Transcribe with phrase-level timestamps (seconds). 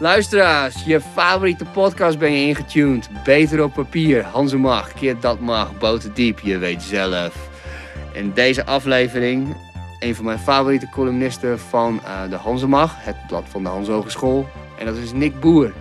[0.00, 3.08] Luisteraars, je favoriete podcast ben je ingetuned.
[3.24, 7.48] Beter op papier, Hanze mag, keer dat mag, boterdiep, je weet zelf.
[8.12, 9.56] In deze aflevering,
[9.98, 14.48] een van mijn favoriete columnisten van uh, de Hanzemag, het blad van de Hans Hogeschool.
[14.78, 15.72] En dat is Nick Boer.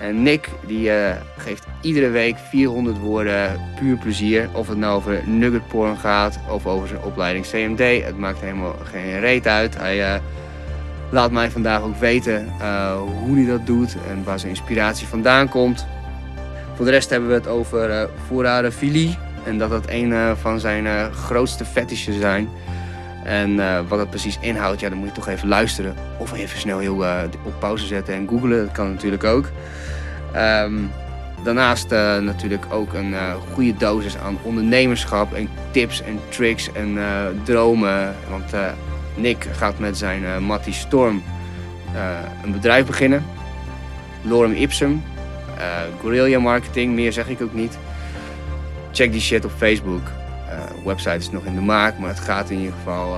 [0.00, 4.48] En Nick die uh, geeft iedere week 400 woorden puur plezier.
[4.52, 8.04] Of het nou over nuggetporn gaat of over zijn opleiding CMD.
[8.04, 9.78] Het maakt helemaal geen reet uit.
[9.78, 10.20] Hij uh,
[11.12, 15.48] laat mij vandaag ook weten uh, hoe hij dat doet en waar zijn inspiratie vandaan
[15.48, 15.86] komt.
[16.76, 19.18] Voor de rest hebben we het over uh, voorradenfilie.
[19.44, 22.48] En dat dat een van zijn grootste fetishes zijn.
[23.24, 23.56] En
[23.88, 25.94] wat dat precies inhoudt, ja, dan moet je toch even luisteren.
[26.18, 27.04] Of even snel heel
[27.44, 28.64] op pauze zetten en googlen.
[28.64, 29.50] Dat kan natuurlijk ook.
[30.36, 30.90] Um,
[31.44, 31.90] daarnaast
[32.20, 33.14] natuurlijk ook een
[33.52, 36.98] goede dosis aan ondernemerschap en tips en tricks en
[37.44, 38.14] dromen.
[38.30, 38.50] Want
[39.14, 41.22] Nick gaat met zijn Matty Storm
[42.44, 43.24] een bedrijf beginnen.
[44.22, 45.02] Lorem Ipsum.
[46.00, 47.78] guerrilla marketing, meer zeg ik ook niet.
[48.92, 50.02] Check die shit op Facebook.
[50.84, 53.16] website is nog in de maak, maar het gaat in ieder geval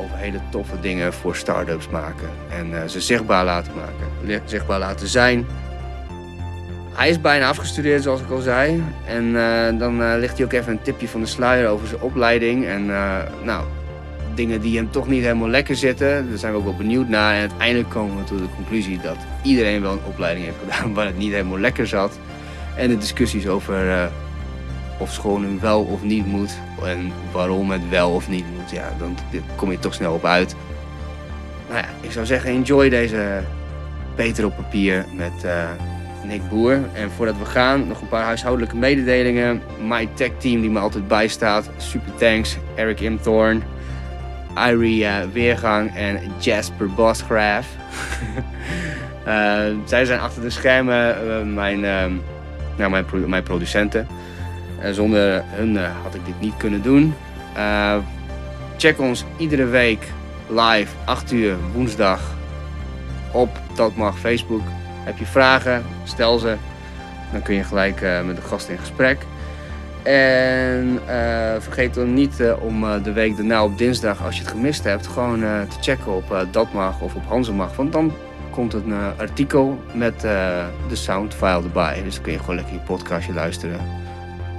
[0.00, 2.28] over hele toffe dingen voor start-ups maken.
[2.48, 4.42] En ze zichtbaar laten maken.
[4.44, 5.46] Zichtbaar laten zijn
[6.94, 8.82] hij is bijna afgestudeerd, zoals ik al zei.
[9.06, 12.00] En uh, dan uh, ligt hij ook even een tipje van de sluier over zijn
[12.00, 12.66] opleiding.
[12.66, 13.64] En uh, nou,
[14.34, 16.28] dingen die hem toch niet helemaal lekker zitten.
[16.28, 17.34] Daar zijn we ook wel benieuwd naar.
[17.34, 21.06] En uiteindelijk komen we tot de conclusie dat iedereen wel een opleiding heeft gedaan waar
[21.06, 22.18] het niet helemaal lekker zat.
[22.76, 24.10] En de discussies over
[24.98, 26.58] of school nu wel of niet moet.
[26.84, 28.70] En waarom het wel of niet moet.
[28.70, 29.16] Ja, dan
[29.56, 30.54] kom je toch snel op uit.
[31.68, 33.42] Nou ja, ik zou zeggen, enjoy deze
[34.14, 35.46] Peter op papier met
[36.26, 36.80] Nick Boer.
[36.92, 39.62] En voordat we gaan, nog een paar huishoudelijke mededelingen.
[39.86, 41.70] My tech team die me altijd bijstaat.
[41.76, 42.56] Super thanks.
[42.74, 43.62] Eric Imthorn,
[44.56, 47.66] Irie uh, Weergang en Jasper Bosgraaf.
[49.26, 51.80] uh, zij zijn achter de schermen uh, mijn,
[52.76, 54.06] nou, mijn, pro mijn producenten.
[54.92, 57.14] zonder hun had ik dit niet kunnen doen.
[58.76, 60.06] check ons iedere week
[60.48, 62.20] live 8 uur woensdag
[63.32, 64.62] op Dat Mag Facebook.
[65.04, 66.56] Heb je vragen, stel ze.
[67.32, 69.26] Dan kun je gelijk met de gast in gesprek.
[70.04, 74.50] En uh, vergeet dan niet uh, om de week daarna op dinsdag, als je het
[74.50, 77.76] gemist hebt, gewoon te checken op Datmag of op Hanzemag.
[77.76, 78.12] Want dan
[78.50, 82.02] komt een artikel met de soundfile erbij.
[82.02, 83.80] Dus dan kun je gewoon lekker je podcastje luisteren.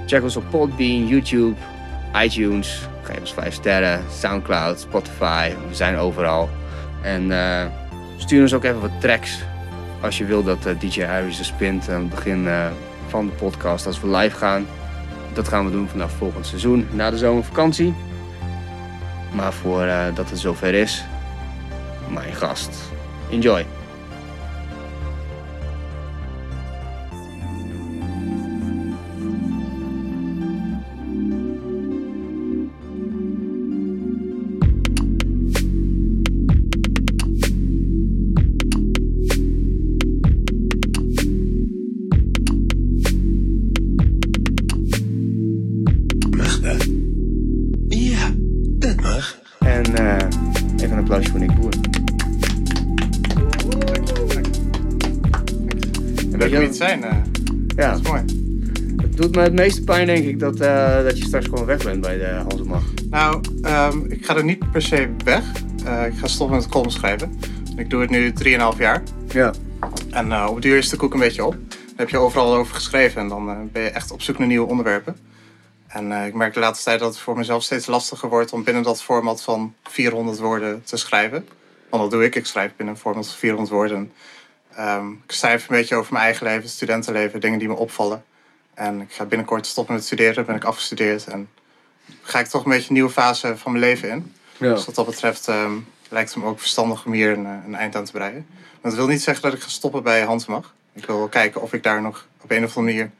[0.06, 1.56] Check ons op Podbean, YouTube,
[2.22, 2.88] iTunes.
[3.02, 5.50] Geef ons 5 sterren, Soundcloud, Spotify.
[5.68, 6.48] We zijn overal.
[7.02, 7.32] En
[8.16, 9.38] stuur ons ook even wat tracks
[10.00, 12.48] als je wil dat DJ Iris de spint aan het begin
[13.08, 14.66] van de podcast als we live gaan.
[15.36, 17.94] Dat gaan we doen vanaf volgend seizoen na de zomervakantie.
[19.32, 21.04] Maar voordat dat het zover is,
[22.08, 22.76] mijn gast.
[23.30, 23.66] Enjoy!
[59.34, 62.18] Me het meeste pijn, denk ik, dat, uh, dat je straks gewoon weg bent bij
[62.18, 62.82] de Hansemag.
[63.10, 65.44] Nou, um, ik ga er niet per se weg.
[65.84, 67.38] Uh, ik ga stoppen met column schrijven.
[67.76, 69.02] Ik doe het nu 3,5 jaar.
[69.28, 69.52] Ja.
[70.10, 71.56] En op het duur is de koek een beetje op.
[71.68, 74.68] Daar heb je overal over geschreven en dan ben je echt op zoek naar nieuwe
[74.68, 75.16] onderwerpen.
[75.86, 78.82] En ik merk de laatste tijd dat het voor mezelf steeds lastiger wordt om binnen
[78.82, 81.48] dat format van 400 woorden te schrijven.
[81.90, 82.34] Want dat doe ik.
[82.34, 84.12] Ik schrijf binnen een format van 400 woorden.
[84.78, 88.24] Um, ik schrijf een beetje over mijn eigen leven, studentenleven, dingen die me opvallen.
[88.74, 91.26] En ik ga binnenkort stoppen met studeren, ben ik afgestudeerd.
[91.26, 91.48] En
[92.22, 94.34] ga ik toch een beetje een nieuwe fase van mijn leven in.
[94.56, 94.74] Ja.
[94.74, 97.96] Dus wat dat betreft um, lijkt het me ook verstandig om hier een, een, eind
[97.96, 98.46] aan te breien.
[98.50, 100.74] Maar dat wil niet zeggen dat ik ga stoppen bij Handmag.
[100.92, 103.10] Ik wil kijken of ik daar nog op een of andere manier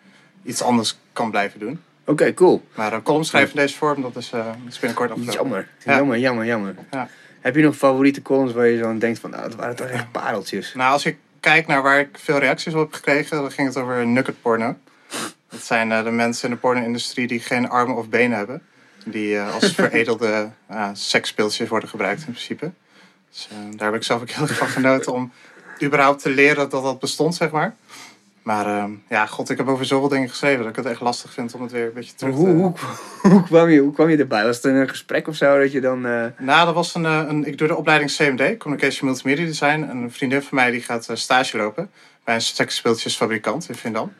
[0.43, 1.83] iets anders kan blijven doen.
[2.05, 2.65] Oké, cool.
[2.75, 5.39] Maar een column schrijven in deze vorm, dat is, uh, is binnenkort afgelopen.
[5.39, 6.75] Jammer, jammer, jammer, jammer.
[6.91, 7.09] Ja.
[7.41, 10.13] Heb je nog favoriete columns waar je zo denkt van, nou, dat waren toch echt
[10.13, 10.75] pareltjes?
[10.75, 13.77] Nou, als ik kijk naar waar ik veel reacties op heb gekregen, dan ging het
[13.77, 14.77] over nugget porno.
[15.49, 18.63] Dat zijn uh, de mensen in de porno-industrie die geen armen of benen hebben.
[19.05, 22.71] Die uh, als veredelde uh, seksspeeltjes worden gebruikt in principe.
[23.31, 25.33] Dus daar heb ik zelf ook heel erg van genoten om
[25.83, 27.75] überhaupt te leren dat dat bestond, zeg maar.
[28.47, 31.33] Maar ehm, ja, god, ik heb over zoveel dingen geschreven dat ik het echt lastig
[31.33, 32.41] vind om het weer een beetje terug te...
[32.41, 32.73] Hoe, hoe,
[33.33, 34.45] hoe, kwam je, hoe kwam je erbij?
[34.45, 36.07] Was het een gesprek of zo dat je dan...
[36.07, 37.47] eh, Nou, dat was een, eh, een...
[37.47, 39.87] Ik doe de opleiding CMD, Communication Multimedia Design.
[39.91, 41.91] En een vriendin van mij die gaat eh, stage lopen
[42.25, 44.13] bij een seksspeeltjesfabrikant in Vindam.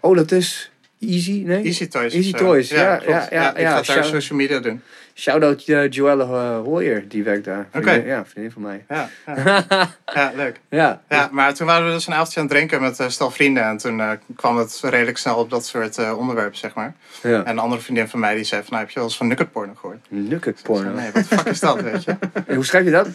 [0.00, 1.42] Oh, dat is Easy?
[1.46, 1.64] Nee?
[1.64, 2.14] Easy Toys.
[2.14, 2.32] Easy.
[2.32, 3.10] Toys, ja, klopt.
[3.10, 4.82] ja, ja, ik ja, ga daar social media doen.
[5.20, 7.66] Shout-out uh, Joelle uh, Hoyer, die werkt daar.
[7.74, 7.90] Oké.
[7.90, 8.84] Ja, vriendin van mij.
[8.88, 9.64] Ja, ja.
[10.14, 10.60] ja leuk.
[10.70, 11.02] ja.
[11.08, 13.64] Ja, maar toen waren we dus een avondje aan het drinken met een stel vrienden.
[13.64, 14.02] En toen
[14.36, 16.94] kwam het redelijk snel op dat soort onderwerpen, zeg maar.
[17.22, 17.44] ja.
[17.44, 19.26] En een andere vriendin van mij die zei van, nou, heb je wel eens van
[19.26, 20.06] nugget porno gehoord?
[20.08, 21.00] Nugget Ik zei, porno.
[21.00, 22.16] Nee, wat de fuck is dat, weet je?
[22.46, 23.08] En Hoe schrijf je dat?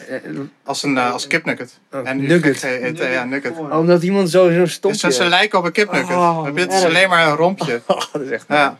[0.64, 1.80] Als een als kipnugget.
[1.92, 2.62] Oh, En nugget.
[2.98, 3.58] ja, nugget.
[3.58, 5.12] Oh, omdat iemand zo zo'n Dus stompje...
[5.12, 6.16] ze lijken op een kipnugget.
[6.16, 7.82] Oh, is alleen maar een rompje.
[7.88, 8.46] Oh, dat is echt...
[8.48, 8.78] Ja.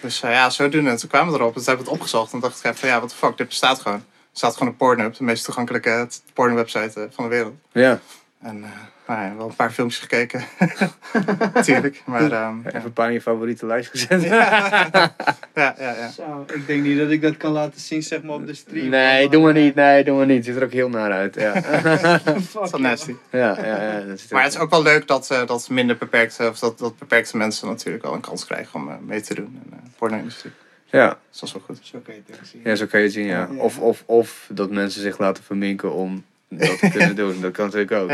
[0.00, 0.90] Dus eh, ja, zodoende.
[0.90, 1.54] En toen kwamen we erop.
[1.54, 2.32] Toen hebben we het opgezocht.
[2.32, 3.98] En dacht ik van, ja, wat de fuck, dit bestaat gewoon.
[3.98, 7.54] Er staat gewoon een Pornhub, de meest toegankelijke porno-website eh, van de wereld.
[7.72, 8.00] Ja.
[8.40, 8.70] En eh,
[9.10, 10.44] nou ja, wel een paar filmpjes gekeken.
[11.54, 12.02] Natuurlijk.
[12.04, 14.22] Maar ehm, Even een paar in je favoriete lijst gezet.
[14.32, 15.12] ja,
[15.54, 16.10] ja, ja.
[16.10, 18.88] Zo, ik denk niet dat ik dat kan laten zien zeg maar op de stream.
[18.88, 19.74] Nee, doe maar niet.
[19.74, 20.44] Nee, doe maar niet.
[20.44, 21.34] Ziet er ook heel naar uit.
[21.34, 21.52] Ja,
[22.24, 23.14] Dat is wel nasty.
[23.30, 23.82] ja, ja.
[23.82, 26.78] ja dat Maar het is ook wel leuk dat, eh, dat minder beperkte, of dat,
[26.78, 29.90] dat beperkte mensen natuurlijk wel een kans krijgen om eh, mee te doen in de
[29.98, 30.52] porno-industrie.
[30.84, 31.06] Ja.
[31.06, 31.78] Dat is wel goed.
[31.82, 32.60] Zo kan je het ook zien.
[32.64, 33.48] ja, zo kan je het zien, ja.
[33.50, 33.62] Ja.
[33.62, 37.40] Of, of, of dat mensen zich laten verminken om dat te kunnen doen.
[37.40, 38.10] Dat kan natuurlijk ook.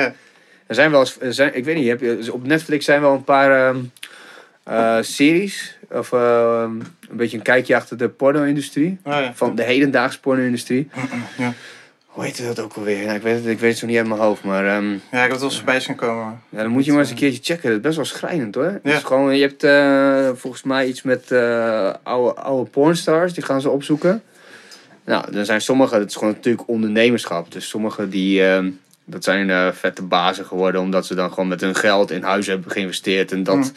[0.66, 3.12] Er zijn wel eens, er zijn, ik weet niet, heb je, op Netflix zijn wel
[3.12, 3.78] een paar ehm,
[4.62, 5.78] eh, series.
[5.90, 6.70] Of ehm,
[7.08, 8.98] een beetje een kijkje achter de porno-industrie.
[9.04, 9.32] Oh, ja.
[9.34, 10.88] Van de hedendaagse porno-industrie.
[11.38, 11.52] Ja.
[12.06, 13.04] Hoe heet dat ook alweer?
[13.04, 14.42] Nou, ik, weet het, ik weet het zo niet uit mijn hoofd.
[14.42, 16.40] Maar ehm, ja, ik heb het wel eens voorbij zien komen.
[16.48, 17.68] ja, dan moet je maar eens een keertje checken.
[17.68, 18.80] Dat is best wel schrijnend hoor.
[18.82, 18.92] Ja.
[18.92, 23.32] Dus gewoon, je hebt eh, volgens mij iets met eh, oude, oude pornstars.
[23.32, 24.22] Die gaan ze opzoeken.
[25.04, 27.52] Nou, er zijn sommige, het is gewoon natuurlijk ondernemerschap.
[27.52, 28.42] Dus sommige die,
[29.06, 30.80] dat zijn eh, vette bazen geworden.
[30.80, 33.32] Omdat ze dan gewoon met hun geld in huis hebben geïnvesteerd.
[33.32, 33.70] En dat, Mm.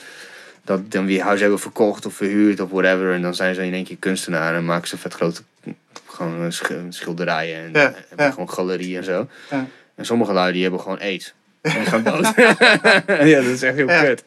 [0.63, 3.13] dat dan weer huis hebben verkocht of verhuurd of whatever.
[3.13, 5.41] En dan zijn ze in één keer kunstenaar en maken ze vet grote
[6.07, 7.63] gewoon eh, sch- schilderijen.
[7.63, 8.31] En Ja, eh, ja.
[8.31, 9.27] gewoon galerieën en zo.
[9.49, 9.65] Ja.
[9.95, 11.33] En sommige lui die hebben gewoon aids.
[11.61, 12.33] En die gaan dood.
[13.27, 14.03] ja, dat is echt heel Ja.
[14.03, 14.23] kut.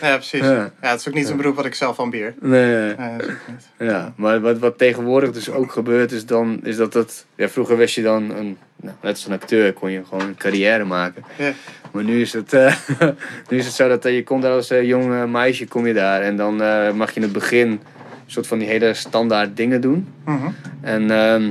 [0.00, 0.40] Ja, precies.
[0.40, 0.52] Ja.
[0.52, 0.90] Ja.
[0.90, 2.34] het is ook niet een beroep wat ik zelf aanbier.
[2.40, 3.68] Nee, dat niet.
[3.78, 7.26] ja, maar wat, wat tegenwoordig dus ook gebeurt, is dan is dat het.
[7.34, 8.58] Ja, vroeger was je dan een.
[8.76, 11.24] Nou, net als een acteur kon je gewoon een carrière maken.
[11.38, 11.52] Ja.
[11.94, 12.74] Maar nu is het, eh,
[13.48, 15.94] nu is het zo dat eh, je komt daar als eh, jong meisje, kom je
[15.94, 16.22] daar.
[16.22, 16.56] En dan
[16.96, 17.80] mag je in het begin een
[18.26, 20.08] soort van die hele standaard dingen doen.
[20.24, 20.48] Mhm.
[20.80, 21.50] En, ehm,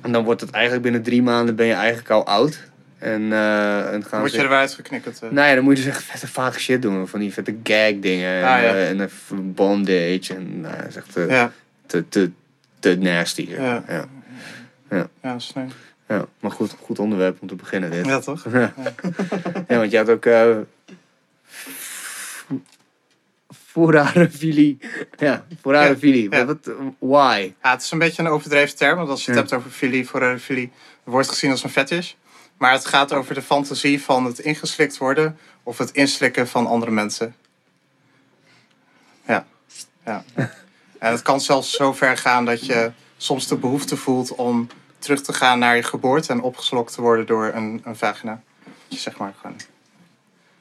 [0.00, 2.69] en dan wordt het eigenlijk binnen drie maanden ben je eigenlijk al oud.
[3.00, 4.40] En, eh en gaan Word ze...
[4.42, 5.22] je geknikkerd?
[5.22, 5.30] eh?
[5.30, 7.08] Nou ja, dan moet je dus echt vette vage shit doen.
[7.08, 8.28] Van die vette gag dingen.
[8.34, 8.74] En, Ah, ja.
[8.74, 10.34] eh, en een bondage.
[10.34, 11.52] En nou, dat is echt eh, Ja,
[11.86, 12.30] te, te,
[12.78, 13.46] te nasty.
[13.50, 13.84] Ja.
[13.88, 14.06] Ja.
[14.90, 15.66] ja, nee.
[16.08, 16.24] Ja.
[16.40, 18.06] Maar goed, goed onderwerp om te beginnen dit.
[18.06, 18.44] Ja, toch?
[18.52, 18.72] Ja,
[19.78, 20.24] want je had ook...
[20.26, 20.56] eh
[23.66, 24.78] Forarofilie.
[25.18, 26.30] Ja, forarofilie.
[26.30, 26.44] Ja.
[26.44, 27.52] Wat, wat- why?
[27.62, 29.46] Ja, het is een beetje een overdreven term, want als je het Ja.
[29.46, 30.70] hebt over filie, voor filie,
[31.04, 32.12] wordt gezien als een fetish.
[32.60, 36.90] Maar het gaat over de fantasie van het ingeslikt worden of het inslikken van andere
[36.90, 37.34] mensen.
[39.26, 39.46] Ja.
[40.04, 40.24] ja.
[40.98, 44.68] En het kan zelfs zo ver gaan dat je soms de behoefte voelt om
[44.98, 48.42] terug te gaan naar je geboorte en opgeslokt te worden door een, een vagina.
[48.88, 49.56] Je zeg maar gewoon...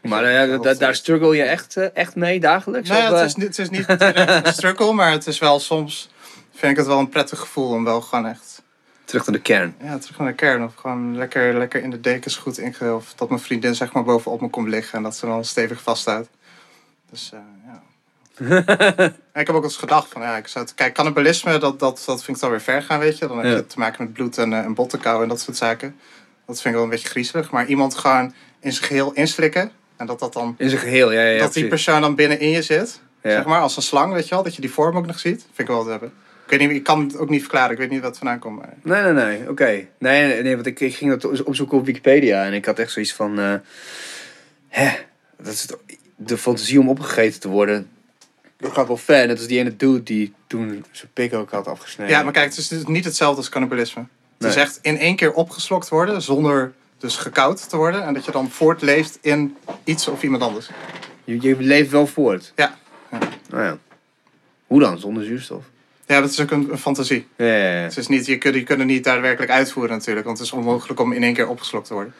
[0.01, 2.89] Maar eh, da- daar struggle je echt, eh, echt mee dagelijks?
[2.89, 6.09] Nee, het eh, is, niet- het is niet een struggle, maar het is wel soms...
[6.55, 8.58] Vind ik het wel een prettig gevoel om wel gewoon echt
[9.09, 9.75] Terug naar de kern.
[9.83, 10.63] Ja, terug naar de kern.
[10.63, 12.93] Of gewoon lekker, lekker in de dekens goed inge...
[12.93, 15.81] Of dat mijn vriendin zeg maar bovenop me komt liggen en dat ze dan stevig
[15.81, 16.29] vasthoudt.
[17.09, 17.81] Dus eh, ja.
[19.41, 20.73] Ik heb ook eens gedacht van, ja, ik zou het...
[20.73, 23.27] Kijk, cannibalisme, dat, dat, dat vind ik dan weer ver gaan, weet je.
[23.27, 23.51] Dan heb Ja.
[23.55, 25.95] je te maken met bloed en, eh, en bottenkou en dat soort zaken.
[26.45, 27.51] Dat vind ik wel een beetje griezelig.
[27.51, 29.71] Maar iemand gewoon in zijn geheel inslikken.
[29.97, 30.55] En dat dat dan...
[30.57, 31.85] In zijn geheel, ja, ja, ja dat die precies.
[31.85, 33.01] persoon dan binnenin je zit.
[33.23, 33.29] Ja.
[33.31, 34.43] Zeg maar, als een slang, weet je wel.
[34.43, 35.41] Dat je die vorm ook nog ziet.
[35.41, 36.13] Vind ik wel wat hebben.
[36.49, 37.71] Ik, weet niet, ik kan het ook niet verklaren.
[37.71, 38.57] Ik weet niet wat het vandaan komt.
[38.59, 38.73] Maar...
[39.03, 39.63] Nee, nee, nee, oké.
[39.63, 39.87] Nee,
[40.27, 43.13] nee, nee, want ik, ik ging dat opzoeken op Wikipedia en ik had echt zoiets
[43.13, 43.39] van...
[43.39, 43.53] eh,
[44.67, 44.89] hè,
[45.37, 45.77] dat is het-
[46.15, 47.89] de fantasie om opgegeten te worden,
[48.57, 49.27] dat gaat wel ver.
[49.27, 52.13] Net als die ene dude die toen zijn pik ook had afgesneden.
[52.13, 54.05] Ja, maar kijk, het is dus niet hetzelfde als cannibalisme.
[54.37, 58.03] Het is echt in één keer opgeslokt worden zonder dus gekoud te worden.
[58.03, 60.69] En dat je dan voortleeft in iets of iemand anders.
[61.23, 62.53] Je, je leeft wel voort.
[62.55, 62.77] Ja.
[63.11, 63.17] Ja.
[63.49, 63.77] Nou ja.
[64.67, 64.99] Hoe dan?
[64.99, 65.63] Zonder zuurstof?
[66.09, 67.27] Ja, dat is ook een, een fantasie.
[67.35, 67.81] Ja, ja, ja.
[67.81, 70.25] Het is niet, je kunt die kunnen niet daadwerkelijk uitvoeren natuurlijk.
[70.25, 72.13] Want het is onmogelijk om in één keer opgeslokt te worden.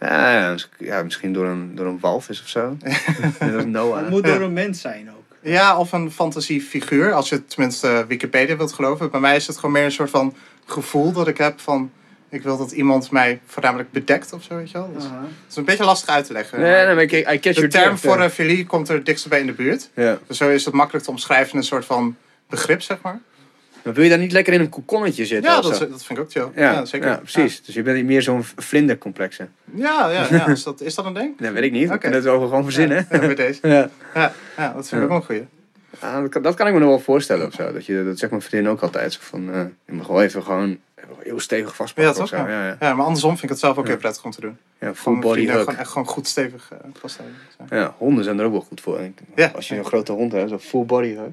[0.00, 2.76] Ja, ja, mis- ja, misschien door een, door een walvis of zo.
[3.54, 4.00] Als Noah.
[4.00, 5.22] Het moet door een mens zijn ook.
[5.40, 7.12] Ja, of een fantasiefiguur.
[7.12, 9.10] Als je het tenminste eh, Wikipedia wilt geloven.
[9.10, 10.34] Bij mij is het gewoon meer een soort van
[10.66, 11.90] gevoel dat ik heb van...
[12.28, 14.92] Ik wil dat iemand mij voornamelijk bedekt of zo, weet je wel.
[14.94, 15.04] Dus.
[15.04, 15.12] Het
[15.50, 16.60] is een beetje lastig uit te leggen.
[16.60, 19.06] Nee, maar nee, maar ik, I catch de term voor een filie komt er het
[19.06, 19.90] dichtst bij in de buurt.
[19.94, 20.18] Ja.
[20.26, 22.16] Dus zo is het makkelijk te omschrijven in een soort van
[22.54, 23.20] begrip, zeg maar.
[23.82, 25.50] Maar wil je daar niet lekker in een kokonnetje zitten?
[25.50, 26.48] Ja, dat, dat vind ik ook chill.
[26.54, 27.08] ja, Ja, zeker.
[27.08, 27.62] Ja, precies.
[27.62, 29.48] Dus je bent meer zo'n vlindercomplexe.
[29.74, 30.46] Ja, ja, ja.
[30.56, 31.38] Is, dat, is dat een ding?
[31.38, 31.88] Dat weet ik niet.
[31.88, 33.06] We kunnen het over gewoon verzinnen.
[33.10, 33.60] Ja, bij deze.
[33.68, 33.90] Ja.
[34.14, 35.46] Ja, ja dat vind ik ook wel een goeie.
[36.22, 37.72] Dat, kan, dat kan ik me nog wel voorstellen of zo.
[37.72, 39.12] Dat, je, dat zegt mijn vriendin ook altijd.
[39.12, 40.78] Zo van, eh, je mag wel even gewoon
[41.24, 42.28] heel stevig vastpakken Ja, toch?
[42.28, 42.36] zo.
[42.36, 42.48] Ja.
[42.48, 42.94] Ja, ja.
[42.94, 44.58] Maar andersom vind ik het zelf ook heel prettig om te doen.
[44.80, 45.46] ja full body.
[45.46, 47.38] Gewoon echt gewoon goed stevig eh, vasthouden.
[47.70, 49.00] Ja, honden zijn er ook wel goed voor.
[49.00, 49.50] Ik- Ja.
[49.54, 51.32] Als je een grote hond hebt, zo'n full body hug.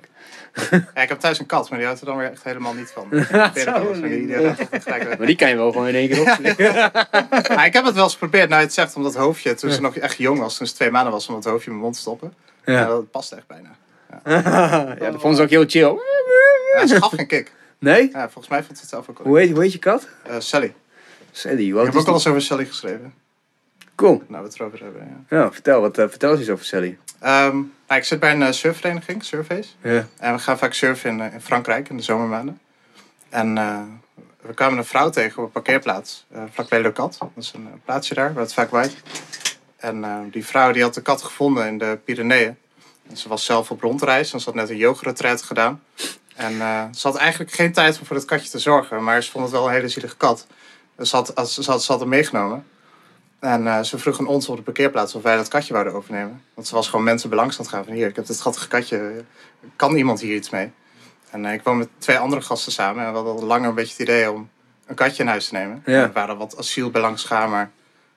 [0.96, 2.92] Ja, ik heb thuis een kat, maar die houdt er dan weer echt helemaal niet
[2.94, 3.08] van.
[3.10, 4.28] Maar die-.
[5.18, 6.74] Maar kan je wel gewoon in één keer opslikken.
[7.56, 8.48] Maar ik heb het wel eens geprobeerd.
[8.50, 10.74] Nou, je het zegt om dat hoofdje, toen ze nog echt jong was, toen ze
[10.74, 12.34] twee maanden was, om dat hoofdje in mijn mond te stoppen.
[12.66, 12.86] Ja.
[12.86, 13.70] Dat past echt bijna.
[14.26, 16.00] ja, dat vonden ze ook heel chill.
[16.76, 17.52] Ja, ze gaf geen kick.
[17.82, 18.10] Nee?
[18.12, 19.28] Ja, volgens mij vond ze het zelf ook wel.
[19.28, 20.08] Hoe heet, hoe heet je kat?
[20.24, 20.74] Eh, Sally.
[21.32, 21.68] Sally.
[21.68, 23.14] Ik heb ook al eens over Sally geschreven.
[23.96, 24.24] Cool.
[24.28, 25.38] Nou, we het erover hebben, ja.
[25.38, 26.98] Ja, vertel, wat, eh, vertel eens iets over Sally.
[27.20, 27.56] Ehm,
[27.88, 29.70] nou, ik zit bij een uh, surfvereniging, Surface.
[29.82, 30.08] Ja.
[30.18, 32.60] En we gaan vaak surfen in, eh, in Frankrijk in de zomermaanden.
[33.30, 33.80] En eh,
[34.42, 37.18] we kwamen een vrouw tegen op een parkeerplaats, eh vlakbij Le Cat.
[37.20, 38.96] Dat is een eh, plaatsje daar waar het vaak waait.
[39.78, 42.58] En eh, die vrouw die had de kat gevonden in de Pyreneeën.
[43.10, 45.84] En ze was zelf op rondreis en ze had net een yogaretreat gedaan.
[46.42, 49.32] En eh, ze had eigenlijk geen tijd om voor het katje te zorgen, maar ze
[49.32, 50.48] vond het wel een hele zielige kat.
[50.96, 52.66] Dus ze had, ze had, ze had hem meegenomen.
[53.40, 56.44] En eh, ze vroeg aan ons op de parkeerplaats of wij dat katje wouden overnemen.
[56.54, 57.30] Want ze was gewoon mensen
[57.68, 59.24] gaan van hier, ik heb dit schattige katje,
[59.76, 60.72] kan iemand hier iets mee?
[61.30, 63.76] En eh, ik woon met twee andere gasten samen en we hadden al langer een
[63.76, 64.50] beetje het idee om
[64.86, 65.84] een katje in huis te nemen.
[65.86, 66.02] Ja.
[66.02, 67.72] Er waren wat asiel bij langs gegaan, maar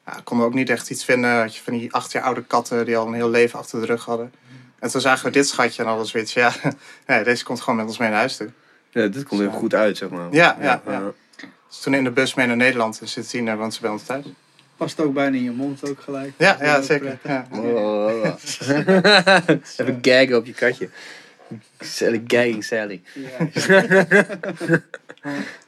[0.07, 1.40] ja, konden we ook niet echt iets vinden.
[1.40, 3.87] Had je van die acht jaar oude katten die al een heel leven achter de
[3.87, 4.33] rug hadden.
[4.84, 6.52] En toen zagen we dit schatje en hadden we zoiets van, ja,
[7.18, 8.50] ja, deze komt gewoon met ons mee naar huis toe.
[8.90, 10.28] Ja, dit komt heel goed uit, zeg maar.
[10.30, 10.92] Ja, ja, ja.
[10.92, 11.12] ja.
[11.68, 14.24] Dus toen in de bus mee naar Nederland en sindsdien woont ze bij ons thuis.
[14.76, 16.32] Past ook bijna in je mond ook gelijk.
[16.36, 17.18] Ja, ja zeker.
[17.22, 17.46] Ja.
[17.50, 18.34] Oh, oh, oh, oh.
[19.78, 20.88] Even gaggen op je katje.
[21.80, 23.02] Sally, gagging Sally.
[23.12, 23.48] Ja.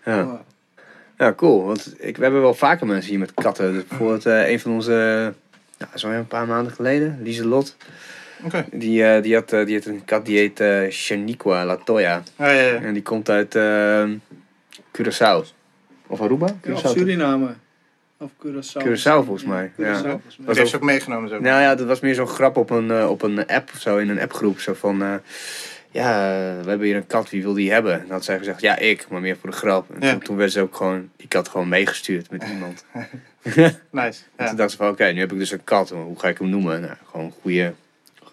[0.04, 0.44] Ja.
[1.18, 1.64] Ja, cool.
[1.64, 3.72] Want ik, we hebben wel vaker mensen hier met katten.
[3.72, 5.34] Dus bijvoorbeeld eh, een van onze,
[5.78, 7.76] ja, zo een paar maanden geleden, Lieselot.
[8.44, 8.64] Oké.
[8.72, 12.22] Die, eh, die, had, eh, die had een kat die heet eh Shaniqua Latoya.
[12.38, 12.74] Ja, ja.
[12.74, 14.04] En die komt uit eh,
[14.92, 15.44] Curaçao.
[16.06, 16.46] Of Aruba?
[16.62, 16.90] Ja, of Curaçao.
[16.98, 17.54] Suriname.
[18.18, 18.82] Of Curaçao.
[18.82, 19.92] Curaçao volgens mij, Ja, ja.
[19.94, 20.46] Curaçao volgens mij.
[20.46, 21.38] Die heeft ze ook meegenomen zo.
[21.40, 24.08] Nou ja, dat was meer zo'n grap op een, op een app of zo, in
[24.08, 24.60] een appgroep.
[24.60, 25.14] Zo van, eh,
[25.90, 26.18] ja,
[26.62, 27.92] we hebben hier een kat, wie wil die hebben?
[27.92, 29.90] En dan had zij gezegd, ja, ik, maar meer voor de grap.
[29.94, 30.10] En Ja.
[30.12, 32.84] toen, toen werd ze ook gewoon, die kat gewoon meegestuurd met iemand.
[33.42, 33.62] Nice.
[34.36, 34.46] En Ja.
[34.48, 36.48] toen dacht ze van, oké, nu heb ik dus een kat, hoe ga ik hem
[36.48, 36.80] noemen?
[36.80, 37.72] Nou, gewoon een goede,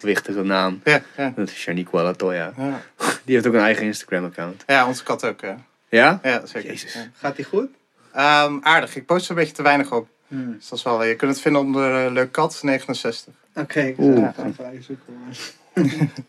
[0.03, 0.81] gewichtige naam.
[0.83, 1.33] Ja, ja.
[1.36, 2.53] Dat is Shaniqua Latoya.
[2.57, 2.81] Ja.
[3.25, 4.63] Die heeft ook een eigen Instagram-account.
[4.67, 5.41] ja, onze kat ook.
[5.41, 5.57] Ja,
[5.89, 6.19] Ja?
[6.24, 6.69] ja zeker.
[6.69, 6.93] Jezus.
[6.93, 7.07] Ja.
[7.17, 7.67] Gaat die goed?
[8.13, 8.95] Ehm, aardig.
[8.95, 10.07] Ik post er een beetje te weinig op.
[10.27, 10.55] Hmm.
[10.57, 13.33] Dus dat is wel, je kunt het vinden onder uh, Leuk Kat 69.
[13.55, 14.29] Oké, ik Oeh.
[14.36, 15.13] ga even even zoeken.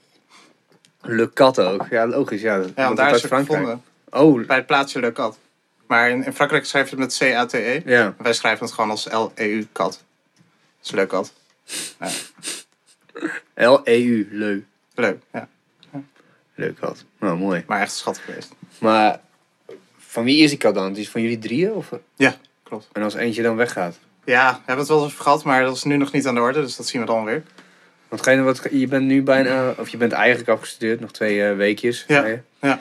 [1.01, 1.87] Le Cat ook.
[1.91, 2.57] Ja, logisch, ja.
[2.57, 3.83] Ja, Want daar is het gevonden.
[4.11, 5.39] Oh, Bij het plaatsje Leuk Kat.
[5.87, 7.81] Maar in, in Frankrijk schrijf je het met C-A-T-E.
[7.85, 8.15] ja.
[8.19, 9.91] Wij schrijven het gewoon als L-E-U kat.
[9.93, 11.33] Dat is Leuk Kat.
[13.55, 14.63] L-E-U, leu.
[14.95, 15.49] Leuk, ja.
[16.55, 17.05] Leuk had.
[17.19, 17.65] Nou, mooi.
[17.67, 18.55] Maar echt schattig geweest.
[18.79, 19.21] Maar
[19.99, 20.93] van wie is die kat dan?
[20.93, 21.73] Die is van jullie drieën?
[21.73, 21.91] Of?
[22.17, 22.89] Ja, klopt.
[22.93, 23.99] En als eentje dan weggaat?
[24.25, 26.41] Ja, we hebben het wel eens gehad, maar dat is nu nog niet aan de
[26.41, 26.61] orde.
[26.61, 27.43] Dus dat zien we dan weer.
[28.09, 31.49] Want ga je, wat, je bent nu bijna, of je bent eigenlijk afgestudeerd, nog twee
[31.49, 32.05] eh, weekjes.
[32.09, 32.27] Ja,
[32.61, 32.81] ja.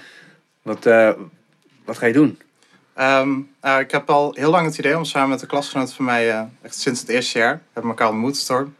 [0.61, 1.11] Wat, eh,
[1.85, 2.39] wat ga je doen?
[2.93, 6.05] Ehm, nou, ik heb al heel lang het idee om samen met een klasgenoot van
[6.05, 8.75] mij, eh, echt sinds het eerste jaar, we hebben elkaar ontmoet, Storm,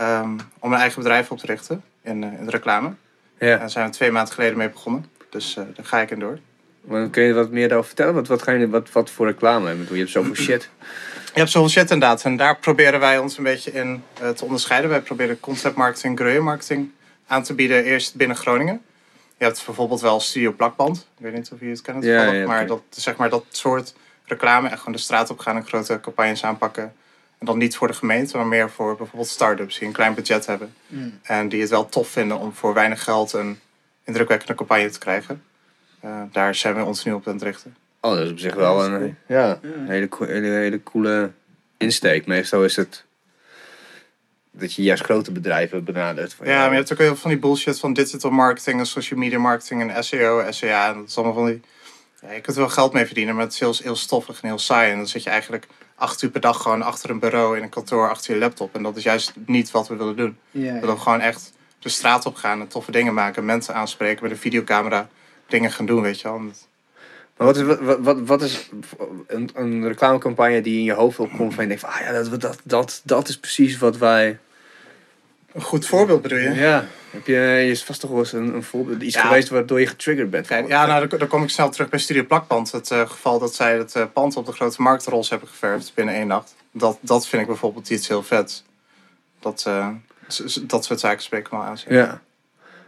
[0.00, 2.92] ehm, om een eigen bedrijf op te richten in, eh, in de reclame.
[3.38, 3.56] En Ja.
[3.56, 5.04] daar zijn we twee maanden geleden mee begonnen.
[5.30, 6.38] Dus eh, daar ga ik in door.
[6.80, 8.14] Maar kun je wat meer daarover vertellen?
[8.14, 9.72] Wat, wat, ga je, wat, wat voor reclame?
[9.72, 10.68] Ik bedoel, Je hebt zoveel shit.
[11.34, 12.24] Je hebt zoveel shit inderdaad.
[12.24, 14.90] En daar proberen wij ons een beetje in eh, te onderscheiden.
[14.90, 16.90] Wij proberen concept marketing, guerrilla marketing
[17.26, 17.84] aan te bieden.
[17.84, 18.82] Eerst binnen Groningen.
[19.38, 20.96] Je hebt bijvoorbeeld wel Studio Plakband.
[21.18, 22.04] Ik weet niet of je het kent.
[22.04, 24.68] Ja, toevallig, ja, maar dat, zeg maar dat soort reclame.
[24.68, 26.92] Echt gewoon de straat op gaan en grote campagnes aanpakken.
[27.40, 30.46] En dan niet voor de gemeente, maar meer voor bijvoorbeeld start-ups die een klein budget
[30.46, 30.74] hebben.
[30.86, 31.18] Hmm.
[31.22, 33.58] En die het wel tof vinden om voor weinig geld een
[34.04, 35.42] indrukwekkende campagne te krijgen.
[36.00, 37.76] Eh, daar zijn we ons nu op aan het richten.
[38.00, 39.14] Oh, dat is op zich wel een, cool.
[39.26, 39.58] ja, Ja.
[39.62, 41.30] een hele, hele, hele coole
[41.76, 42.26] insteek.
[42.26, 43.04] Meestal is het
[44.52, 46.34] dat je juist grote bedrijven benadert.
[46.34, 48.86] Van, Ja, maar je hebt ook heel veel van die bullshit van digital marketing en
[48.86, 50.88] social media marketing en SEO, SEA.
[50.88, 51.60] En dat is allemaal van die...
[52.22, 54.48] Ja, je kunt er wel geld mee verdienen, maar het is heel, heel stoffig en
[54.48, 54.90] heel saai.
[54.90, 55.66] En dan zit je eigenlijk
[56.00, 58.74] acht uur per dag gewoon achter een bureau in een kantoor achter je laptop.
[58.74, 60.38] En dat is juist niet wat we willen doen.
[60.50, 63.44] Ja, We willen gewoon echt de straat op gaan en toffe dingen maken.
[63.44, 65.08] Mensen aanspreken met een videocamera.
[65.46, 66.38] Dingen gaan doen, weet je wel.
[66.38, 68.70] Maar wat is, wat, wat, wat is
[69.26, 72.40] een, een reclamecampagne die in je hoofd opkomt van je denkt van, ah ja, dat,
[72.40, 74.38] dat, dat, dat is precies wat wij...
[75.52, 76.50] Een goed voorbeeld bedoel je?
[76.54, 79.22] Ja, heb je, je is vast toch wel eens een, een voorbeeld, iets Ja.
[79.26, 80.46] geweest waardoor je getriggerd bent.
[80.46, 82.72] Kijk, ja, nou, dan, dan kom ik snel terug bij Studio Plakband.
[82.72, 85.92] Het eh, geval dat zij het eh, pand op de grote markt roze hebben geverfd
[85.94, 86.54] binnen één nacht.
[86.72, 88.64] Dat, dat vind ik bijvoorbeeld iets heel vets.
[89.40, 89.88] Dat, eh,
[90.62, 91.76] dat soort zaken spreken wel aan.
[91.88, 92.20] Ja.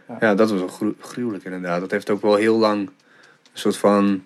[0.07, 0.17] Ja.
[0.19, 1.79] ja, dat was wel gru- gruwelijk inderdaad.
[1.79, 2.91] Dat heeft ook wel heel lang een
[3.53, 4.23] soort van...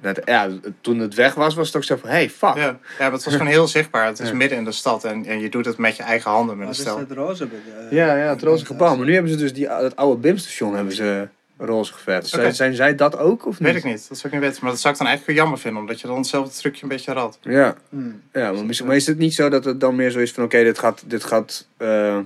[0.00, 0.48] net- Ja,
[0.80, 2.54] toen het weg was, was het ook zo van, hey, fuck.
[2.54, 4.06] Ja, ja, maar het was gewoon heel zichtbaar.
[4.06, 4.34] Het is Ja.
[4.34, 6.72] midden in de stad en, en je doet het met je eigen handen met een
[6.72, 6.98] is stel.
[6.98, 7.46] het roze?
[7.46, 7.56] be-
[7.90, 8.96] eh, Ja, ja, het roze gebouw.
[8.96, 11.28] Maar nu hebben ze dus die, dat oude BIM-station hebben ze
[11.58, 12.28] roze geverfd.
[12.28, 13.68] Zijn, zijn zij dat ook of niet?
[13.68, 14.58] Weet ik niet, dat zou ik niet weten.
[14.62, 17.12] Maar dat zou ik dan eigenlijk jammer vinden, omdat je dan hetzelfde trucje een beetje
[17.12, 17.38] rad.
[17.42, 18.22] Ja, Hmm.
[18.32, 18.52] ja
[18.84, 20.44] maar is het niet zo dat het dan meer zo is van...
[20.44, 22.18] Oké, dit gaat, dit gaat eh,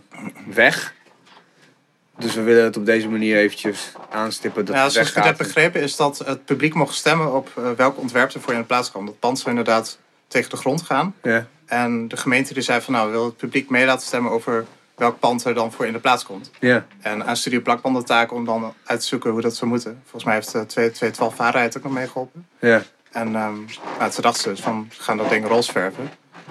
[0.54, 0.94] weg.
[2.18, 5.24] Dus we willen het op deze manier eventjes aanstippen dat Ja, het zoals ik het
[5.24, 8.54] heb begrepen is dat het publiek mocht stemmen op eh, welk ontwerp er voor je
[8.54, 9.06] in de plaats kwam.
[9.06, 11.14] Dat pand zou inderdaad tegen de grond gaan.
[11.22, 14.66] Ja, En de gemeente die zei van nou, wil het publiek mee laten stemmen over
[14.94, 16.50] welk pand er dan voor in de plaats komt.
[16.60, 19.70] ja, En aan Studio Plakband de taak om dan uit te zoeken hoe dat zou
[19.70, 20.00] moeten.
[20.02, 22.46] Volgens mij heeft uh, 212 Waarheid ook nog meegeholpen.
[22.58, 22.82] ja.
[23.12, 23.54] En ehm
[23.98, 26.10] nou, toen dachten ze dus van, we gaan dat ding roze verven.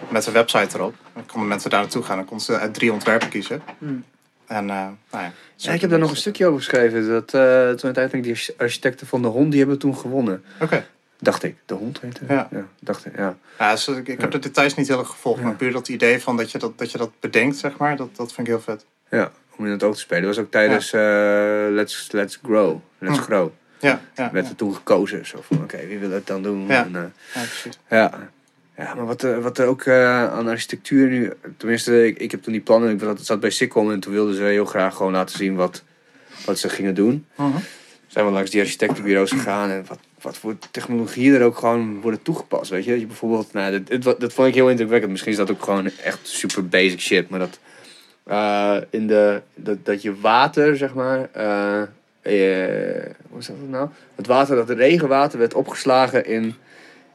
[0.09, 0.95] Met een website erop.
[1.13, 2.17] Dan konden mensen daar naartoe gaan.
[2.17, 3.61] Dan konden ze uit drie ontwerpen kiezen.
[3.77, 4.03] Hmm.
[4.47, 4.75] En eh,
[5.11, 5.31] nou ja.
[5.55, 7.07] Ja, ik heb daar nog een stukje over geschreven.
[7.07, 10.43] Dat, eh, toen uiteindelijk die architecten van de hond, die hebben toen gewonnen.
[10.61, 10.85] Oké.
[11.19, 11.55] Dacht ik.
[11.65, 12.49] De hond heette Ja.
[12.79, 13.37] dacht ik, ja.
[13.59, 15.39] Ja, dus ik, ik heb de details niet heel erg gevolgd.
[15.39, 15.45] Ja.
[15.45, 17.95] Maar puur dat idee van dat je dat, dat je dat bedenkt, zeg maar.
[17.95, 18.85] Dat, dat vind ik heel vet.
[19.09, 20.23] Ja, om in het oog te spelen.
[20.23, 22.79] Dat was ook tijdens eh, Let's, Let's Grow.
[22.97, 23.23] Let's Hm.
[23.23, 23.49] Grow.
[23.79, 24.51] Ja, ja, Werd ja.
[24.51, 25.25] er toen gekozen.
[25.25, 26.67] Zo van, oké, wie wil het dan doen?
[26.67, 26.83] Ja.
[26.83, 26.91] En,
[27.33, 27.79] ja precies.
[27.89, 28.29] Ja,
[28.77, 31.31] ja maar wat, er- wat er ook eh, aan architectuur nu...
[31.57, 32.89] Tenminste, ik, ik heb toen die plannen...
[32.93, 35.83] Ik zat- zat bij Sikkom en toen wilden ze heel graag gewoon laten zien wat,
[36.45, 37.25] wat ze gingen doen.
[37.35, 37.57] Mhm.
[38.07, 42.21] Zijn we langs die architectenbureaus gegaan en wat, wat voor technologieën er ook gewoon worden
[42.21, 42.69] toegepast.
[42.69, 43.53] Weet je, Dat je bijvoorbeeld...
[43.53, 45.11] Nou, dat, dat, dat vond ik heel indrukwekkend.
[45.11, 47.59] Misschien is dat ook gewoon echt super basic shit, maar dat...
[48.23, 51.29] eh, in de, dat, dat je water, zeg maar...
[51.31, 51.81] eh,
[52.21, 53.89] eh, hoe is dat nou?
[54.15, 56.55] Het water, dat regenwater werd opgeslagen in,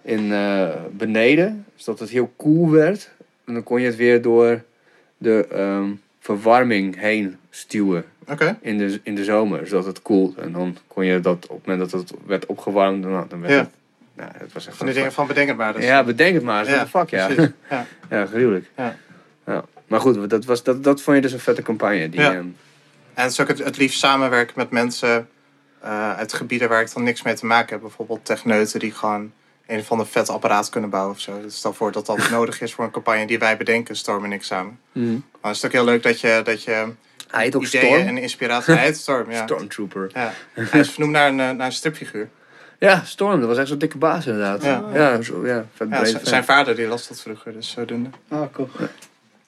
[0.08, 3.10] in eh, beneden, zodat het heel koel werd.
[3.44, 4.62] En dan kon je het weer door
[5.18, 5.90] de ehm,
[6.20, 8.04] verwarming heen stuwen
[8.60, 10.36] in de, in de zomer, zodat het koelt.
[10.36, 13.52] En dan kon je dat op het moment dat het werd opgewarmd, dan, dan werd
[13.52, 13.58] Ja.
[13.58, 13.68] het...
[14.14, 15.72] Nou, het was echt Van die dingen van bedenk het maar.
[15.72, 15.84] Dus.
[15.84, 16.68] Ja, bedenk het maar.
[16.68, 17.26] Ja, fuck, ja.
[17.26, 17.52] precies.
[17.70, 17.86] Ja.
[18.10, 18.70] Ja, gruwelijk.
[18.76, 18.96] Ja.
[19.46, 19.64] Ja.
[19.86, 22.08] Maar goed, dat, was, dat, dat vond je dus een vette campagne.
[22.08, 22.32] Die, Ja.
[22.32, 22.46] ehm,
[23.14, 25.28] En het is ook het, het liefst samenwerken met mensen
[25.80, 27.80] eh, uit gebieden waar ik dan niks mee te maken heb.
[27.80, 29.32] Bijvoorbeeld techneuten die gewoon
[29.68, 31.40] een of ander vet apparaat kunnen bouwen of zo.
[31.42, 34.32] Dus stel voor dat dat nodig is voor een campagne die wij bedenken, Storm en
[34.32, 34.78] ik samen.
[34.92, 36.92] Dan is het ook heel leuk dat je, dat je
[37.28, 38.06] Hij heet ook ideeën Storm.
[38.06, 38.74] en inspiratie...
[38.74, 39.42] Hij heet Storm, ja.
[39.44, 40.10] Stormtrooper.
[40.14, 40.32] ja.
[40.52, 42.28] Hij is vernoemd naar een, eh, naar een stripfiguur.
[42.78, 43.40] Ja, Storm.
[43.40, 44.62] Dat was echt zo'n dikke baas inderdaad.
[44.62, 44.84] Ja.
[44.94, 48.10] ja, zo, ja vet Ja, zijn vader die las dat vroeger, dus zodoende.
[48.28, 48.68] Oh, cool.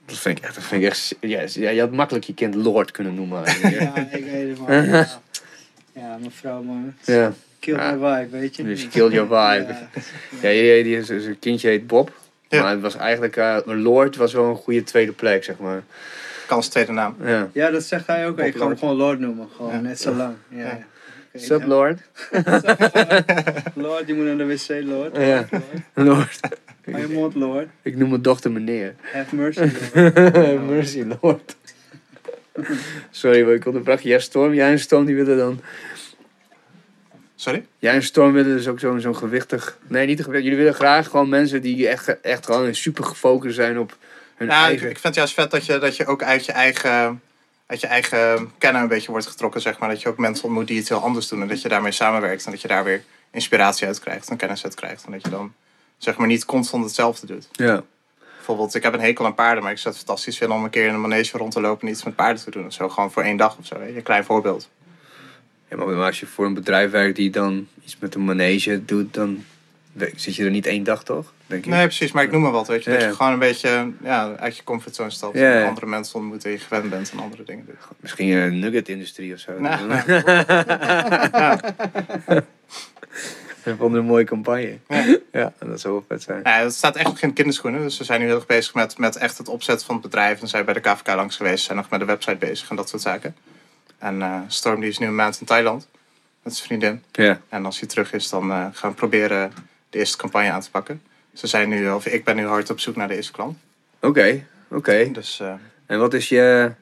[0.06, 0.54] Dat vind ik echt...
[0.54, 3.42] Dat vind ik echt ja, ja, je had makkelijk je kind Lord kunnen noemen.
[3.78, 4.88] Ja, ik weet het.
[4.88, 5.08] Ja,
[5.92, 6.94] ja mevrouw man.
[7.04, 7.32] ja.
[7.60, 7.92] Kill Ja.
[7.94, 8.62] my vibe, weet je.
[8.62, 9.74] Dus killed your vibe.
[10.42, 10.48] Ja.
[10.48, 12.12] Ja, die, die, die- zijn kindje heet Bob.
[12.48, 12.62] Ja.
[12.62, 13.36] Maar het was eigenlijk...
[13.36, 15.82] eh, een Lord was wel een goede tweede plek, zeg maar.
[16.46, 17.16] Kans tweede naam.
[17.24, 17.48] Ja.
[17.52, 18.38] Ja, dat zegt hij ook.
[18.38, 19.48] Ik ga hem gewoon Lord noemen.
[19.56, 19.80] Gewoon Ja.
[19.80, 20.34] net zo lang.
[20.48, 20.78] Ja.
[21.32, 21.66] Ja.
[21.66, 22.00] Lord?
[23.74, 25.16] Lord, je moet naar de wc, Lord.
[25.16, 25.46] Ja.
[25.94, 26.06] Lord.
[26.08, 26.40] Lord.
[26.90, 27.66] Hou je mond, Lord.
[27.82, 28.94] Ik noem mijn dochter meneer.
[29.12, 29.60] Have mercy,
[29.94, 30.66] Lord.
[30.66, 31.56] Mercy, Lord.
[33.10, 34.00] Sorry, maar ik onderbrak.
[34.00, 35.60] Jij Storm, jij en Storm die willen dan...
[37.40, 37.66] Sorry?
[37.78, 39.78] Jij en Storm willen dus ook zo'n zo'n gewichtig...
[39.86, 40.42] Nee, niet gewichtig.
[40.42, 43.96] Jullie willen graag gewoon mensen die echt, echt gewoon super gefocust zijn op
[44.36, 44.86] hun Nou, ik, eigen...
[44.86, 47.22] ik vind het juist vet dat je, dat je ook uit je eigen...
[47.66, 49.88] Uit je eigen kennen een beetje wordt getrokken, zeg maar.
[49.88, 51.40] Dat je ook mensen ontmoet die het heel anders doen.
[51.40, 52.44] En dat je daarmee samenwerkt.
[52.44, 54.28] En dat je daar weer inspiratie uit krijgt.
[54.28, 55.04] En kennis uit krijgt.
[55.04, 55.52] En dat je dan,
[55.98, 57.48] zeg maar, niet constant hetzelfde doet.
[57.52, 57.82] Ja.
[58.36, 59.62] Bijvoorbeeld, ik heb een hekel aan paarden.
[59.62, 61.86] Maar ik zou het fantastisch vinden om een keer in een manege rond te lopen.
[61.86, 62.66] En iets met paarden te doen.
[62.66, 62.88] Of zo.
[62.88, 63.78] Gewoon voor één dag of zo.
[63.78, 63.96] Weet je.
[63.96, 64.68] Een klein voorbeeld.
[65.70, 69.14] Ja, maar als je voor een bedrijf werkt die dan iets met een manege doet,
[69.14, 69.44] dan
[70.16, 71.32] zit je er niet één dag, toch?
[71.46, 71.70] Denk ik.
[71.70, 72.12] Nee, precies.
[72.12, 72.68] Maar ik noem maar wat.
[72.68, 72.90] Weet je.
[72.90, 75.38] Ja, Dat je gewoon een beetje ja, uit je comfortzone stapt.
[75.38, 75.60] Ja.
[75.60, 77.76] En andere mensen ontmoet en je gewend bent en andere dingen doet.
[78.00, 79.58] Misschien een nugget-industrie of zo.
[79.60, 80.00] Nou,
[83.64, 84.78] Ik vond het een mooie campagne.
[84.88, 85.16] Ja.
[85.32, 86.40] Ja, dat zou wel vet zijn.
[86.42, 87.80] Ja, het staat echt nog in kinderschoenen.
[87.80, 90.40] Dus we zijn nu heel erg bezig met, met echt het opzetten van het bedrijf.
[90.40, 91.64] En zijn bij de KVK langs geweest.
[91.64, 93.34] Zijn nog met de website bezig en dat soort zaken.
[94.00, 95.88] En eh, Storm die is nu een maand in Thailand.
[96.42, 97.02] Met zijn vriendin.
[97.12, 97.40] Ja.
[97.48, 99.52] En als hij terug is, dan eh, gaan we proberen
[99.90, 101.02] de eerste campagne aan te pakken.
[101.34, 103.58] Ze zijn nu, of ik ben nu hard op zoek naar de eerste klant.
[104.00, 105.10] Oké, oké.
[105.12, 105.52] Dus eh,
[105.86, 106.72] En wat is je...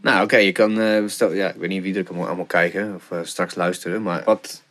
[0.00, 0.80] Nou, oké, je kan...
[0.80, 4.22] eh, stel, ja, ik weet niet wie er allemaal, allemaal kijken of straks luisteren, maar
[4.24, 4.62] wat...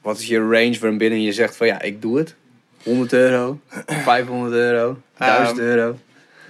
[0.00, 2.34] wat is je range waarbinnen je zegt van ja, ik doe het?
[2.82, 5.98] 100 euro, 500 euro, 1000 Ehm, euro.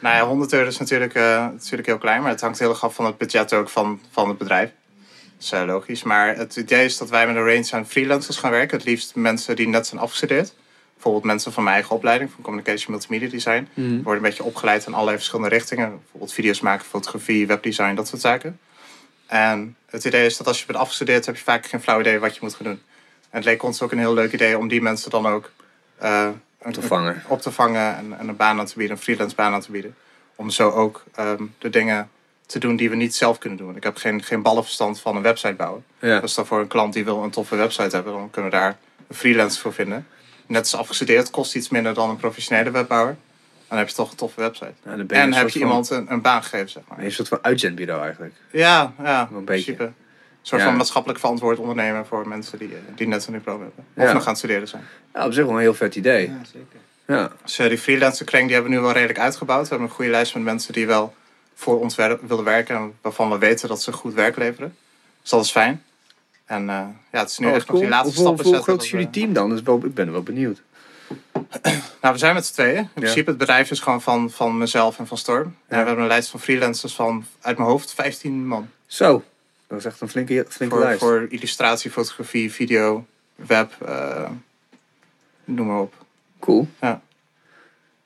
[0.02, 2.84] Nou ja, 100 euro is natuurlijk, eh, natuurlijk heel klein, maar het hangt heel erg
[2.84, 4.70] af van het budget ook van, van het bedrijf.
[4.98, 6.02] Dat is eh, logisch.
[6.02, 8.76] Maar het idee is dat wij met een range aan freelancers gaan werken.
[8.76, 10.54] Het liefst mensen die net zijn afgestudeerd.
[10.92, 13.68] Bijvoorbeeld mensen van mijn eigen opleiding, van Communication Multimedia Design.
[13.74, 13.88] Mhm.
[13.88, 15.90] worden een beetje opgeleid in allerlei verschillende richtingen.
[15.90, 18.58] Bijvoorbeeld video's maken, fotografie, webdesign, dat soort zaken.
[19.26, 22.18] En het idee is dat als je bent afgestudeerd, heb je vaak geen flauw idee
[22.18, 22.80] wat je moet gaan doen.
[23.30, 25.50] En het leek ons ook een heel leuk idee om die mensen dan ook
[25.98, 26.28] eh,
[26.70, 27.22] Te vangen.
[27.28, 29.70] op te vangen en, en een baan aan te bieden, een freelance baan aan te
[29.70, 29.94] bieden.
[30.36, 32.10] Om zo ook ehm, de dingen
[32.46, 33.76] te doen die we niet zelf kunnen doen.
[33.76, 35.84] Ik heb geen, geen ballenverstand van een website bouwen.
[35.98, 36.20] Ja.
[36.20, 38.76] Dus dan voor een klant die wil een toffe website hebben, dan kunnen we daar
[39.08, 40.06] een freelancer voor vinden.
[40.46, 43.16] Net als afgestudeerd kost iets minder dan een professionele webbouwer.
[43.68, 44.72] Dan heb je toch een toffe website.
[45.08, 46.98] En heb je iemand een, een baan gegeven, zeg maar.
[46.98, 48.34] Een soort van uitzendbureau eigenlijk.
[48.50, 49.44] Ja, ja Een beetje.
[49.44, 49.92] principe.
[50.42, 50.66] Een soort Ja.
[50.66, 53.84] van maatschappelijk verantwoord ondernemer voor mensen die, eh, die net een diploma hebben.
[53.96, 54.12] Of Ja.
[54.12, 54.82] nog aan het studeren zijn.
[55.14, 56.28] Ja, op zich wel een heel vet idee.
[56.28, 56.78] Ja, zeker.
[57.06, 57.30] Ja.
[57.42, 59.62] Dus eh, die freelancer kring die hebben we nu wel redelijk uitgebouwd.
[59.62, 61.14] We hebben een goede lijst met mensen die wel
[61.54, 62.76] voor ons willen werken.
[62.76, 64.76] En waarvan we weten dat ze goed werk leveren.
[65.20, 65.82] Dus dat is fijn.
[66.46, 66.76] En eh,
[67.12, 68.62] ja, het is nu Oh, echt nog die laatste stappen zetten.
[68.62, 69.52] groot is jullie team dan?
[69.54, 70.62] Is wel, ik ben wel benieuwd.
[72.00, 72.76] Nou, we zijn met z'n tweeën.
[72.78, 75.42] In principe, het bedrijf is gewoon van, van mezelf en van Storm.
[75.42, 78.68] En we hebben een lijst van freelancers van, uit mijn hoofd, 15 man.
[78.86, 79.22] Zo,
[79.72, 81.00] dat is echt een flinke, flinke Voor, lijst.
[81.00, 84.30] voor illustratie, fotografie, video, web, eh,
[85.44, 85.94] noem maar op.
[86.38, 86.68] Cool.
[86.80, 87.02] Ja.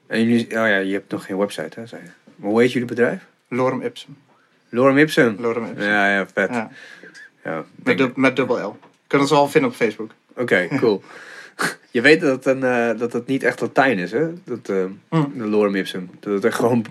[0.06, 2.08] En jullie, oh ja, je hebt nog geen website, hè, zei je.
[2.36, 3.26] Maar hoe heet jullie bedrijf?
[3.48, 4.16] Lorem Ipsum.
[4.68, 5.36] Lorem Ipsum.
[5.38, 5.82] Lorem Ipsum.
[5.82, 6.50] Ja, ja, vet.
[6.50, 6.70] Ja.
[7.44, 8.78] Ja, met, met dubbel L.
[9.06, 10.10] Kunnen ze wel vinden op Facebook.
[10.36, 11.02] Oké, cool.
[11.90, 14.32] je weet dat het, een, eh, dat het niet echt Latijn is, hè?
[14.44, 15.38] Dat, eh, Hm.
[15.38, 16.10] De Lorem Ipsum.
[16.20, 16.84] Dat het echt gewoon...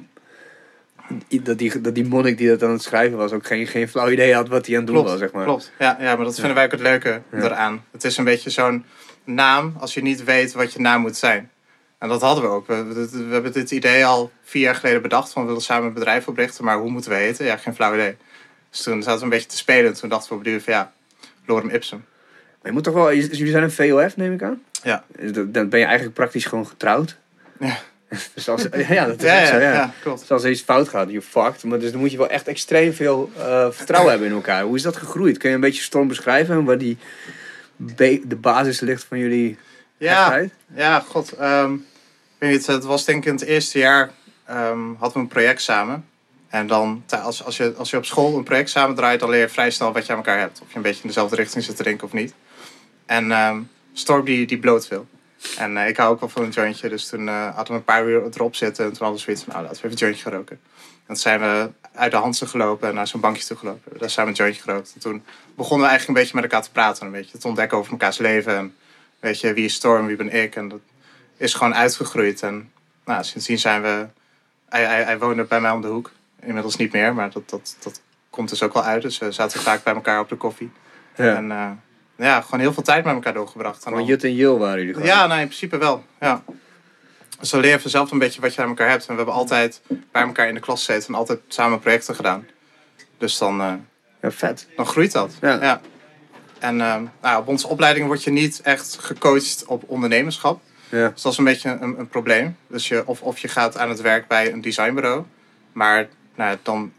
[1.43, 4.09] Dat die, dat die monnik die dat aan het schrijven was ook geen, geen flauw
[4.09, 5.45] idee had wat hij aan het doen Klopt, was, zeg maar.
[5.45, 5.71] klopt.
[5.79, 7.83] Ja, ja, maar dat vinden wij ook het leuke eraan.
[7.91, 8.85] Het is een beetje zo'n
[9.23, 11.49] naam als je niet weet wat je naam moet zijn.
[11.97, 12.67] En dat hadden we ook.
[12.67, 15.31] We, we, we hebben dit idee al vier jaar geleden bedacht.
[15.31, 17.45] Van we willen samen een bedrijf oprichten, maar hoe moeten we heten?
[17.45, 18.15] Ja, geen flauw idee.
[18.69, 19.85] Dus toen zaten we een beetje te spelen.
[19.85, 20.91] En toen dachten we op duur van ja,
[21.45, 22.05] Lorem Ipsum.
[22.61, 23.13] Maar je moet toch wel...
[23.13, 24.61] Jullie zijn een VOF, neem ik aan?
[24.83, 25.03] Ja.
[25.19, 27.17] Dus Dan ben je eigenlijk praktisch gewoon getrouwd.
[27.59, 27.77] Ja.
[28.33, 29.73] dus als, ja, dat is Ja, zo, ja.
[29.73, 30.19] ja, klopt.
[30.19, 31.63] Dus als er iets fout gaat, je fucked.
[31.63, 34.63] Maar dus dan moet je wel echt extreem veel eh, vertrouwen hebben in elkaar.
[34.63, 35.37] Hoe is dat gegroeid?
[35.37, 36.55] Kun je een beetje storm beschrijven?
[36.55, 36.97] en Waar die
[37.75, 39.57] de basis ligt van jullie
[39.97, 40.53] Ja, echtheid?
[40.75, 41.31] Ja, god.
[41.31, 41.39] ik
[42.37, 44.11] weet niet, het was denk ik in het eerste jaar
[44.45, 46.05] ehm, hadden we een project samen.
[46.49, 49.39] En dan, als, als, je, als je op school een project samen draait, dan leer
[49.39, 50.61] je vrij snel wat je aan elkaar hebt.
[50.61, 52.33] Of je een beetje in dezelfde richting zit te denken of niet.
[53.05, 53.59] En ehm
[53.97, 55.07] Storm die, die bloot veel.
[55.57, 57.83] En eh, ik hou ook wel van een jointje, dus toen eh, hadden we een
[57.83, 58.85] paar uur erop zitten.
[58.85, 60.59] En toen hadden we zoiets van, nou laten we even een jointje gaan roken.
[60.79, 63.99] En toen zijn we uit de Hansen gelopen en naar zo'n bankje toe gelopen.
[63.99, 64.91] Daar zijn we een jointje gerookt.
[64.93, 65.23] En toen
[65.55, 67.05] begonnen we eigenlijk een beetje met elkaar te praten.
[67.05, 68.55] Een beetje te ontdekken over elkaars leven.
[68.55, 68.75] En
[69.19, 70.55] weet je, wie is Storm, wie ben ik?
[70.55, 70.79] En dat
[71.37, 72.41] is gewoon uitgegroeid.
[72.41, 72.71] En
[73.05, 74.07] nou, sindsdien zijn we...
[74.69, 76.11] Hij, hij, hij woonde bij mij om de hoek.
[76.41, 79.01] Inmiddels niet meer, maar dat, dat, dat komt dus ook wel uit.
[79.01, 80.71] Dus we zaten vaak bij elkaar op de koffie.
[81.15, 81.35] Ja.
[81.35, 81.71] En eh,
[82.17, 83.83] ja, gewoon heel veel tijd met elkaar doorgebracht.
[83.83, 85.07] Gewoon dan- Jut en Jil waren jullie gewoon.
[85.09, 86.03] ja, nou, in principe wel.
[86.19, 86.43] Ja.
[87.39, 89.01] Dus dan leer je vanzelf een beetje wat je aan elkaar hebt.
[89.01, 92.47] En we hebben altijd bij elkaar in de klas gezeten en altijd samen projecten gedaan.
[93.17, 93.73] Dus dan, eh,
[94.21, 94.67] Ja, vet.
[94.75, 95.33] dan groeit dat.
[95.41, 95.81] Ja.
[96.59, 100.61] En eh, nou, op onze opleiding word je niet echt gecoacht op ondernemerschap.
[100.89, 101.09] Ja.
[101.09, 102.57] Dus dat is een beetje een, een probleem.
[102.67, 105.23] Dus je, of, of je gaat aan het werk bij een designbureau.
[105.71, 106.91] Maar nou, dan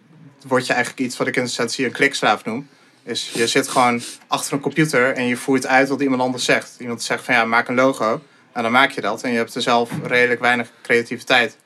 [0.46, 2.68] word je eigenlijk iets wat ik in essentie een klikslaaf noem.
[3.06, 6.74] Is je zit gewoon achter een computer en je voert uit wat iemand anders zegt.
[6.78, 8.20] Iemand zegt van ja, maak een logo.
[8.52, 9.22] En dan maak je dat.
[9.22, 11.56] En je hebt er zelf redelijk weinig creativiteit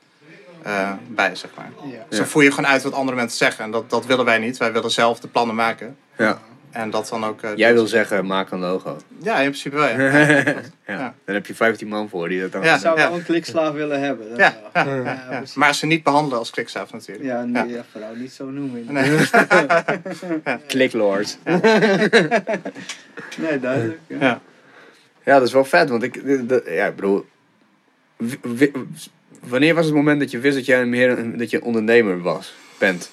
[0.63, 1.71] eh, bij, zeg maar.
[1.83, 2.05] Ja.
[2.09, 3.63] Dus dan voer je gewoon uit wat andere mensen zeggen.
[3.63, 4.57] En dat, dat willen wij niet.
[4.57, 5.97] Wij willen zelf de plannen maken.
[6.17, 6.41] ja.
[6.71, 7.41] En dat dan ook...
[7.41, 8.97] eh, Jij wil zeggen, maak een logo.
[9.21, 9.97] Ja, in principe wel, ja.
[10.47, 10.55] ja.
[10.87, 11.13] Ja.
[11.25, 12.63] Dan heb je 15 man voor die dat dan...
[12.63, 12.73] Ja.
[12.75, 14.27] Ik zou wel een klikslaaf willen hebben.
[14.37, 14.55] Ja.
[15.55, 17.25] Maar ze niet behandelen als klikslaaf natuurlijk.
[17.27, 17.83] Ja, nee, Ja.
[17.91, 18.85] vooral niet zo noemen.
[18.89, 19.17] Nee.
[20.67, 21.37] Clicklords.
[23.37, 23.99] Nee, duidelijk.
[24.07, 24.17] Ja.
[24.19, 24.41] Ja.
[25.25, 26.21] Ja, dat is wel vet, want ik,
[26.65, 27.25] ja, ik bedoel,
[29.39, 32.21] wanneer was het moment dat je wist dat jij meer een, dat je een ondernemer
[32.21, 33.11] was, bent?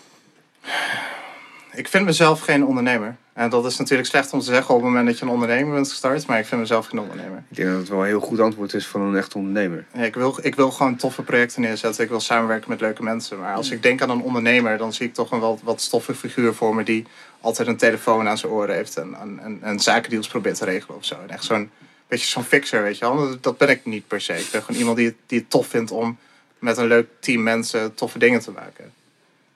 [1.72, 3.16] Ik vind mezelf geen ondernemer.
[3.38, 5.74] En dat is natuurlijk slecht om te zeggen op het moment dat je een ondernemer
[5.74, 6.26] bent gestart.
[6.26, 7.42] Maar ik vind mezelf geen ondernemer.
[7.50, 9.84] Ik denk dat het wel een heel goed antwoord is van een echt ondernemer.
[9.92, 12.02] Ja, ik, wil, ik wil gewoon toffe projecten neerzetten.
[12.04, 13.38] Ik wil samenwerken met leuke mensen.
[13.38, 16.16] Maar als ik denk aan een ondernemer, dan zie ik toch een wel wat stoffig
[16.18, 17.06] figuur voor me die
[17.40, 20.96] altijd een telefoon aan zijn oren heeft en, en, en, en zakendeals probeert te regelen
[20.96, 21.14] of zo.
[21.22, 21.70] En echt zo'n
[22.08, 23.16] beetje zo'n fixer, weet je wel.
[23.28, 24.38] Dat, dat ben ik niet per se.
[24.38, 26.18] Ik ben gewoon iemand die, het- die het tof vindt om
[26.58, 28.92] met een leuk team mensen toffe dingen te maken.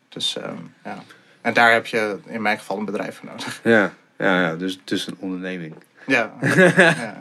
[0.08, 1.02] Dus ehm, ja.
[1.42, 3.60] En daar heb je in mijn geval een bedrijf voor nodig.
[3.64, 5.74] Ja, ja, ja dus, dus een onderneming.
[6.06, 6.32] Ja.
[6.66, 7.16] ja.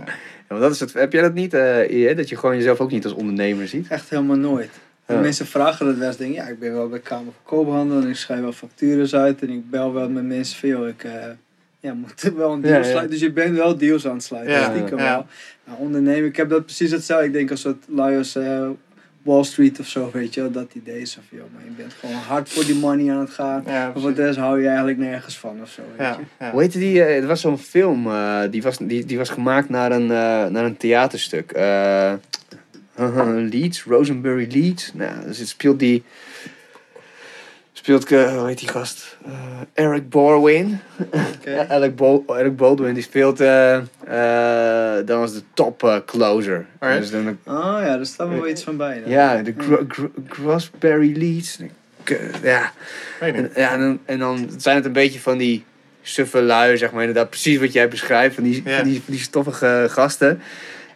[0.47, 3.13] Dat is het, heb jij dat niet, eh, dat je gewoon jezelf ook niet als
[3.13, 3.87] ondernemer ziet?
[3.87, 4.69] Echt helemaal nooit.
[5.07, 5.19] Ja.
[5.19, 6.17] Mensen vragen dat wel eens.
[6.17, 9.41] Denk, ja, ik ben wel bij Kamer van Koophandel en ik schrijf wel factures uit.
[9.41, 11.11] En ik bel wel met mensen van, joh, ik eh,
[11.79, 12.85] ja, moet wel een deal Ja, ja.
[12.85, 13.11] sluiten.
[13.11, 14.53] Dus je bent wel deals aan het sluiten.
[14.53, 15.03] Ja, stiekem ja.
[15.03, 15.25] wel.
[15.63, 17.25] Nou, ondernemen, ik heb dat precies hetzelfde.
[17.25, 18.69] Ik denk als lui als eh,
[19.23, 20.51] Wall Street of zo, weet je wel.
[20.51, 23.29] Dat idee is van, joh, maar je bent gewoon hard voor die money aan het
[23.29, 23.63] gaan.
[23.65, 26.25] Ja, Maar voor de rest hou je eigenlijk nergens van of zo, weet ja, je.
[26.45, 26.51] ja.
[26.51, 27.03] Hoe heette die?
[27.03, 30.45] eh, er was zo'n film, eh, die, was, die, die was gemaakt naar een, eh,
[30.45, 31.51] naar een theaterstuk.
[31.51, 32.13] Eh
[33.51, 34.93] Leeds, Rosenberry Leeds.
[34.93, 36.03] Nou, dus het speelt die...
[37.81, 39.17] Speelt, eh, hoe heet die gast?
[39.25, 40.79] Eh, Eric Borwin.
[41.45, 46.65] Ja, Alec, Bo Alec Baldwin, die speelt eh, eh, dan als de top closer.
[46.79, 49.01] Dus dan, Oh ja, daar staat wel iets van bij.
[49.01, 49.09] dan.
[49.09, 51.59] ja, de Gro Gro Grossberry Leeds.
[52.43, 52.71] Ja,
[53.19, 55.63] en, ja, en, dan, en dan zijn het een beetje van die
[56.01, 57.01] suffe lui, zeg maar.
[57.01, 58.35] Inderdaad, precies wat jij beschrijft.
[58.35, 60.41] Van die, van die, van die stoffige gasten.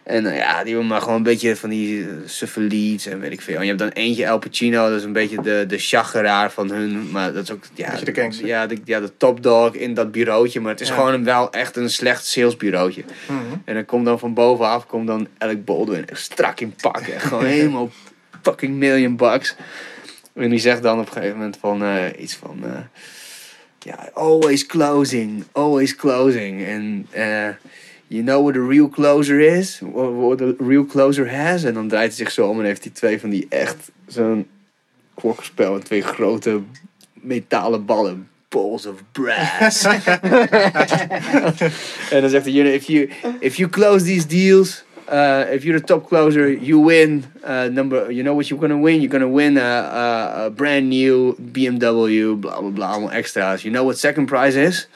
[0.06, 3.20] En eh, ja, die hebben maar gewoon een beetje van die eh, suffe leads en
[3.20, 3.54] weet ik veel.
[3.56, 6.70] En je hebt dan eentje El Pacino, dat is een beetje de, de chageraar van
[6.70, 7.10] hun.
[7.10, 8.46] Maar dat is ook, ja, Beetje de gangster.
[8.46, 10.60] Ja, de, ja, de topdog in dat bureautje.
[10.60, 10.94] Maar het is Ja.
[10.94, 13.04] gewoon een, wel echt een slecht salesbureautje.
[13.28, 13.40] Mhm.
[13.64, 17.00] En dan komt dan van bovenaf, komt dan Alec Baldwin strak in pak.
[17.00, 17.90] Echt gewoon helemaal
[18.42, 19.54] fucking million bucks.
[20.34, 22.64] En die zegt dan op een gegeven moment van eh, iets van...
[23.78, 26.64] ja, always closing, always closing.
[26.64, 27.48] En eh,
[28.08, 29.80] you know what a real closer is?
[29.82, 31.64] What, a real closer has?
[31.64, 34.46] En dan draait hij zich zo om en heeft hij twee van die echt zo'n
[35.14, 35.72] klokkenspel.
[35.72, 36.60] met Twee grote
[37.12, 38.28] metalen ballen.
[38.48, 39.84] Balls of brass.
[42.10, 43.08] en dan zegt hij, you know, if you,
[43.40, 44.84] if you close these deals...
[45.08, 47.24] Uh, if you're the top closer, you win.
[47.44, 49.00] Uh, number, you know what you're gonna win?
[49.00, 53.62] You're gonna win a, a, a brand new BMW, bla bla bla, allemaal extra's.
[53.62, 54.88] You know what second prize is?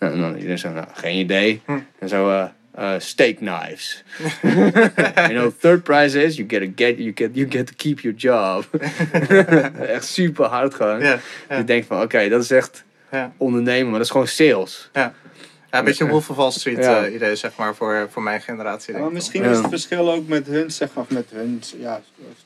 [0.00, 1.60] Nou, dan iedereen zo, nou, geen idee.
[1.64, 1.78] Hm.
[1.98, 2.44] En zo, uh,
[2.78, 4.04] uh, steak knives.
[4.42, 8.00] you know, third prize is you get, a get, you get, you get to keep
[8.00, 8.64] your job.
[9.94, 11.00] echt super hard gewoon.
[11.48, 12.84] Je denkt van, oké, dat is echt
[13.36, 14.90] ondernemen, maar dat is gewoon sales.
[14.92, 15.14] Ja,
[15.70, 17.04] een beetje Wolf of Wall Street Ja.
[17.04, 18.94] eh, idee, zeg maar, voor, voor mijn generatie.
[18.94, 19.50] Ja, maar misschien Ja.
[19.50, 22.00] is het verschil ook met hun, zeg maar, of met hun, ja,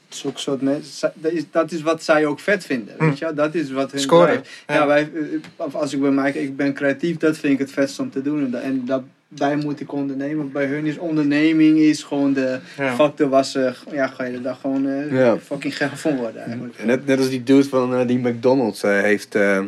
[0.09, 1.13] zulke soort mensen.
[1.15, 3.35] Dat is, dat is wat zij ook vet vinden, weet je wel?
[3.35, 4.45] Dat is wat hun Scoren.
[4.67, 4.87] Ja, Ja.
[4.87, 5.21] wij, eh,
[5.57, 8.23] of als ik bij mij, ik ben creatief, dat vind ik het vetst om te
[8.23, 8.39] doen.
[8.45, 10.53] En, da- en dat, wij moet ik ondernemen.
[10.53, 12.95] Bij hun is onderneming is gewoon de Ja.
[12.95, 15.39] factor waar ze, ja, ga je er daar gewoon eh, Ja.
[15.39, 16.85] fucking geld van worden eigenlijk.
[16.85, 19.59] Net, net als die dude van die McDonald's heeft eh,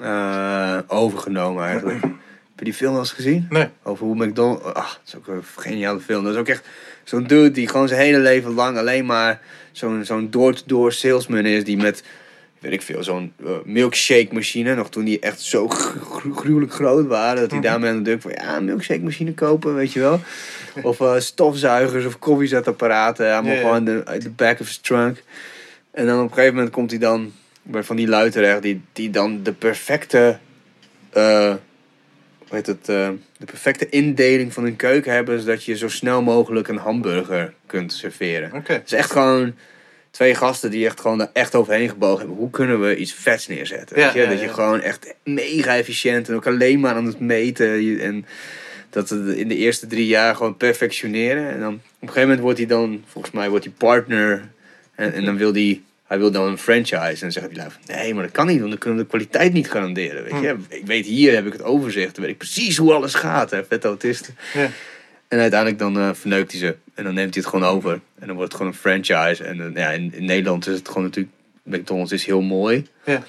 [0.00, 2.04] eh, overgenomen eigenlijk.
[2.56, 3.46] Heb je die film wel eens gezien?
[3.50, 3.68] Nee.
[3.82, 4.64] Over hoe McDonald's...
[4.64, 6.24] Ach, dat is ook een geniale film.
[6.24, 6.66] Dat is ook echt
[7.04, 9.40] zo'n dude die gewoon zijn hele leven lang alleen maar
[9.72, 11.64] zo'n zo'n door-to-door salesman is.
[11.64, 12.02] Die met,
[12.58, 14.74] weet ik veel, zo'n eh, milkshake machine.
[14.74, 17.40] Nog toen die echt zo gru- gru- gruwelijk groot waren.
[17.40, 17.68] Dat hij Mhm.
[17.68, 20.20] daarmee aan de deur van ja, een milkshake machine kopen, weet je wel.
[20.82, 23.32] Of eh, stofzuigers of koffiezetapparaten.
[23.32, 23.64] Allemaal Ja, ja.
[23.64, 25.22] gewoon de, uit de back of his trunk.
[25.90, 28.62] En dan op een gegeven moment komt hij dan bij van die lui terecht.
[28.62, 30.38] Die, die dan de perfecte...
[31.10, 31.54] eh,
[32.54, 36.76] het, eh, de perfecte indeling van hun keuken hebben, zodat je zo snel mogelijk een
[36.76, 38.52] hamburger kunt serveren.
[38.52, 38.72] Oké.
[38.72, 39.54] Het is echt gewoon
[40.10, 42.36] twee gasten die echt gewoon er echt overheen gebogen hebben.
[42.36, 43.98] Hoe kunnen we iets vets neerzetten?
[43.98, 44.20] Ja, weet je?
[44.20, 48.00] ja, dat je gewoon echt mega efficiënt en ook alleen maar aan het meten.
[48.00, 48.26] En
[48.90, 51.50] dat het in de eerste drie jaar gewoon perfectioneren.
[51.50, 54.48] En dan op een gegeven moment wordt hij dan, volgens mij wordt hij partner.
[54.94, 56.96] En, en dan wil hij, hij wil dan een franchise.
[56.96, 59.04] En dan zegt hij lui van, nee, maar dat kan niet, want dan kunnen we
[59.04, 60.24] de kwaliteit niet garanderen.
[60.24, 60.56] Weet je?
[60.68, 62.14] Ik weet hier, heb ik het overzicht.
[62.14, 63.50] Dan weet ik precies hoe alles gaat.
[63.50, 63.64] Hè?
[63.64, 64.36] Vet autisten.
[64.52, 64.70] Ja.
[65.28, 66.76] En uiteindelijk dan eh, verneukt hij ze.
[66.94, 67.92] En dan neemt hij het gewoon over.
[67.92, 69.44] En dan wordt het gewoon een franchise.
[69.44, 71.34] En dan, ja, in, in Nederland is het gewoon natuurlijk...
[71.62, 72.86] McDonald's is heel mooi.
[73.04, 73.22] Ja.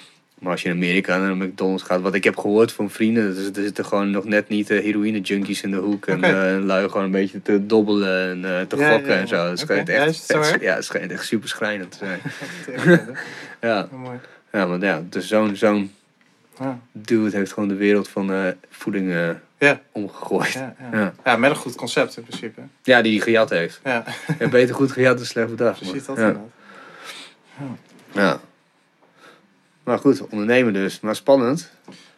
[0.45, 2.01] Maar als je in Amerika naar een McDonald's gaat...
[2.01, 3.35] Wat ik heb gehoord van vrienden...
[3.35, 6.05] Dus er zitten gewoon nog net niet eh, heroïne junkies in de hoek.
[6.05, 6.27] En Oké.
[6.55, 9.49] eh, lui gewoon een beetje te dobbelen en eh, te Ja, gokken ja, en zo.
[9.49, 10.61] Het schijnt Ja, echt, is het erg?
[10.61, 12.19] ja, het schijnt echt super schrijnend te zijn.
[13.61, 13.67] Ja.
[13.69, 14.17] Ja, Mooi.
[14.51, 15.91] ja maar ja, dus zo'n zo'n
[16.59, 16.79] Ja.
[16.91, 19.29] dude heeft gewoon de wereld van eh, voeding eh,
[19.59, 19.81] Ja.
[19.91, 20.53] omgegooid.
[20.53, 20.75] Ja.
[20.79, 20.99] Ja, ja.
[20.99, 21.13] Ja.
[21.23, 22.61] ja, met een goed concept in principe.
[22.81, 23.79] die die gejat heeft.
[23.83, 24.03] Ja,
[24.39, 25.79] Ja, beter goed gejat dan slecht bedacht.
[25.89, 26.21] precies dat ja.
[26.21, 26.49] inderdaad.
[28.11, 28.39] Ja.
[29.85, 30.99] Maar goed, ondernemen dus.
[30.99, 31.71] Maar spannend.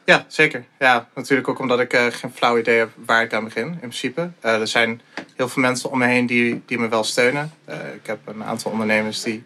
[0.03, 0.65] Ja, zeker.
[0.79, 3.77] Ja, natuurlijk ook omdat ik eh, geen flauw idee heb waar ik aan begin, in
[3.77, 4.29] principe.
[4.39, 5.01] Eh, er zijn
[5.35, 7.51] heel veel mensen om me heen die, die me wel steunen.
[7.65, 9.43] Eh, ik heb een aantal ondernemers die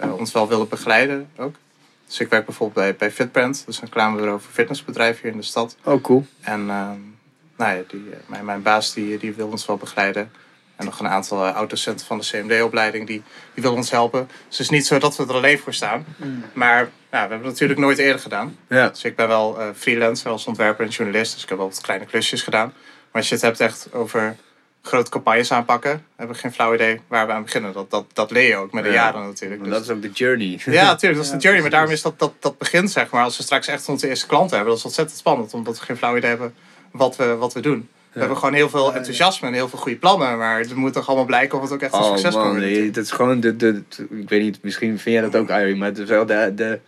[0.00, 1.54] ons wel willen begeleiden ook.
[2.06, 5.38] Dus ik werk bijvoorbeeld bij, bij Fitbrand, dat is een reclamebureau voor fitnessbedrijven hier in
[5.38, 5.76] de stad.
[5.84, 6.26] Oh, cool.
[6.40, 6.98] En ehm,
[7.56, 10.32] nou ja, die, mijn, mijn baas die, die wil ons wel begeleiden.
[10.80, 13.22] En nog een aantal uh, oud-docenten van de CMD-opleiding die,
[13.54, 14.26] die willen ons helpen.
[14.48, 16.04] Dus het is niet zo dat we er alleen voor staan.
[16.52, 18.56] Maar ja, we hebben het natuurlijk nooit eerder gedaan.
[18.68, 18.88] Ja.
[18.88, 21.32] Dus ik ben wel eh, freelancer als ontwerper en journalist.
[21.32, 22.72] Dus ik heb wel wat kleine klusjes gedaan.
[23.12, 24.36] als je het hebt echt over
[24.82, 27.72] grote campagnes aanpakken, heb ik geen flauw idee waar we aan beginnen.
[27.72, 28.94] Dat, dat, dat leer je ook met de Ja.
[28.94, 29.60] jaren natuurlijk.
[29.60, 30.60] Maar Dus- dat is ook de journey.
[30.64, 31.60] ja, natuurlijk, dat is Ja, de journey.
[31.62, 33.24] Maar daarom is dat, dat, dat begint, zeg maar.
[33.24, 35.54] Als we straks echt onze eerste klant hebben, dat is ontzettend spannend.
[35.54, 36.54] Omdat we geen flauw idee hebben
[36.90, 37.88] wat we, wat we doen.
[38.12, 40.38] We hebben gewoon heel veel enthousiasme en heel veel goede plannen.
[40.38, 42.50] Maar het moet toch allemaal blijken of het ook echt een Oh succes kan man,
[42.50, 42.68] worden.
[42.70, 45.50] nee, dat is gewoon de, de, de- Ik weet niet, misschien vind jij dat ook,
[45.50, 46.78] Irie, maar het is wel de, de,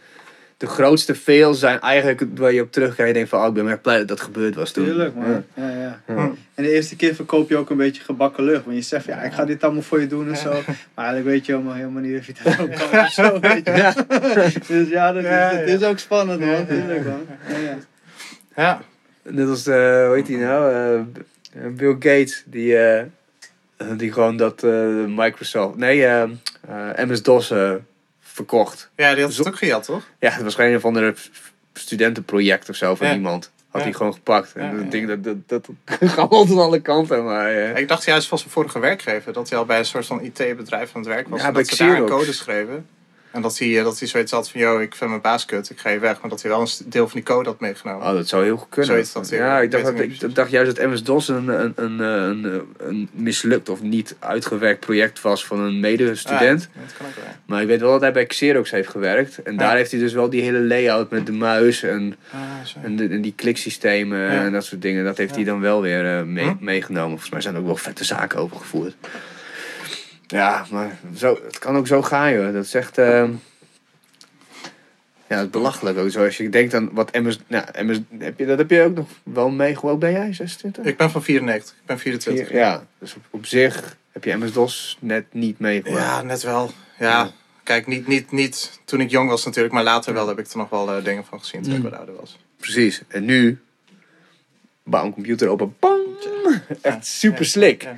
[0.57, 3.53] de grootste fails zijn eigenlijk waar je op terugkijkt en je denkt van, oh, ik
[3.55, 4.85] ben maar blij dat dat gebeurd was toen.
[4.85, 5.45] Tuurlijk, man.
[5.55, 6.01] Ja.
[6.07, 6.31] Ja.
[6.55, 8.65] En de eerste keer verkoop je ook een beetje gebakken lucht.
[8.65, 10.51] Want je zegt, ja, ik ga dit allemaal voor je doen en zo.
[10.95, 13.67] Maar eigenlijk weet je helemaal, helemaal niet of je dat ook kan of zo, weet
[13.67, 13.73] je.
[13.73, 13.95] Ja.
[14.69, 15.51] Dus ja, dat is, ja.
[15.51, 16.67] is ook spannend, man.
[16.67, 17.27] Tuurlijk, man.
[17.49, 17.77] Ja, ja.
[18.57, 18.81] Ja,
[19.23, 20.73] Net als, de, hoe heet die nou?
[21.55, 23.05] Eh, Bill Gates, die, eh,
[23.97, 24.71] die gewoon dat eh,
[25.07, 27.73] Microsoft, nee, eh, eh, MS-DOS eh,
[28.21, 28.91] verkocht.
[28.97, 30.03] ja die had het ook gejat, toch?
[30.19, 31.15] Ja, het was geen een of andere
[31.73, 33.15] studentenproject of zo van Ja.
[33.15, 33.51] iemand.
[33.69, 33.87] Had Ja.
[33.87, 34.53] hij gewoon gepakt.
[34.55, 35.69] En Ja, dat ding, dat, dat, dat
[36.19, 37.25] aan alle kanten.
[37.25, 40.07] Maar, eh, Ik dacht juist van zijn vorige werkgever dat hij al bij een soort
[40.07, 41.41] van IT-bedrijf aan het werk was.
[41.41, 42.87] Ja, en dat ze daar code schreven.
[43.33, 45.71] En dat hij, eh, dat hij zoiets had van, yo, ik vind mijn baas kut,
[45.71, 46.21] ik ga je weg.
[46.21, 48.07] Maar dat hij wel een deel van die code had meegenomen.
[48.07, 48.91] Oh, dat zou heel goed kunnen.
[48.91, 52.45] Zoiets dat, ja, ik dacht, dat, ik dacht juist dat MS-DOS een, een, een, een,
[52.45, 56.69] een, een mislukt of niet uitgewerkt project was van een medestudent.
[56.83, 57.25] Dat kan ook wel.
[57.47, 59.43] Maar ik weet wel dat hij bij Xerox heeft gewerkt.
[59.43, 59.59] En Ja.
[59.59, 62.39] daar heeft hij dus wel die hele layout met de muis en, Ah,
[62.85, 64.45] en, de, en die kliksystemen Ja.
[64.45, 65.05] en dat soort dingen.
[65.05, 65.37] Dat heeft Ja.
[65.37, 66.55] hij dan wel weer eh, mee, Hm.
[66.65, 67.09] meegenomen.
[67.11, 68.95] Volgens mij zijn er ook wel vette zaken over gevoerd.
[70.33, 72.53] Ja, maar zo, het kan ook zo gaan, joh.
[72.53, 72.99] Dat is echt...
[72.99, 73.31] ehm,
[75.29, 76.11] ja, het is belachelijk ook.
[76.11, 77.39] Zoals je denkt aan wat MS...
[77.47, 79.75] Nou, MS heb je, dat heb je ook nog wel mee.
[79.75, 80.33] Hoe oud ben jij?
[80.33, 80.85] 26?
[80.85, 82.53] Ik ben van 94, ik ben 24.
[82.53, 86.05] Ja, dus op, op zich heb je MS-DOS net niet meegemaakt.
[86.05, 86.71] Ja, net wel.
[86.99, 87.31] Ja,
[87.63, 90.57] kijk, niet, niet, niet toen ik jong was natuurlijk, maar later wel heb ik er
[90.59, 91.85] nog wel eh, dingen van gezien toen ik Mm.
[91.85, 92.39] wat ouder was.
[92.57, 93.03] Precies.
[93.09, 93.61] En nu...
[94.85, 95.77] Bouw een computer open.
[95.79, 96.01] Bang!
[96.81, 97.83] Echt super slick.
[97.83, 97.95] Ja.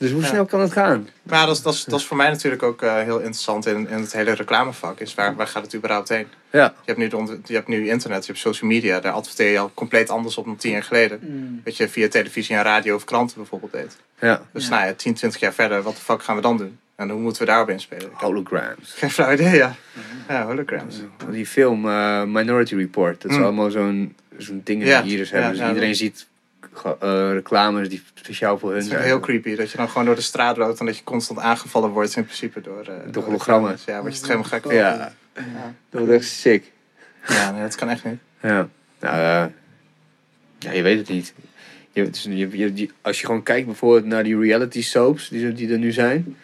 [0.00, 0.26] Dus hoe Ja.
[0.26, 1.08] snel kan het gaan?
[1.22, 3.88] Maar dat is, dat, is, dat is voor mij natuurlijk ook eh, heel interessant in,
[3.88, 5.00] in het hele reclamevak.
[5.00, 6.26] Is waar, waar gaat het überhaupt heen?
[6.50, 6.64] Ja.
[6.64, 9.00] Je hebt, nu de, je hebt nu internet, je hebt social media.
[9.00, 11.18] Daar adverteer je al compleet anders op dan tien jaar geleden.
[11.22, 11.60] Mm.
[11.64, 13.96] Wat je via televisie en radio of kranten bijvoorbeeld deed.
[14.20, 14.42] Ja.
[14.52, 14.70] Dus Ja.
[14.70, 16.78] nou ja, 10, 20 jaar verder, wat de fuck gaan we dan doen?
[16.96, 18.10] En hoe moeten we daarop inspelen?
[18.24, 18.92] Holograms.
[18.96, 19.74] geen flauw idee, ja.
[20.28, 20.96] Ja, holograms.
[21.30, 23.22] Die film eh, Minority Report.
[23.22, 23.42] Dat is Mm.
[23.42, 24.54] allemaal zo'n Ja.
[24.64, 25.50] die hier dus Ja, hebben.
[25.50, 26.26] Dus ja, iedereen dat- ziet
[27.00, 29.04] eh, reclames die speciaal voor hun Het is zijn.
[29.04, 31.90] heel creepy dat je dan gewoon door de straat loopt en dat je constant aangevallen
[31.90, 33.76] wordt in principe door, eh, door hologrammen.
[33.86, 34.74] Ja, word je het helemaal gek van.
[34.74, 35.74] Ja, Ja.
[35.90, 36.72] dat is echt sick.
[37.28, 38.18] Ja, nee, dat kan echt niet.
[38.42, 38.68] Ja.
[39.00, 39.52] Nou, eh,
[40.58, 41.34] ja, je weet het niet.
[41.92, 45.46] Je, is- je, je- die- als je gewoon kijkt bijvoorbeeld naar die reality soaps die,
[45.46, 46.36] er- die er nu zijn.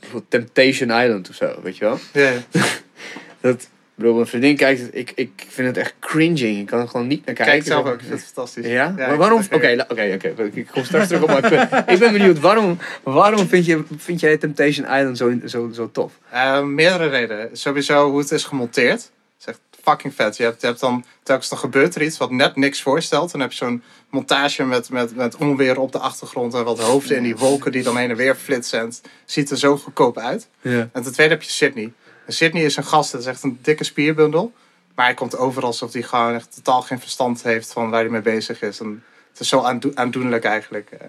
[0.00, 1.98] Bijvoorbeeld Temptation Island of zo, weet je wel?
[2.12, 2.64] Ja, ja.
[3.40, 6.58] Dat, bro, mijn vriendin kijkt het, ik, ik vind het echt cringing.
[6.58, 7.54] Ik kan er gewoon niet naar kijken.
[7.54, 8.66] Kijk zelf ook, ik vind het fantastisch.
[8.66, 8.94] Ja?
[8.96, 9.42] maar waarom?
[9.50, 10.50] Oké, oké, oké.
[10.52, 11.88] Ik kom straks terug op mijn punt.
[11.92, 16.12] Ik ben benieuwd, waarom, waarom vind, je, vind jij Temptation Island zo, zo, zo tof?
[16.30, 17.48] Eh, meerdere redenen.
[17.52, 19.00] Sowieso hoe het is gemonteerd.
[19.00, 20.36] Het is echt fucking vet.
[20.36, 23.32] Je hebt, je hebt dan, telkens dan gebeurt er iets wat net niks voorstelt.
[23.32, 27.16] Dan heb je zo'n montage met, met, met onweer op de achtergrond en wat hoofden
[27.16, 28.78] in die wolken die dan heen en weer flitsen.
[28.78, 30.48] En het ziet er zo goedkoop uit.
[30.60, 30.88] Ja.
[30.92, 31.92] En ten tweede heb je Sydney.
[32.26, 34.52] En Sydney is een gast, dat is echt een dikke spierbundel.
[34.94, 38.10] Maar hij komt over alsof hij gewoon echt totaal geen verstand heeft van waar hij
[38.10, 38.80] mee bezig is.
[38.80, 40.90] En het is zo aandoe- aandoenlijk eigenlijk.
[40.90, 40.98] eh.
[41.00, 41.08] Het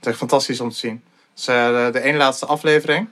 [0.00, 1.02] is echt fantastisch om te zien.
[1.34, 3.08] Dus eh, de, de ene laatste aflevering.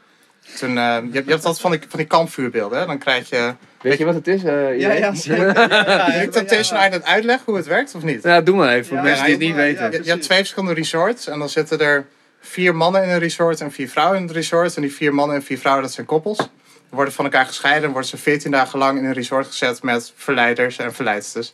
[0.59, 0.81] Toen, eh, je,
[1.13, 2.79] hebt, je hebt altijd van die, van die kampvuurbeelden.
[2.79, 2.87] Hè?
[2.87, 3.55] Dan krijg je...
[3.81, 4.45] Weet je wat het is?
[4.45, 5.55] eh, Ja, ja, zeker.
[5.69, 6.81] Ja, ja, Temptation.
[6.85, 8.23] Island uitleggen hoe het werkt of niet?
[8.23, 9.85] Ja, doe maar even, voor Ja, mensen die het niet weten.
[9.85, 9.91] ja.
[9.91, 12.07] Je, je hebt twee verschillende resorts en dan zitten er
[12.41, 14.77] vier mannen in een resort en vier vrouwen in het resort.
[14.77, 16.39] En die vier mannen en vier vrouwen, dat zijn koppels.
[16.88, 20.12] Worden van elkaar gescheiden en worden ze veertien dagen lang in een resort gezet met
[20.16, 21.53] verleiders en verleidsters.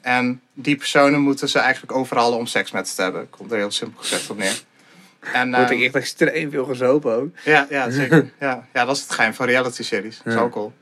[0.00, 3.30] En die personen moeten ze eigenlijk overhalen om seks met ze te hebben.
[3.30, 4.62] Komt er heel simpel gezegd op neer.
[5.32, 7.28] En, Wordt ik echt extreem veel gezopen ook.
[7.44, 8.32] ja, ja, zeker.
[8.40, 10.20] Ja, ja, dat is het geheim van reality series.
[10.24, 10.72] Dat is ook cool.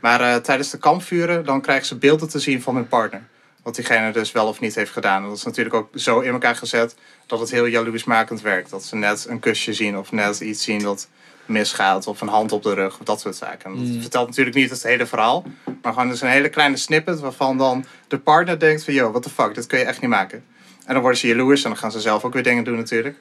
[0.00, 3.22] Maar eh, tijdens de kampvuren, dan krijgen ze beelden te zien van hun partner.
[3.62, 5.22] Wat diegene dus wel of niet heeft gedaan.
[5.22, 6.94] En dat is natuurlijk ook zo in elkaar gezet
[7.26, 8.70] dat het heel jaloersmakend werkt.
[8.70, 11.08] Dat ze net een kusje zien of net iets zien dat
[11.46, 12.06] misgaat.
[12.06, 13.70] Of een hand op de rug of dat soort zaken.
[13.70, 14.00] En dat Mm.
[14.00, 15.44] vertelt natuurlijk niet het hele verhaal.
[15.82, 18.94] Maar gewoon dus een hele kleine snippet waarvan dan de partner denkt van...
[18.94, 20.44] Yo, what the fuck, dit kun je echt niet maken.
[20.86, 23.16] En dan worden ze jaloers en dan gaan ze zelf ook weer dingen doen natuurlijk.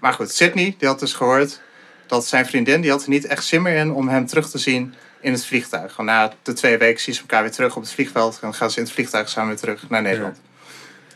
[0.00, 1.60] Maar goed, Sydney, die had dus gehoord
[2.06, 4.58] dat zijn vriendin, die had er niet echt zin meer in om hem terug te
[4.58, 5.90] zien in het vliegtuig.
[5.90, 8.32] Gewoon na de twee weken zien ze elkaar weer terug op het vliegveld.
[8.34, 10.40] En dan gaan ze in het vliegtuig samen weer terug naar Nederland.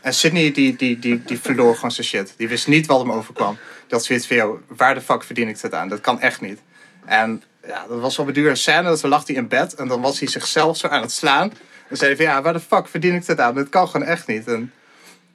[0.01, 2.33] En Sydney, die, die, die, die verloor gewoon zijn shit.
[2.37, 3.57] Die wist niet wat hem overkwam.
[3.91, 5.87] Had zoiets van, "Yo, waar de fuck verdien ik dit aan?
[5.87, 6.59] Dat kan echt niet.
[7.05, 8.83] En ja, dat was wel een dure scène.
[8.83, 11.53] Dat lag hij in bed en dan was hij zichzelf zo aan het slaan.
[11.87, 13.55] En zei hij van, ja, waar de fuck verdien ik dit aan?
[13.55, 14.47] Dit kan gewoon echt niet.
[14.47, 14.71] En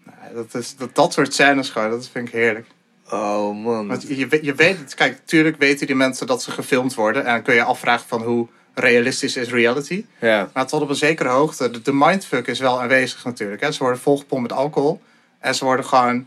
[0.04, 2.66] nou, Dat, is, dat, dat soort scènes gewoon, dat vind ik heerlijk.
[3.10, 3.88] Oh man.
[3.88, 7.24] Want je, je, weet het, kijk, natuurlijk weten die mensen dat ze gefilmd worden.
[7.24, 10.04] En dan kun je afvragen van hoe realistisch is reality.
[10.20, 10.50] Ja.
[10.52, 13.60] Maar tot op een zekere hoogte, de, de mindfuck is wel aanwezig natuurlijk.
[13.60, 13.72] Hè.
[13.72, 15.00] Ze worden volgepompt met alcohol.
[15.38, 16.26] En ze worden gewoon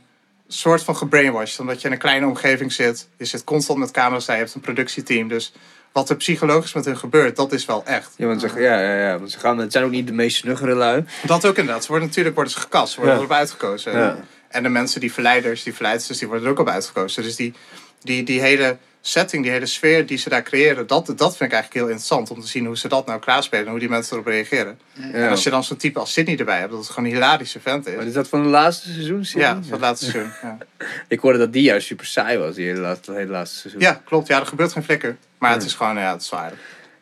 [0.54, 1.60] soort van gebrainwashed.
[1.60, 3.08] Omdat je in een kleine omgeving zit.
[3.18, 5.28] Je zit constant met camera's je hebt een productieteam.
[5.28, 5.54] Dus
[5.91, 8.14] wat er psychologisch met hun gebeurt, dat is wel echt.
[8.18, 10.38] Ja, want ze, ja, ja, ja, want ze gaan, het zijn ook niet de meest
[10.38, 11.06] snuggere lui.
[11.26, 11.84] Dat ook inderdaad.
[11.84, 13.22] Ze worden natuurlijk worden ze gekast, ze worden Ja.
[13.22, 13.97] erop uitgekozen.
[13.97, 14.18] Ja.
[14.47, 17.24] En de mensen, die verleiders, die verleidsters, die worden er ook op uitgekozen.
[17.24, 17.54] Dus die,
[18.02, 21.58] die, die hele setting, die hele sfeer die ze daar creëren, dat, dat vind ik
[21.58, 22.32] eigenlijk heel interessant.
[22.32, 24.80] Om te zien hoe ze dat nou klaarspelen en hoe die mensen erop reageren.
[24.93, 25.12] Ja.
[25.12, 27.60] En als je dan zo'n type als Sydney erbij hebt, dat het gewoon een hilarische
[27.60, 27.95] vent is.
[27.95, 29.26] Maar is dat van het laatste seizoen?
[29.26, 29.45] Sydney?
[29.45, 30.32] Ja, van het laatste seizoen.
[30.41, 30.58] Ja.
[31.08, 33.82] Ik hoorde dat die juist super saai was, die hele laatste, hele laatste seizoen.
[33.82, 34.28] ja, klopt.
[34.28, 35.18] Ja, er gebeurt geen flikker.
[35.38, 36.54] Maar het is gewoon, ja, het is zwaar.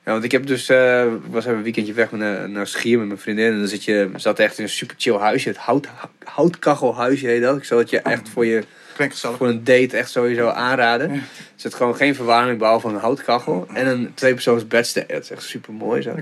[0.07, 2.67] Ja, want ik heb dus, eh, ik was even een weekendje weg met, naar, naar
[2.67, 3.51] Schier met mijn vriendin.
[3.51, 5.47] En dan zit je, zaten echt in een super chill huisje.
[5.47, 5.87] Het hout,
[6.23, 7.67] houtkachelhuisje heet dat.
[7.69, 8.63] Het je echt voor, je,
[8.97, 11.11] Klinkt voor een date echt sowieso aanraden.
[11.11, 11.23] Er
[11.55, 13.67] zit gewoon geen verwarming behalve een houtkachel.
[13.73, 15.05] En een tweepersoons bedstee.
[15.07, 16.15] Dat is echt super mooi zo.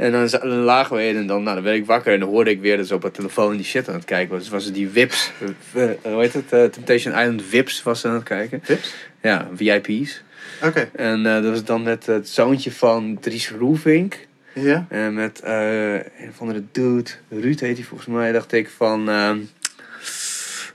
[0.00, 2.28] En dan, dan lagen we in en dan, nou, dan werd ik wakker en dan
[2.28, 4.38] hoorde ik weer dat ze op het telefoon die shit aan het kijken was.
[4.40, 5.32] Dus was het die Vips,
[5.72, 8.60] eh, eh, hoe heet het, eh, Temptation Island Vips was ze aan het kijken.
[8.60, 8.94] Tips?
[9.22, 10.22] Ja, VIP's.
[10.62, 10.88] Oké.
[10.92, 14.26] En dat was dan met het zoontje van Dries Roelvink.
[14.54, 14.86] Ja.
[14.88, 19.08] En met een of andere dude, Ruud heet hij volgens mij, dacht ik, van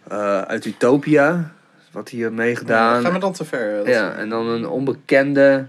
[0.10, 1.52] eh, uit Utopia.
[1.92, 3.02] Wat had meegedaan.
[3.02, 3.78] Gaan we dan te ver?
[3.78, 5.68] Dat- Ja, en dan een onbekende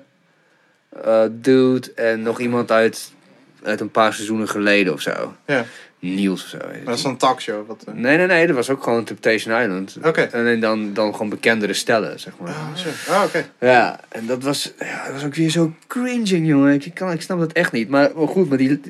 [1.04, 3.12] eh, dude en nog iemand uit,
[3.62, 5.34] uit een paar seizoenen geleden of zo.
[5.46, 5.64] Ja.
[5.98, 6.56] Niels of zo.
[6.58, 7.66] Maar dat is een talkshow.
[7.66, 9.96] Wat, eh, Nee, nee, nee, dat was ook gewoon Temptation Island.
[10.04, 10.28] Oké.
[10.32, 12.48] Alleen dan, dan gewoon bekendere stellen, zeg maar.
[12.50, 13.16] Oh.
[13.16, 13.44] Oh, oké.
[13.60, 16.74] Ja, en dat was, ja, dat was ook weer zo cringing, jongen.
[16.74, 17.88] Ik, kan, ik snap dat echt niet.
[17.88, 18.80] Maar, maar goed, maar die,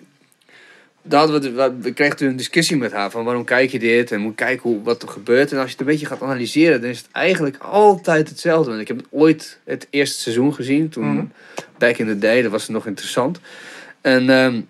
[1.09, 4.21] daar we, we kregen toen een discussie met haar van waarom kijk je dit en
[4.21, 5.53] moet kijken hoe, wat er gebeurt.
[5.53, 8.69] En als je het een beetje gaat analyseren, dan is het eigenlijk altijd hetzelfde.
[8.71, 11.25] Want ik heb ooit het eerste seizoen gezien, toen Mhm.
[11.79, 13.41] back in the day, dat was het nog interessant.
[14.01, 14.61] En ehm,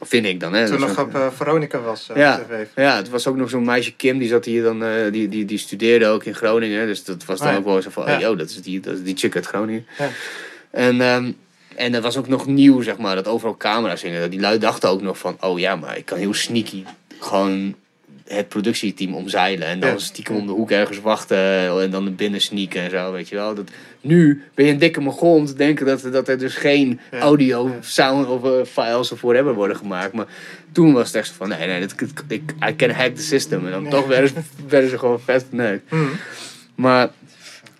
[0.00, 0.66] vind ik dan, hè.
[0.66, 2.40] Toen nog op eh, Veronica was eh, Ja.
[2.76, 5.44] ja, het was ook nog zo'n meisje Kim, die zat hier dan, eh, die, die,
[5.44, 6.86] die studeerde ook in Groningen.
[6.86, 7.58] Dus dat was dan Oh ja.
[7.58, 8.14] ook wel zo van, Ja.
[8.14, 9.86] oh, yo, dat is die, dat is die chick uit Groningen.
[9.98, 10.08] Ja.
[10.70, 11.32] En, ehm,
[11.76, 14.30] en dat was ook nog nieuw, zeg maar, dat overal camera's hingen.
[14.30, 16.84] Die lui dachten ook nog van, oh ja, maar ik kan heel sneaky
[17.18, 17.74] gewoon
[18.26, 19.66] het productieteam omzeilen.
[19.68, 19.98] En dan Ja.
[19.98, 21.38] stiekem om de hoek ergens wachten
[21.82, 23.54] en dan naar binnen sneaken en zo, weet je wel.
[23.54, 23.70] Dat,
[24.00, 27.18] nu ben je een dikke mogol om te denken dat, dat er dus geen Ja.
[27.18, 30.12] audio, sound of eh, files of whatever worden gemaakt.
[30.12, 30.26] Maar
[30.72, 31.94] toen was het echt van, nee, nee, dat,
[32.28, 33.64] ik, I can hack the system.
[33.66, 34.34] En dan toch werden ze,
[34.68, 35.90] werden ze gewoon vet verneukt.
[35.90, 36.02] Mhm.
[36.74, 37.10] Maar,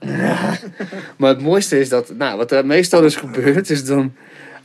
[1.17, 4.15] maar het mooiste is dat, nou, wat er meestal dus gebeurt, is dan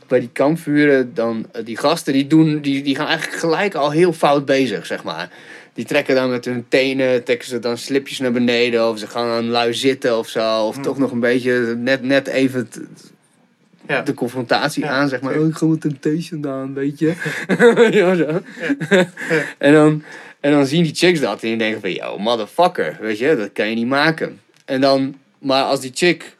[0.06, 3.90] bij die kampvuren, dan eh, die gasten, die, doen, die, die gaan eigenlijk gelijk al
[3.90, 5.28] heel fout bezig, zeg maar.
[5.74, 9.28] Die trekken dan met hun tenen, trekken ze dan slipjes naar beneden, of ze gaan
[9.28, 10.82] dan lui zitten of zo, of Hmm.
[10.82, 12.80] toch nog een beetje, net, net even t-
[13.88, 14.02] Ja.
[14.02, 15.38] de confrontatie Ja, aan, zeg maar.
[15.38, 17.12] Oh, ik ga met Temptation aan, weet je.
[17.98, 18.40] ja, zo.
[19.58, 20.02] en, dan,
[20.40, 23.50] en dan zien die chicks dat en die denken van, yo, motherfucker, weet je, dat
[23.52, 24.40] kan je niet maken.
[24.64, 26.36] En dan, maar als die chick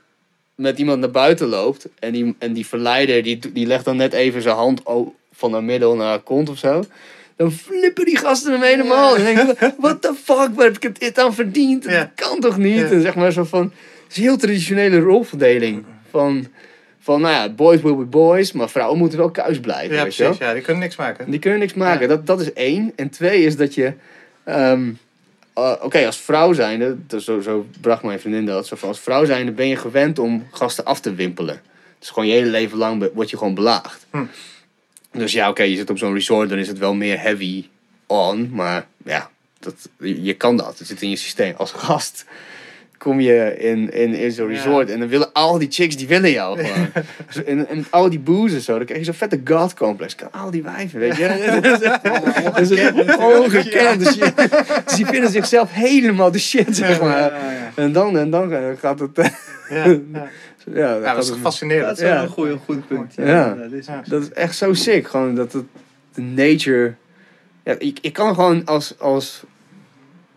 [0.55, 4.12] met iemand naar buiten loopt en die, en die verleider, die, die legt dan net
[4.12, 4.82] even zijn hand
[5.32, 6.84] van haar middel naar haar kont of zo.
[7.36, 9.16] Dan flippen die gasten hem helemaal.
[9.16, 11.84] En dan denk what the fuck, waar heb ik dit aan verdiend?
[11.84, 11.99] Ja.
[11.99, 12.78] Dat kan toch niet?
[12.78, 12.90] Ja.
[12.90, 15.84] En zeg maar zo van, het is een heel traditionele rolverdeling.
[16.11, 16.46] Van,
[17.01, 19.96] van, nou ja, boys will be boys, maar vrouwen moeten wel kuis blijven.
[19.96, 20.38] Ja, precies.
[20.38, 21.30] Ja, die kunnen niks maken.
[21.30, 22.01] Die kunnen niks maken.
[22.01, 22.07] Ja.
[22.07, 22.92] Dat, dat is één.
[22.96, 23.92] En twee is dat je...
[24.44, 24.90] ehm,
[25.59, 28.66] eh, Oké, als vrouw zijnde, dat is zo, zo bracht mijn vriendin dat.
[28.66, 31.61] Zo van, als vrouw zijnde ben je gewend om gasten af te wimpelen.
[31.98, 34.06] Dus gewoon je hele leven lang word je gewoon belaagd.
[34.11, 34.24] Hm.
[35.12, 37.66] Dus ja, oké, je zit op zo'n resort, dan is het wel meer heavy
[38.06, 38.50] on.
[38.52, 40.78] Maar ja, dat, je, je kan dat.
[40.78, 41.54] Het zit in je systeem.
[41.56, 42.24] Als gast
[42.99, 44.55] kom je in, in, in zo'n Ja.
[44.55, 46.88] resort en dan willen al die chicks, die willen jou gewoon.
[47.46, 50.14] En, en al die booze en zo, dan krijg je zo'n vette god complex.
[50.14, 51.59] Kan al die wijven, weet je.
[52.55, 53.99] Dat is ongekend.
[54.05, 54.16] Dus,
[54.84, 57.18] dus die vinden zichzelf helemaal de shit, zeg maar.
[57.18, 57.70] Ja, ja.
[57.74, 59.11] En dan, en dan gaat het...
[59.68, 59.84] Ja, ja.
[59.84, 59.99] ja,
[60.64, 61.96] dan ja gaat dat is het- Dat fascinerend.
[61.96, 63.14] is wel een goeie, goed punt.
[63.16, 63.55] Ja, Ja.
[63.55, 64.03] Dat is Ja.
[64.07, 65.09] Dat is echt zo sick.
[65.09, 65.64] Gewoon dat het
[66.14, 66.94] de nature.
[67.64, 68.94] Ja, ik, ik kan gewoon als.
[68.99, 69.42] als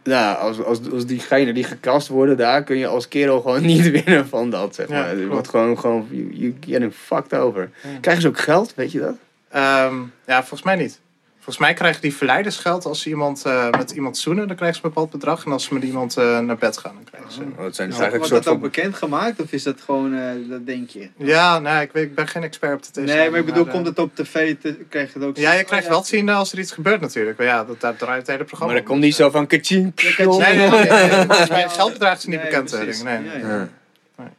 [0.03, 3.91] ja, als, als, als diegene die gekast worden, daar kun je als kerel gewoon niet
[3.91, 4.75] winnen van dat.
[4.75, 5.09] Zeg Ja, maar.
[5.09, 5.31] Je klopt.
[5.31, 7.69] wordt gewoon, gewoon you, you getting fucked over.
[7.83, 7.89] Ja.
[8.01, 9.15] Krijgen ze ook geld, weet je dat?
[9.49, 9.95] Ehm,
[10.25, 10.99] ja, volgens mij niet.
[11.43, 14.77] Volgens mij krijgen die verleiders geld als ze iemand, eh, met iemand zoenen, dan krijgen
[14.77, 15.45] ze een bepaald bedrag.
[15.45, 17.41] En als ze met iemand eh, naar bed gaan, dan krijgen ze...
[17.41, 18.69] Oh, het zijn dus Nou, eigenlijk wordt dat ook van...
[18.69, 21.09] bekend gemaakt of is dat gewoon, eh, dat denk je?
[21.17, 23.01] Ja, nee, ik, weet, ik ben geen expert op de TCM.
[23.01, 25.63] Nee, maar ik bedoel, komt het op tv, te, krijg je het ook Ja, je
[25.63, 27.37] krijgt oh, wel te zien als er iets gebeurt natuurlijk.
[27.37, 29.47] Maar ja, dat, daar draait het hele programma Maar dat om, komt niet zo van
[29.47, 29.93] kaching.
[29.95, 31.63] Eh, Nee, nee, nee.
[31.63, 32.71] het geldbedrag is niet nee, bekend.
[33.03, 33.41] Nee, nee.
[33.41, 33.69] Ja, ja.
[34.17, 34.31] Ja.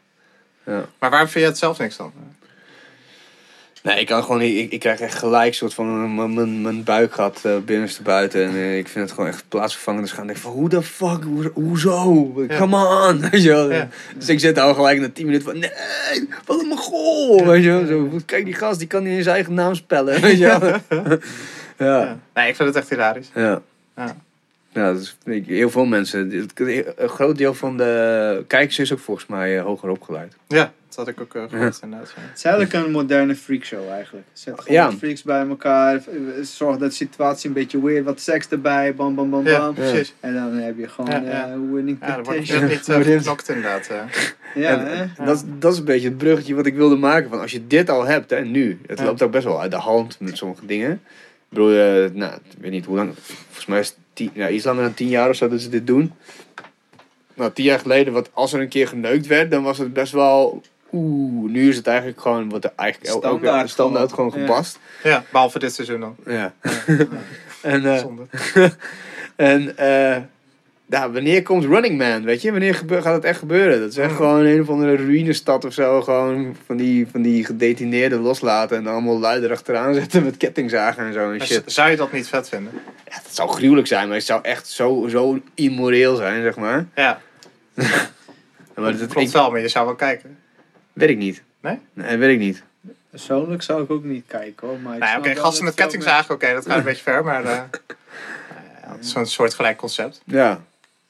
[0.66, 0.84] Ja.
[0.98, 2.12] Maar waarom vind je het zelf niks dan?
[3.82, 4.58] Nee, ik kan gewoon niet.
[4.58, 8.42] Ik, ik krijg echt gelijk soort van mijn- mijn, buik gaat uh, binnenste buiten.
[8.44, 10.04] En eh, ik vind het gewoon echt plaatsvervangend.
[10.04, 12.32] Dus gaan denk van hoe de fuck, hoe, hoezo?
[12.48, 12.58] Ja.
[12.58, 12.76] Come
[13.08, 13.20] on!
[13.30, 13.72] Weet je wel?
[13.72, 13.88] Ja.
[14.16, 15.70] Dus ik zit al gelijk na 10 minuten van nee,
[16.44, 17.46] wat een mogol!
[17.46, 17.86] Weet je wel?
[17.86, 20.20] Zo, kijk die gast, die kan niet in zijn eigen naam spellen.
[20.20, 21.18] Weet je wel?
[21.88, 22.18] ja.
[22.34, 23.30] Nee, ik vind het echt hilarisch.
[23.34, 23.60] Ja.
[23.96, 24.16] Ja.
[24.74, 26.46] Ja, dat is, weet je, heel veel mensen.
[26.96, 30.36] Een groot deel van de kijkers is ook volgens mij eh, hoger opgeleid.
[30.48, 32.12] Ja, dat had ik ook gehoord inderdaad.
[32.16, 32.22] ja.
[32.22, 34.26] Het is eigenlijk een moderne freakshow eigenlijk.
[34.32, 34.92] Zet gewoon Ja.
[34.92, 39.14] freaks bij elkaar, eh, zorg dat de situatie een beetje weird, wat seks erbij, bam
[39.14, 39.74] bam bam Ja, bam.
[39.74, 40.14] precies.
[40.20, 41.46] En dan heb je gewoon Ja, ja.
[41.48, 42.60] eh, winning Ja, wordt temptation.
[42.60, 43.86] net niet uh, geknokt inderdaad.
[44.54, 44.86] Ja, En,
[45.16, 45.24] hè?
[45.24, 47.30] dat, is- dat is een beetje het bruggetje wat ik wilde maken.
[47.30, 48.78] Van als je dit al hebt, hè, nu.
[48.86, 49.04] Het Ja.
[49.04, 50.90] loopt ook best wel uit de hand met sommige dingen.
[50.92, 51.68] Ik bedoel,
[52.12, 53.12] nou, ik weet niet hoe lang.
[53.46, 55.68] Volgens mij is het tien, ja, iets langer dan tien jaar of zo dat ze
[55.68, 56.12] dit doen.
[57.34, 60.12] Nou, tien jaar geleden, wat, als er een keer geneukt werd, dan was het best
[60.12, 60.62] wel.
[60.92, 64.46] Oeh, nu is het eigenlijk gewoon wat er eigenlijk el- elke Standaard standaard gewoon gewoon,
[64.46, 64.78] gepast.
[65.02, 66.16] Ja, behalve dit seizoen dan.
[66.26, 66.52] Ja.
[67.62, 68.22] en eh, Zonde.
[69.36, 70.16] en eh,
[70.86, 72.50] ja, wanneer komt Running Man, weet je?
[72.50, 73.80] Wanneer gaat het echt gebeuren?
[73.80, 74.16] Dat is echt Mm.
[74.16, 76.02] gewoon een of andere ruïnestad of zo.
[76.02, 81.06] Gewoon van die, van die gedetineerden loslaten en dan allemaal luider achteraan zetten met kettingzagen
[81.06, 81.62] en zo en shit.
[81.66, 82.72] Zou je dat niet vet vinden?
[83.08, 86.86] Ja, dat zou gruwelijk zijn, maar het zou echt zo, zo immoreel zijn, zeg maar.
[86.94, 87.20] Ja,
[87.74, 90.38] Maar dat dat, klopt ik, wel, maar je zou wel kijken.
[90.92, 91.42] Weet ik niet.
[91.60, 91.78] Nee?
[91.92, 92.62] Nee, weet ik niet.
[93.10, 94.78] Persoonlijk zou ik ook niet kijken hoor.
[94.78, 97.44] Maar Nou, oké, wel gasten met kettingzagen, oké, dat gaat een beetje ver, maar...
[97.44, 97.50] eh,
[98.82, 100.22] ja, het is zo'n soortgelijk concept.
[100.24, 100.60] Ja,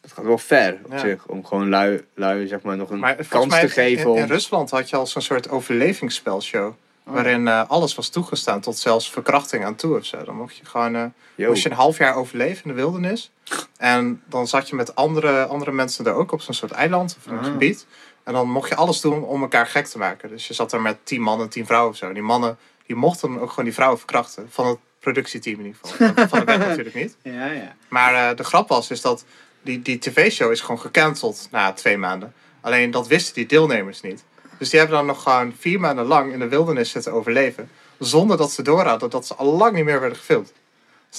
[0.00, 0.98] dat gaat wel ver op Ja.
[0.98, 1.26] zich.
[1.26, 4.02] Om gewoon lui, lui zeg maar, nog een Maar kans mij te geven.
[4.02, 4.16] in, om...
[4.16, 6.72] in Rusland had je al zo'n soort overlevingsspelshow.
[7.06, 7.14] Oh.
[7.14, 10.24] Waarin eh, alles was toegestaan, tot zelfs verkrachting aan toe of zo.
[10.24, 11.04] Dan mocht je gewoon eh,
[11.34, 11.48] Yo.
[11.48, 13.30] moest je een half jaar overleven in de wildernis.
[13.78, 17.32] En dan zat je met andere, andere mensen er ook op zo'n soort eiland of
[17.32, 17.44] een Ah.
[17.44, 17.86] gebied.
[18.24, 20.28] En dan mocht je alles doen om elkaar gek te maken.
[20.28, 22.06] Dus je zat er met tien mannen, tien vrouwen of zo.
[22.06, 24.46] En die mannen die mochten dan ook gewoon die vrouwen verkrachten.
[24.50, 26.26] Van het productieteam in ieder geval.
[26.28, 27.16] Van de wet natuurlijk niet.
[27.22, 27.76] Ja, ja.
[27.88, 29.24] Maar eh, de grap was is dat
[29.62, 32.34] die, die tv-show is gewoon gecanceld na twee maanden.
[32.60, 34.24] Alleen dat wisten die deelnemers niet.
[34.58, 37.70] Dus die hebben dan nog gewoon vier maanden lang in de wildernis zitten overleven.
[37.98, 40.52] Zonder dat ze door hadden dat ze al lang niet meer werden gefilmd.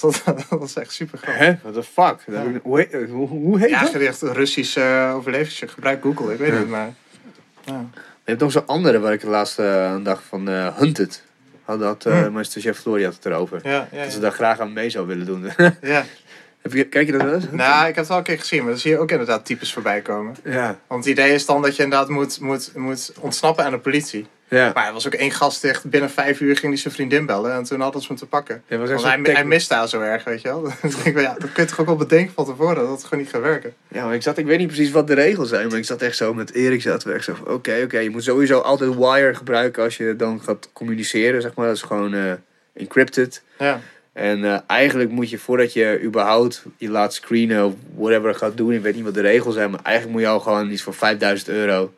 [0.24, 1.46] dat, dat was echt super grappig.
[1.46, 1.56] Hè?
[1.62, 2.36] What the fuck?
[2.54, 3.90] Ik- hoe, heet- hoe, hoe heet Ja, dat?
[3.90, 5.68] gericht Russisch eh overlevingsshow.
[5.70, 6.54] Gebruik Google, ik weet Ja.
[6.58, 6.92] het maar.
[7.64, 7.84] Ja.
[7.94, 11.22] Je hebt nog zo'n andere waar ik de laatste eh, dacht van eh, Hunted.
[11.64, 12.32] Had dat, eh Hm.
[12.32, 13.60] mijn chef Flory had het erover.
[13.62, 14.22] Ja, ja, Dat ze ja.
[14.22, 15.50] daar graag aan mee zou willen doen.
[15.82, 16.04] ja.
[16.62, 17.44] Heb je, kijk je dat wel eens?
[17.50, 19.72] Nou, ik heb het wel een keer gezien, maar dan zie je ook inderdaad types
[19.72, 20.36] voorbij komen.
[20.44, 20.78] Ja.
[20.86, 24.26] Want het idee is dan dat je inderdaad moet, moet, moet ontsnappen aan de politie.
[24.48, 24.70] Ja.
[24.74, 25.84] Maar er was ook één gast dicht.
[25.84, 27.52] Binnen vijf uur ging hij zijn vriendin bellen.
[27.52, 28.62] En toen hadden ze hem te pakken.
[28.66, 30.66] Ja, echt Want hij, tech- hij mist daar zo erg, weet je wel.
[31.04, 32.76] Ik, ja, dat kun je toch ook wel bedenken van tevoren.
[32.76, 33.74] Dat het gewoon niet gaat werken.
[33.88, 36.02] Ja, maar ik zat, ik weet niet precies wat de regels zijn, maar ik zat
[36.02, 39.34] echt zo met Erik zaten we echt zo oké, oké, je moet sowieso altijd wire
[39.34, 41.66] gebruiken als je dan gaat communiceren, zeg maar.
[41.66, 42.32] Dat is gewoon eh,
[42.74, 43.42] encrypted.
[43.58, 43.80] Ja,
[44.12, 48.72] En eh, eigenlijk moet je voordat je überhaupt je laat screenen of whatever gaat doen,
[48.72, 50.94] ik weet niet wat de regels zijn, maar eigenlijk moet je al gewoon iets van
[50.94, 51.94] 5000 euro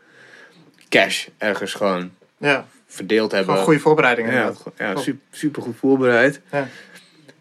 [0.89, 2.67] cash ergens gewoon ja.
[2.87, 3.49] verdeeld hebben.
[3.51, 4.33] gewoon goede voorbereidingen.
[4.33, 4.73] Ja, inderdaad.
[4.77, 6.41] ja super, super goed voorbereid.
[6.53, 6.69] Ja.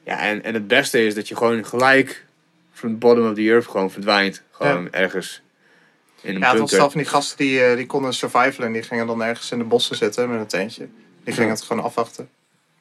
[0.04, 2.26] Ja, en, en het beste is dat je gewoon gelijk
[2.74, 4.42] from the bottom of the earth gewoon verdwijnt.
[4.52, 5.42] Gewoon ergens
[6.22, 6.78] in een Ja, het was bunker.
[6.78, 8.68] wel van die gasten die, eh, die konden survivalen.
[8.68, 10.88] En die gingen dan ergens in de bossen zitten met een tentje.
[11.24, 11.56] Die gingen Ja.
[11.56, 12.30] het gewoon afwachten.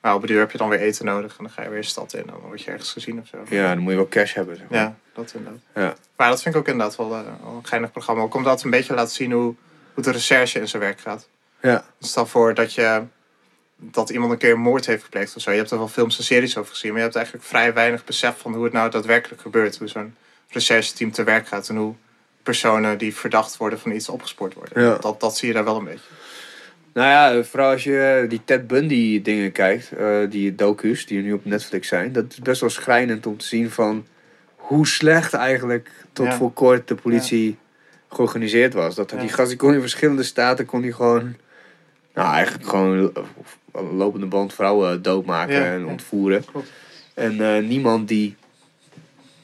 [0.01, 1.31] Maar op de duur heb je dan weer eten nodig.
[1.39, 2.21] En dan ga je weer de stad in.
[2.21, 3.37] En dan word je ergens gezien of zo.
[3.49, 4.57] Ja, dan moet je wel cash hebben.
[4.57, 4.79] Zeg maar.
[4.79, 5.61] Ja, dat inderdaad.
[5.75, 5.95] Ja.
[6.17, 8.23] Maar dat vind ik ook inderdaad wel, eh, wel een geinig programma.
[8.23, 9.55] Ook omdat het een beetje laat zien hoe,
[9.95, 11.29] hoe de recherche in zijn werk gaat.
[11.71, 11.85] Ja.
[12.01, 13.03] Stel voor dat je
[13.77, 15.51] dat iemand een keer een moord heeft gepleegd of zo.
[15.51, 18.05] Je hebt er wel films en series over gezien, maar je hebt eigenlijk vrij weinig
[18.05, 19.79] besef van hoe het nou daadwerkelijk gebeurt.
[19.79, 20.15] Hoe zo'n
[20.49, 21.95] rechercheteam te werk gaat en hoe
[22.43, 24.83] personen die verdacht worden van iets opgespoord worden.
[24.83, 24.97] Ja.
[25.01, 26.09] Dat, dat zie je daar wel een beetje.
[26.93, 31.25] Nou ja, vooral als je die Ted Bundy dingen kijkt, eh, die docu's die er
[31.25, 34.07] nu op Netflix zijn, dat is best wel schrijnend om te zien van
[34.57, 36.33] hoe slecht eigenlijk tot Ja.
[36.37, 37.59] voor kort de politie
[38.09, 38.95] georganiseerd was.
[38.95, 41.37] Dat die gast die kon in verschillende staten kon die gewoon,
[42.15, 43.13] nou eigenlijk gewoon
[43.73, 45.87] lopende band vrouwen doodmaken Ja, en ja.
[45.87, 46.45] ontvoeren.
[46.45, 46.71] Klopt.
[47.15, 48.37] En eh, niemand die,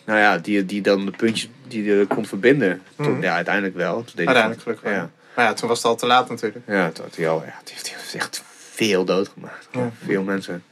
[0.05, 2.83] nou ja, die, die dan de puntjes die er kon verbinden.
[2.97, 3.23] Tot- Mhm.
[3.23, 3.95] ja, uiteindelijk wel.
[3.95, 4.95] Toen deed hij Uiteindelijk gelukkig wel.
[4.99, 5.11] Ja.
[5.37, 6.65] Maar ja, toen was het al te laat natuurlijk.
[6.67, 9.69] Ja, toen had hij al, ja, het heeft, het heeft echt veel doodgemaakt.
[9.73, 9.91] Ja.
[10.05, 10.65] Veel mensen.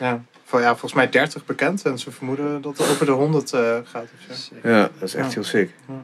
[0.00, 0.22] Ja.
[0.44, 1.82] van, ja, volgens mij 30 bekend.
[1.84, 4.06] En ze vermoeden dat het over de 100 eh, gaat.
[4.30, 4.54] Of zo.
[4.68, 5.32] Ja, dat is echt Ja.
[5.34, 5.70] heel sick.
[5.88, 6.02] Ja.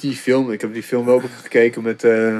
[0.00, 2.38] Die film, ik heb die film wel gekeken met, eh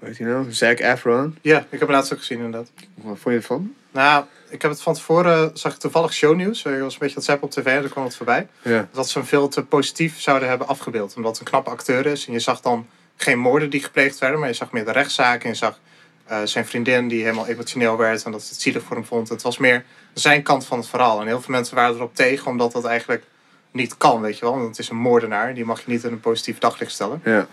[0.00, 0.52] hoe heet die nou?
[0.52, 1.38] Zac Efron.
[1.40, 2.70] Ja, ik heb het laatst ook gezien inderdaad.
[2.94, 3.74] Wat vond je ervan?
[3.90, 6.64] Nou, ik heb het van tevoren, zag ik toevallig shownieuws.
[6.64, 8.48] Ik was een beetje aan het zappen op tv en daar kwam het voorbij.
[8.62, 8.88] Ja.
[8.92, 11.16] Dat ze hem veel te positief zouden hebben afgebeeld.
[11.16, 12.26] Omdat het een knappe acteur is.
[12.26, 12.86] En je zag dan
[13.16, 14.38] geen moorden die gepleegd werden.
[14.38, 15.44] Maar je zag meer de rechtszaken.
[15.44, 15.80] En je zag
[16.24, 18.24] eh, zijn vriendin die helemaal emotioneel werd.
[18.24, 19.28] En dat ze het zielig voor hem vond.
[19.28, 21.20] Het was meer zijn kant van het verhaal.
[21.20, 22.46] En heel veel mensen waren erop tegen.
[22.46, 23.24] Omdat dat eigenlijk
[23.70, 24.54] niet kan, weet je wel.
[24.54, 25.54] Want het is een moordenaar.
[25.54, 27.20] Die mag je niet in een positief daglicht stellen.
[27.24, 27.46] Ja.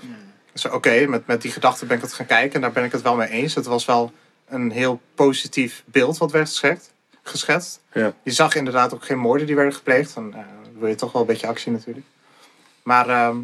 [0.61, 2.53] Dus oké, met, met die gedachte ben ik het gaan kijken.
[2.53, 3.55] En daar ben ik het wel mee eens.
[3.55, 4.11] Het was wel
[4.47, 6.93] een heel positief beeld wat werd geschetst.
[7.23, 7.79] geschetst.
[7.91, 8.13] Ja.
[8.23, 10.13] Je zag inderdaad ook geen moorden die werden gepleegd.
[10.13, 10.39] Dan eh,
[10.79, 12.05] wil je toch wel een beetje actie natuurlijk.
[12.83, 13.37] Maar ehm,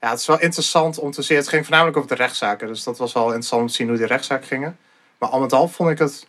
[0.00, 1.36] ja, het is wel interessant om te zien.
[1.36, 2.66] Het ging voornamelijk over de rechtszaken.
[2.66, 4.78] Dus dat was wel interessant om te zien hoe die rechtszaken gingen.
[5.18, 6.26] Maar al met al vond ik het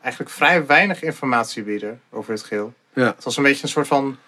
[0.00, 2.72] eigenlijk vrij weinig informatie bieden over het geheel.
[2.92, 3.06] Ja.
[3.06, 4.18] Het was een beetje een soort van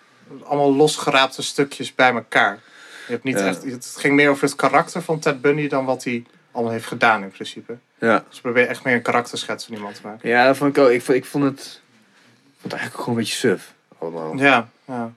[0.44, 2.61] allemaal losgeraapte stukjes bij elkaar.
[3.07, 3.47] Je hebt niet Ja.
[3.47, 6.87] echt, het ging meer over het karakter van Ted Bundy dan wat hij allemaal heeft
[6.87, 7.77] gedaan in principe.
[7.99, 8.25] Ja.
[8.29, 10.29] Dus probeer echt meer een karakterschets van iemand te maken.
[10.29, 10.91] Ja, dat vond ik ook.
[10.91, 13.73] Ik vond, ik vond het, ik vond het eigenlijk gewoon een beetje suf.
[13.99, 14.37] Allemaal.
[14.37, 15.13] Ja, ja.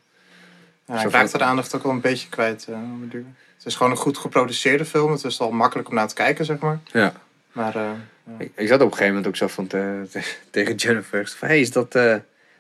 [0.86, 2.66] ja ik raakte de aandacht ook wel een beetje kwijt.
[3.10, 3.26] duur.
[3.58, 5.12] het is gewoon een goed geproduceerde film.
[5.12, 6.80] Het is al makkelijk om naar te kijken, zeg maar.
[6.86, 7.14] Ja.
[7.52, 7.90] Maar eh,
[8.38, 11.34] Ik, ik zat op een gegeven moment ook zo van te- te- tegen Jennifer.
[11.38, 11.96] Van, hey, is dat...
[11.96, 12.16] eh,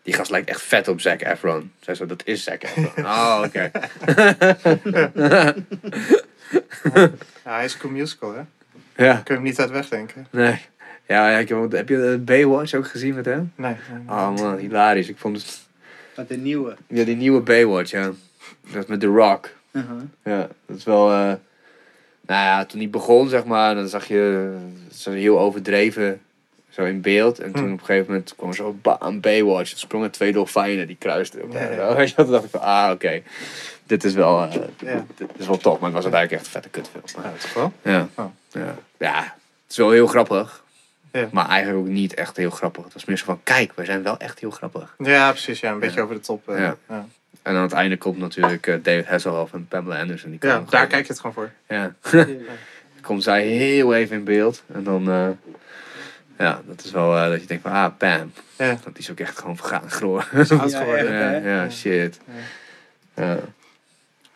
[0.09, 1.71] die gast lijkt echt vet op Zac Efron.
[1.79, 3.05] Zij zo, dat is Zac Efron.
[3.15, 3.71] oh, oké.
[7.43, 8.41] ja, hij is een musical, hè?
[9.05, 10.27] Ja, Kun je hem niet uit wegdenken.
[10.31, 10.61] nee.
[11.07, 13.53] Ja, ja ik heb, heb je eh, Baywatch ook gezien met hem?
[13.55, 13.75] Nee.
[13.91, 14.15] nee, nee.
[14.15, 15.09] Oh man, hilarisch.
[15.09, 15.59] Ik vond het...
[16.15, 16.75] Met de nieuwe.
[16.87, 18.11] Ja, die nieuwe Baywatch, ja.
[18.71, 19.49] Dat met The Rock.
[19.71, 20.01] Uh-huh.
[20.23, 21.11] Ja, dat is wel...
[21.11, 21.17] eh,
[22.21, 24.55] nou ja, toen die begon, zeg maar, dan zag je...
[24.93, 26.21] Zo heel overdreven,
[26.69, 27.39] zo in beeld.
[27.39, 27.71] En toen Hm.
[27.73, 29.71] op een gegeven moment kwam zo bam, Baywatch.
[29.71, 31.51] Er sprongen twee dolfijnen, die kruisten.
[31.51, 31.93] Ja, ja.
[31.95, 33.21] Weet je Toen dacht ik van, ah, oké.
[33.83, 34.41] Dit is wel...
[34.43, 35.05] eh, Ja.
[35.15, 37.03] dit is wel top, maar het was uiteindelijk echt een vette kutfilm.
[37.05, 37.73] Ja, Maar, toch wel?
[37.81, 38.07] ja.
[38.15, 38.25] Oh.
[38.51, 38.75] Ja.
[38.97, 40.63] ja, het is wel heel grappig.
[41.11, 41.29] Ja.
[41.31, 42.83] Maar eigenlijk ook niet echt heel grappig.
[42.83, 44.95] Het was meer zo van, kijk, we zijn wel echt heel grappig.
[44.97, 45.59] Ja, precies.
[45.59, 46.01] Ja, een beetje Ja.
[46.03, 46.49] over de top.
[46.49, 46.75] eh, Ja.
[46.89, 47.05] ja.
[47.41, 50.29] En aan het einde komt natuurlijk eh, David Hasselhoff en Pamela Anderson.
[50.29, 51.51] Die Ja, daar kijk je het gewoon voor.
[51.67, 51.93] Ja,
[53.01, 54.63] komt zij heel even in beeld.
[54.73, 55.37] En dan,
[56.39, 58.31] ja, dat is wel eh, dat je denkt van, ah, Pam.
[58.57, 58.77] Ja.
[58.83, 60.47] Dat is ook echt gewoon vergaan geworden.
[60.47, 61.31] ja.
[61.31, 62.19] ja, ja, shit.
[63.15, 63.37] Ja.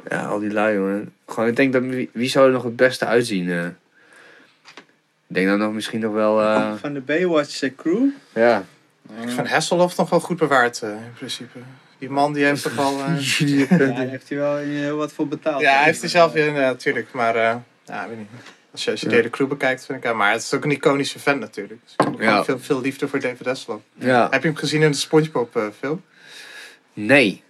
[0.09, 1.13] ja, al die lui, jongen.
[1.27, 3.49] Gewoon, ik denk dat, wie, wie zou er nog het beste uitzien?
[3.49, 3.65] eh?
[5.27, 8.05] ik denk dan nog misschien nog wel, eh, Van de Baywatch crew.
[8.33, 8.63] ja.
[9.21, 11.59] Ik vind Hasselhoff nog wel goed bewaard eh, in principe.
[11.97, 12.99] Die man die heeft toch wel...
[12.99, 13.19] eh,
[13.69, 15.61] Ja, daar heeft hij wel heel wat voor betaald.
[15.61, 17.11] ja, hij heeft hij zelf in, natuurlijk.
[17.13, 18.27] maar eh, ja, weet niet.
[18.73, 20.03] Als je, als je de hele crew bekijkt, vind ik...
[20.03, 21.79] ja, maar het is ook een iconische fan natuurlijk.
[21.83, 22.43] Dus ik heb Ja.
[22.43, 23.83] veel, veel liefde voor David Hasselhoff.
[23.93, 24.27] ja.
[24.29, 26.03] Heb je hem gezien in de Spongebob eh, film?
[26.93, 27.43] Nee.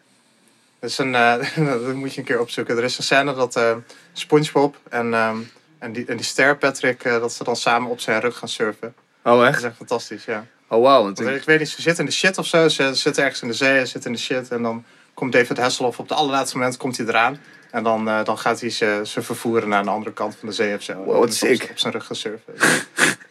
[0.80, 1.36] Dat, is een, eh,
[1.84, 2.78] dat moet je een keer opzoeken.
[2.78, 3.76] Er is een scène dat eh
[4.14, 5.38] Spongebob en, ehm,
[5.80, 7.04] en, die, en die ster Patrick...
[7.04, 8.94] dat ze dan samen op zijn rug gaan surfen.
[9.24, 9.58] Oh, Dat echt?
[9.58, 10.46] is echt fantastisch, ja.
[10.68, 10.82] Oh.
[10.82, 12.68] Want Want ik- ik weet niet, ze zitten in de shit of zo.
[12.68, 14.50] Ze zitten ergens in de zee, ze zitten in de shit.
[14.50, 17.38] En dan komt David Hasselhoff op het allerlaatste moment komt hij eraan.
[17.74, 20.54] En dan, eh, dan gaat hij ze, ze vervoeren naar de andere kant van de
[20.54, 20.94] zee of zo.
[20.94, 21.64] Wow, wat sick.
[21.64, 22.54] Op, op zijn rug gaan surfen.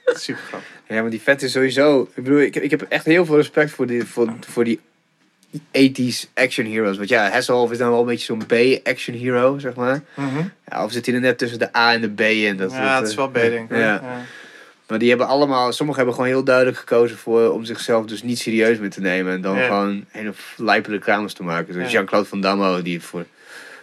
[0.05, 0.68] Dat is super grappig.
[0.88, 2.03] Ja, maar die vet is sowieso.
[2.14, 4.80] Ik bedoel, ik, ik heb echt heel veel respect voor die, voor, voor die
[5.57, 6.97] 80s action heroes.
[6.97, 10.01] Want ja, Hasselhoff is dan wel een beetje zo'n B-action hero, zeg maar.
[10.68, 12.57] Ja, of zit hij er net tussen de A en de B in?
[12.57, 13.76] Dat, ja, dat, het is eh, wel B, denk ik.
[13.76, 13.86] Ja.
[13.86, 14.24] Ja.
[14.88, 18.38] Maar die hebben allemaal, sommigen hebben gewoon heel duidelijk gekozen voor om zichzelf dus niet
[18.38, 19.32] serieus meer te nemen.
[19.32, 19.66] En dan Ja.
[19.66, 21.74] gewoon hele lijpende reclames te maken.
[21.74, 21.93] Zoals.
[21.93, 23.24] Jean-Claude Van Damme, die voor,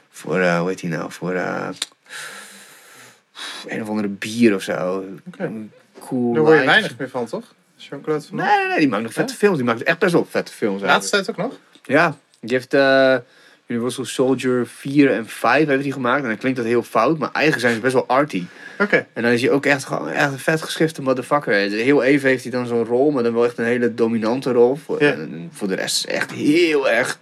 [0.09, 1.11] voor eh, hoe heet hij nou?
[1.11, 1.67] Voor eh,
[3.67, 5.05] een of andere bier of zo.
[5.27, 5.51] Oké.
[5.99, 6.33] Cool.
[6.33, 7.43] Daar hoor je weinig meer van, toch?
[7.75, 9.57] Jean-Claude Van Nee, nee, nee, die maakt nog vette films.
[9.57, 10.81] Die maakt echt best wel vette films.
[10.81, 11.59] Laatste tijd ook nog?
[11.83, 13.15] Ja, die heeft eh,
[13.67, 16.21] Universal Soldier 4 en 5 heeft hij gemaakt.
[16.23, 18.43] En dan klinkt dat heel fout, maar eigenlijk zijn ze best wel arty.
[18.79, 19.07] Oké.
[19.13, 21.53] En dan is hij ook echt, gewoon echt een vet geschrifte motherfucker.
[21.53, 24.75] Heel even heeft hij dan zo'n rol, maar dan wel echt een hele dominante rol.
[24.75, 25.11] Voor, Ja.
[25.11, 27.19] en voor de rest is echt heel erg,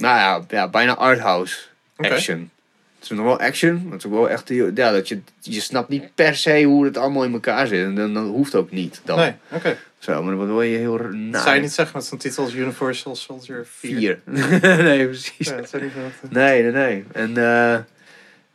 [0.00, 1.58] nou ja, ja bijna arthouse
[1.96, 2.50] action.
[2.94, 5.60] Het is nog wel action, maar het is ook wel echt ja, dat je, je
[5.60, 7.84] snapt niet per se hoe het allemaal in elkaar zit.
[7.84, 9.00] En dan, dan hoeft ook niet.
[9.04, 9.18] Dan.
[9.18, 9.76] Nee, oké.
[9.98, 12.54] Zo, maar dan word je heel nou, Zou je niet zeggen met zo'n titel als
[12.54, 13.98] Universal Soldier 4?
[13.98, 14.20] vier.
[14.84, 15.48] nee, precies.
[15.48, 15.92] Ja, dat zou niet.
[16.30, 17.04] Nee, nee, nee.
[17.12, 17.78] En eh,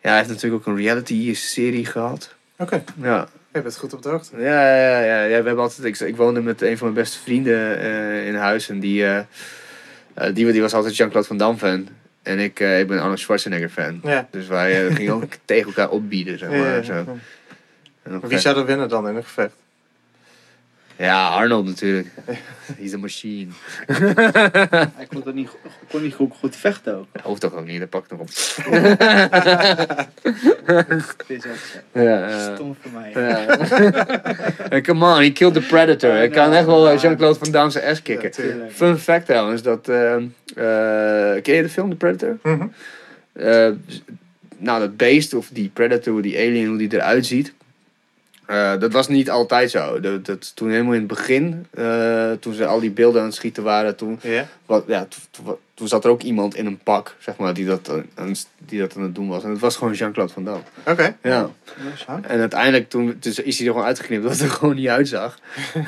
[0.02, 2.36] ja, hij heeft natuurlijk ook een reality-serie gehad.
[2.58, 4.38] Oké, Ja, je bent goed op de hoogte.
[4.38, 5.28] ja, ja, ja, ja.
[5.28, 8.70] We hebben altijd, ik, ik woonde met een van mijn beste vrienden eh, in huis.
[8.70, 9.20] En die, eh,
[10.34, 11.88] die, die was altijd Jean-Claude Van Damme fan.
[12.26, 13.99] En ik, eh, ik ben Arnold Schwarzenegger fan.
[14.03, 14.28] Ja.
[14.32, 16.84] Dus wij eh, gingen ook tegen elkaar opbieden, zeg maar.
[16.84, 17.18] Zo.
[18.28, 19.55] Wie zou er winnen dan in een gevecht?
[20.98, 22.08] Ja, Arnold natuurlijk.
[22.80, 23.52] He's a machine.
[24.96, 25.50] Hij kon, niet,
[25.89, 27.06] kon niet goed, goed vechten ook.
[27.12, 28.28] Dat hoeft toch ook niet, dat pakt nog op.
[30.66, 31.80] Dat is ook zo.
[32.02, 32.56] Ja, ja.
[32.56, 33.12] Stom voor mij.
[33.14, 33.58] Ja.
[34.70, 36.12] Hey, Come on, he killed the predator.
[36.12, 38.32] Hij kan echt wel eh, Jean-Claude Van Damme zijn ass kicken.
[38.48, 38.70] Ja.
[38.72, 39.89] Fun fact trouwens, dat...
[39.89, 40.24] eh, eh,
[41.43, 42.38] ken je de film The Predator?
[42.43, 42.68] Mhm.
[43.34, 43.70] Eh,
[44.58, 47.54] nou, dat beest of die predator, die alien, hoe die eruit ziet.
[48.46, 50.00] Eh, dat was niet altijd zo.
[50.00, 53.36] Dat, dat, toen helemaal in het begin, eh, toen ze al die beelden aan het
[53.36, 54.20] schieten waren, toen,
[54.66, 55.08] wat, ja,
[55.74, 58.80] toen, zat er ook iemand in een pak, zeg maar, die dat, aan- aan, die
[58.80, 59.43] dat aan het doen was.
[59.43, 60.62] En het was gewoon Jean-Claude Van Damme.
[60.86, 61.16] Oké.
[61.22, 61.50] Ja.
[62.08, 62.20] Ja.
[62.22, 65.39] En uiteindelijk toen, dus is hij er gewoon uitgeknipt dat het er gewoon niet uitzag.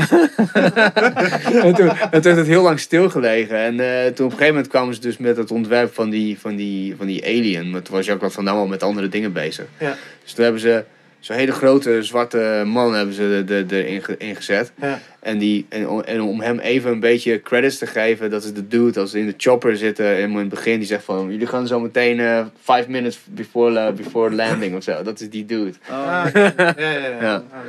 [1.63, 3.57] en, toen, en toen heeft het heel lang stilgelegen.
[3.57, 6.39] En eh, toen op een gegeven moment kwamen ze dus met het ontwerp van die,
[6.39, 7.69] van die, van die alien.
[7.69, 9.65] Maar toen was Jacques van Damme al met andere dingen bezig.
[9.77, 9.95] Ja.
[10.23, 10.83] Dus toen hebben ze
[11.19, 14.71] zo'n hele grote zwarte man hebben ze er- er- erin ge- ingezet.
[14.81, 14.99] Ja.
[15.19, 18.53] En, die, en, om- en om hem even een beetje credits te geven, dat is
[18.53, 21.31] de dude als ze in de chopper zitten, helemaal in het begin, die zegt van,
[21.31, 25.03] jullie gaan zo meteen eh five minutes before, before landing of zo.
[25.03, 25.73] Dat is die dude.
[25.89, 26.97] Oh, ja, ja, ja.
[26.97, 27.19] ja.
[27.21, 27.33] Ja.
[27.51, 27.59] Ah.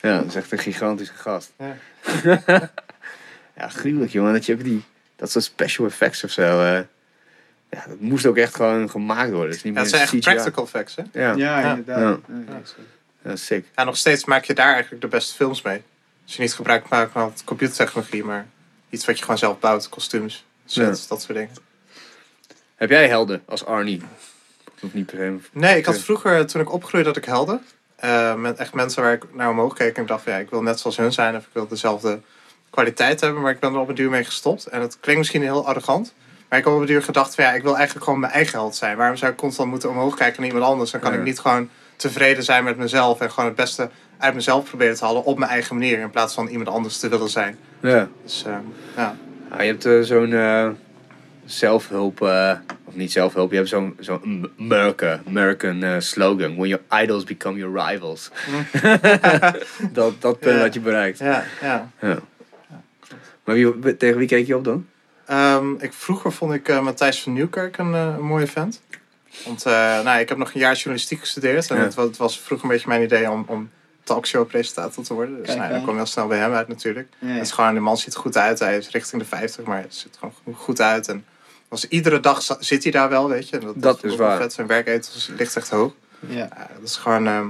[0.00, 1.52] Ja, dat is echt een gigantische gast.
[1.58, 1.76] Ja.
[3.58, 4.82] ja, gruwelijk jongen, dat je ook die,
[5.16, 6.78] dat soort special effects of zo, eh,
[7.74, 9.48] ja, dat moest ook echt gewoon gemaakt worden.
[9.48, 10.20] Het is niet Ja, meer het zijn echt CGI.
[10.34, 11.02] practical effects, hè?
[11.12, 11.60] Ja, ja.
[11.60, 11.98] ja, inderdaad.
[12.00, 12.34] Ja.
[12.46, 12.74] Ja, dat is
[13.24, 13.38] goed.
[13.38, 13.66] sick.
[13.76, 15.82] Ja, nog steeds maak je daar eigenlijk de beste films mee.
[16.24, 18.46] Als je niet gebruik maakt van computertechnologie, maar
[18.90, 21.54] iets wat je gewoon zelf bouwt, kostuums, sets, dat soort dingen.
[22.74, 24.02] Heb jij helden als Arnie?
[24.82, 25.48] Of niet per se?
[25.58, 27.62] Nee, ik had vroeger, toen ik opgroeide, dat ik helden.
[27.96, 30.62] eh, met echt mensen waar ik naar omhoog keek en dacht, van, ja, ik wil
[30.62, 32.20] net zoals hun zijn of ik wil dezelfde
[32.70, 34.66] kwaliteit hebben, maar ik ben er op een duur mee gestopt.
[34.66, 36.12] En het klinkt misschien heel arrogant,
[36.54, 38.58] maar ik heb op een duur gedacht, van, ja, ik wil eigenlijk gewoon mijn eigen
[38.58, 38.96] held zijn.
[38.96, 40.90] Waarom zou ik constant moeten omhoog kijken naar iemand anders?
[40.90, 41.18] Dan kan Ja.
[41.18, 45.04] ik niet gewoon tevreden zijn met mezelf en gewoon het beste uit mezelf proberen te
[45.04, 47.58] halen op mijn eigen manier, in plaats van iemand anders te willen zijn.
[47.80, 48.08] Ja.
[48.22, 48.56] Dus eh,
[48.96, 49.16] ja.
[49.50, 50.68] Ja, je hebt eh, zo'n eh,
[51.44, 52.52] zelfhulp, eh,
[52.84, 54.50] of niet zelfhulp, je hebt zo'n zo'n
[55.26, 56.56] American eh, slogan.
[56.56, 58.30] When your idols become your rivals.
[59.92, 60.60] dat, dat punt Ja.
[60.60, 61.18] had je bereikt.
[61.18, 61.90] Ja, ja.
[62.00, 62.18] Ja.
[63.44, 64.86] Maar wie, tegen wie keek je op dan?
[65.26, 68.80] Ehm, ik, vroeger vond ik eh, Matthijs van Nieuwkerk een, eh, een mooie vent.
[69.44, 69.72] Want eh,
[70.02, 71.70] nou, ik heb nog een jaar journalistiek gestudeerd.
[71.70, 71.82] En Ja.
[71.82, 73.70] het, wa- het was vroeger een beetje mijn idee om, om
[74.02, 75.36] talkshow-presentator te worden.
[75.36, 77.08] Dus Kijk, nou, dan kwam heel snel bij hem uit natuurlijk.
[77.18, 78.58] Ja, Het is gewoon, de man ziet er goed uit.
[78.58, 81.08] Hij is richting de 50, maar hij ziet er gewoon goed uit.
[81.08, 81.24] En
[81.68, 83.58] was, iedere dag zit hij daar wel, weet je.
[83.58, 84.36] En Dat vond is waar.
[84.40, 84.52] Vet.
[84.52, 85.92] Zijn werkethos ligt echt hoog.
[86.26, 86.48] Ja.
[86.80, 87.26] Dat is gewoon...
[87.26, 87.48] ehm,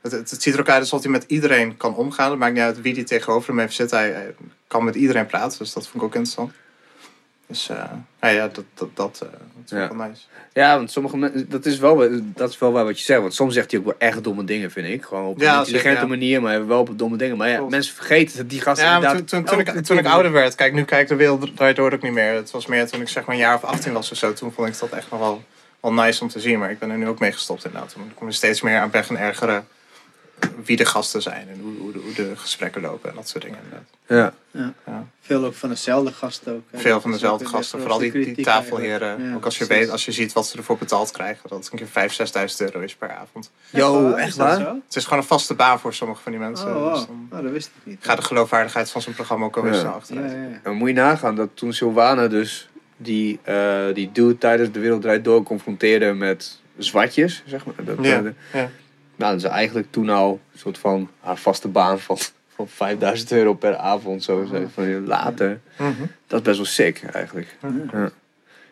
[0.00, 2.30] het, het, het ziet er ook uit alsof hij met iedereen kan omgaan.
[2.30, 3.98] Het maakt niet uit wie die tegenover hem heeft zitten.
[3.98, 4.34] Hij, hij
[4.66, 6.52] kan met iedereen praten, dus dat vond ik ook interessant.
[7.50, 7.76] Dus eh,
[8.20, 9.94] nou ja, dat, dat, dat, eh, dat is Ja.
[9.96, 10.22] wel nice.
[10.52, 13.20] Ja, want sommige mensen, dat is, wel, dat is wel waar wat je zegt.
[13.20, 15.04] Want soms zegt hij ook wel echt domme dingen, vind ik.
[15.04, 16.06] Gewoon op Ja, een intelligente ja.
[16.06, 17.36] manier, maar wel op domme dingen.
[17.36, 17.70] Maar ja, Klopt.
[17.70, 19.16] mensen vergeten dat die gasten Ja, inderdaad...
[19.16, 21.92] toen, toen, toen, ik, toen ik ouder werd, kijk, nu kijk ik de wereld daardoor
[21.92, 22.34] ook niet meer.
[22.34, 24.32] Het was meer toen ik zeg maar een jaar of 18 was of zo.
[24.32, 25.42] Toen vond ik dat echt nog wel,
[25.80, 26.58] wel nice om te zien.
[26.58, 27.92] Maar ik ben er nu ook mee gestopt inderdaad.
[27.92, 29.66] Toen kom ik steeds meer aan ben gaan ergeren
[30.64, 31.48] wie de gasten zijn.
[31.48, 33.88] En hoe, hoe, de, hoe de gesprekken lopen en dat soort dingen inderdaad.
[34.52, 35.04] Ja.
[35.20, 36.62] Veel ook van dezelfde gasten ook.
[36.70, 36.78] hè.
[36.78, 37.80] Veel van dezelfde gasten.
[37.80, 39.24] Vooral die, die tafelheren.
[39.28, 39.82] Ja, ook als je, precies.
[39.84, 41.48] weet, als je ziet wat ze ervoor betaald krijgen.
[41.48, 42.10] Dat het een keer
[42.48, 43.50] 5.000, 6.000 euro is per avond.
[43.72, 43.80] Is
[44.16, 44.60] echt waar?
[44.60, 44.74] zo?
[44.86, 46.66] Het is gewoon een vaste baan voor sommige van die mensen.
[46.66, 46.94] Oh, wow.
[46.94, 47.98] Dus dan Oh, dat wist ik niet.
[48.00, 49.78] gaat de geloofwaardigheid van zo'n programma ook alweer Ja.
[49.78, 50.32] snel ja, achteruit.
[50.32, 50.60] ja, ja.
[50.62, 55.02] En moet je nagaan dat toen Sylvana dus die, eh die dude tijdens de Wereld
[55.02, 57.74] Draait Door confronteerde met zwartjes, zeg maar.
[57.84, 58.70] Dat, Ja, eh, de- ja.
[59.20, 62.18] Nou, dat is eigenlijk toen al een soort van haar vaste baan van,
[62.54, 64.22] van 5000 euro per avond.
[64.24, 65.60] Zo, zo van later.
[65.78, 65.92] Mhm.
[66.26, 67.56] Dat is best wel sick eigenlijk.
[67.92, 68.04] Ja.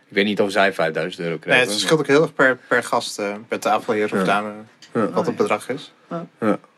[0.09, 1.53] Ik weet niet of zij 5000 euro kreeg.
[1.55, 4.25] Nee, het verschilt ook heel erg per, per gast, eh, per tafelheer of Ja.
[4.25, 4.53] dame,
[4.95, 5.09] Ja.
[5.11, 5.93] wat het bedrag is.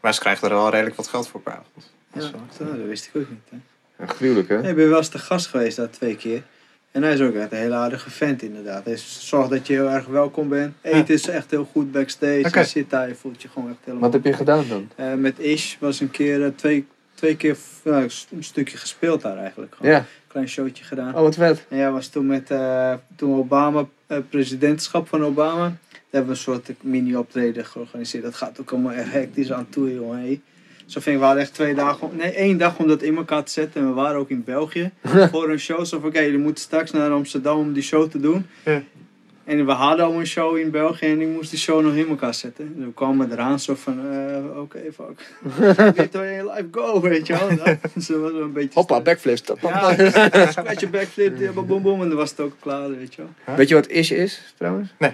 [0.00, 1.92] Maar ze krijgen er wel redelijk wat geld voor per avond.
[2.12, 2.30] Dat Ja,
[2.64, 3.40] wel- dat wist ik ook niet.
[3.50, 3.56] Hè.
[4.04, 4.60] Ja, gruwelijk hè?
[4.60, 6.42] Nee, ik ben wel eens te gast geweest daar twee keer.
[6.90, 8.84] En hij is ook echt een hele aardige vent inderdaad.
[8.84, 10.74] Hij zorgt dat je heel erg welkom bent.
[10.80, 12.58] Eten is echt heel goed backstage.
[12.58, 14.10] Je zit daar, je voelt je gewoon echt helemaal...
[14.10, 14.88] Wat heb je gedaan dan?
[14.96, 19.36] Eh, met Ish was een keer, eh, twee, twee keer nou, een stukje gespeeld daar
[19.36, 19.74] eigenlijk.
[19.74, 19.92] Gewoon.
[19.92, 20.04] Ja.
[20.26, 21.14] Klein showtje gedaan.
[21.14, 21.66] Oh, wat vet.
[21.68, 23.86] En ja, was toen met eh, toen Obama,
[24.28, 25.64] presidentschap van Obama.
[25.64, 28.22] Daar hebben we een soort mini-optreden georganiseerd.
[28.22, 30.18] Dat gaat ook allemaal echt hectisch aan toe, jongen.
[30.18, 30.40] Hey.
[30.90, 33.44] Zo vind ik, we hadden echt twee dagen, nee, één dag om dat in elkaar
[33.44, 33.80] te zetten.
[33.80, 34.90] En we waren ook in België
[35.32, 35.84] voor een show.
[35.84, 38.46] Zo van, oké, jullie moeten straks naar Amsterdam om die show te doen.
[38.64, 38.82] Ja.
[39.44, 42.08] En we hadden al een show in België en ik moest die show nog in
[42.08, 42.74] elkaar zetten.
[42.78, 45.32] En we kwamen eraan zo van, eh, oké, fuck.
[45.96, 47.48] Get away in life, go, weet je wel.
[47.94, 48.70] Dat zo was een beetje...
[48.74, 49.42] Hoppa, backflips.
[49.44, 49.94] Dat- Ja,
[50.50, 52.02] scratch je backflip, ja, boom, boom, boom.
[52.02, 53.56] En dan was het ook klaar, weet je wel.
[53.56, 54.88] Weet je wat is is trouwens?
[54.98, 55.12] Nee.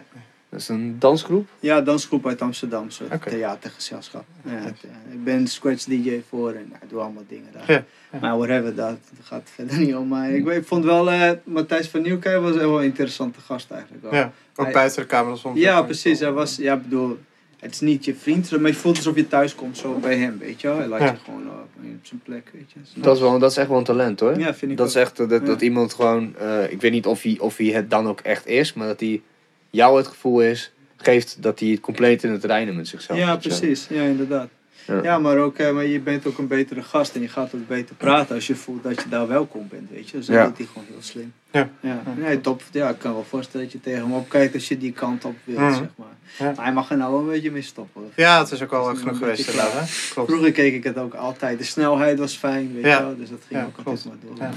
[0.56, 1.48] Dat is een dansgroep?
[1.60, 4.24] Ja, dansgroep uit Amsterdam, een soort theatergezelschap.
[4.44, 7.72] Ja, het, ja, ik ben scratch DJ voor en ja, ik doe allemaal dingen daar.
[8.12, 10.08] Ja, Maar whatever, dat gaat verder niet om.
[10.08, 13.70] Maar ik, ik vond wel, eh, Matthijs van Nieuwkerk was echt wel een interessante gast
[13.70, 14.02] eigenlijk.
[14.02, 14.14] Wel.
[14.14, 15.58] Ja, ook Hij- buiten de camera soms.
[15.58, 16.20] Ja, precies.
[16.20, 17.18] Hij was, ja, ik bedoel,
[17.58, 20.38] het is niet je vriend, maar je voelt alsof je thuis komt zo bij hem,
[20.38, 20.76] weet je wel.
[20.78, 21.06] Hij laat Ja.
[21.10, 21.68] je gewoon op,
[22.02, 23.00] zijn plek, weet je.
[23.00, 24.38] Dat is, wel, dat is echt wel een talent hoor.
[24.38, 24.94] Ja, vind ik dat ook.
[24.94, 25.46] is echt eh, dat, Ja.
[25.46, 28.46] dat iemand gewoon, eh, ik weet niet of hij, of hij het dan ook echt
[28.46, 29.22] is, maar dat hij
[29.70, 33.36] jou het gevoel is, geeft dat hij het compleet in het reinen met zichzelf Ja,
[33.36, 33.86] precies.
[33.88, 34.48] Ja, inderdaad.
[34.86, 35.02] Ja.
[35.02, 37.66] Ja, maar, ook, eh, maar je bent ook een betere gast en je gaat ook
[37.68, 40.16] beter praten als je voelt dat je daar welkom bent, weet je.
[40.16, 40.44] Dus dat Ja.
[40.46, 41.32] doet hij gewoon heel slim.
[41.50, 41.68] Ja.
[41.80, 42.62] Ja, nee, top.
[42.72, 45.34] Ja, ik kan wel voorstellen dat je tegen hem opkijkt als je die kant op
[45.44, 45.70] wilt, Mhm.
[45.72, 46.06] zeg maar.
[46.38, 46.52] Ja.
[46.56, 48.02] Maar hij mag er nou wel een beetje mee stoppen.
[48.16, 49.88] Ja, het is ook al genoeg een geweest beetje inderdaad.
[49.88, 50.10] hè?
[50.12, 50.30] Klopt.
[50.30, 51.58] Vroeger keek ik het ook altijd.
[51.58, 52.96] De snelheid was fijn, weet Ja.
[52.98, 53.16] je wel.
[53.16, 54.48] Dus dat ging Ja, ook altijd maar door.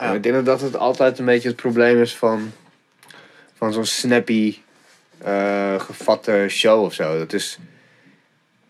[0.00, 0.12] Ja.
[0.12, 2.52] Ik denk dat het altijd een beetje het probleem is van,
[3.60, 4.56] van zo'n snappy,
[5.18, 7.18] eh, gevatte show of zo.
[7.18, 7.58] Dat is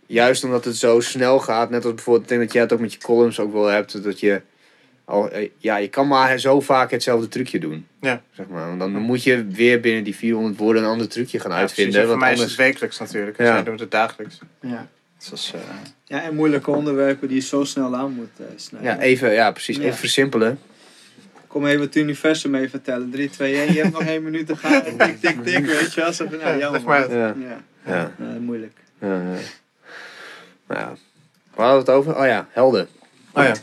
[0.07, 2.81] juist omdat het zo snel gaat, net als bijvoorbeeld, ik denk dat jij het ook
[2.81, 4.41] met je columns ook wel hebt, dat je
[5.05, 7.87] al, eh, ja, je kan maar zo vaak hetzelfde trucje doen.
[8.01, 8.23] Ja.
[8.33, 8.67] Zeg maar.
[8.67, 11.77] Want dan moet je weer binnen die 400 woorden een ander trucje gaan Ja, precies.
[11.77, 12.03] uitvinden.
[12.03, 13.37] En voor mij is het wekelijks natuurlijk.
[13.37, 13.53] Dus Ja.
[13.55, 14.39] jij doet het dagelijks.
[14.61, 14.89] Ja.
[15.31, 15.61] Dus eh,
[16.05, 18.91] ja, en moeilijke onderwerpen die je zo snel aan moet eh, snijden.
[18.91, 19.77] Ja, even, ja, precies.
[19.77, 19.83] Ja.
[19.83, 20.59] Even versimpelen.
[21.51, 23.11] Kom even het universum even vertellen.
[23.11, 23.73] 3, 2, 1.
[23.73, 24.83] Je hebt nog één minuut te gaan.
[24.83, 25.67] Tik, tik, tik.
[25.67, 26.13] Weet je wel.
[26.13, 27.13] Zo van, nou, jammer, maar.
[27.15, 27.35] Ja.
[27.87, 28.13] Ja.
[28.19, 28.73] Ja, moeilijk.
[29.01, 29.15] Ja, ja.
[30.67, 30.93] Nou ja.
[31.55, 32.17] Waar hadden we het over?
[32.21, 32.89] Oh ja, helden.
[33.33, 33.55] Oh ja.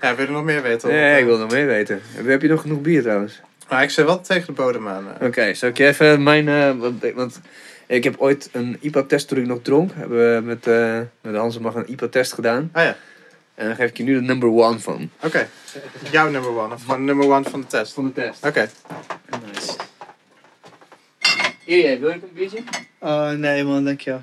[0.00, 0.88] Ja, wil je nog meer weten?
[0.88, 2.00] Nee, ik wil nog meer weten.
[2.14, 3.40] Heb je nog genoeg bier trouwens?
[3.68, 5.04] Maar ik zit wel tegen de bodem aan.
[5.18, 5.26] eh.
[5.26, 6.48] Oké, zal ik je even mijn...
[6.48, 7.40] eh, want, want
[7.86, 9.90] ik heb ooit een IPA-test toen ik nog dronk.
[9.94, 12.68] Hebben we met, eh met Hans en Mag een IPA-test gedaan.
[12.72, 12.96] Ah ja,
[13.54, 15.10] En dan geef ik je nu de number one van.
[15.22, 15.48] oké.
[16.10, 17.92] Jouw number one, of gewoon number one van de test.
[17.92, 18.46] Van de test.
[18.46, 18.70] Oké.
[19.46, 19.76] Nice.
[21.64, 22.62] Hier, wil je een biertje?
[22.98, 24.22] Oh, nee man, dankjewel.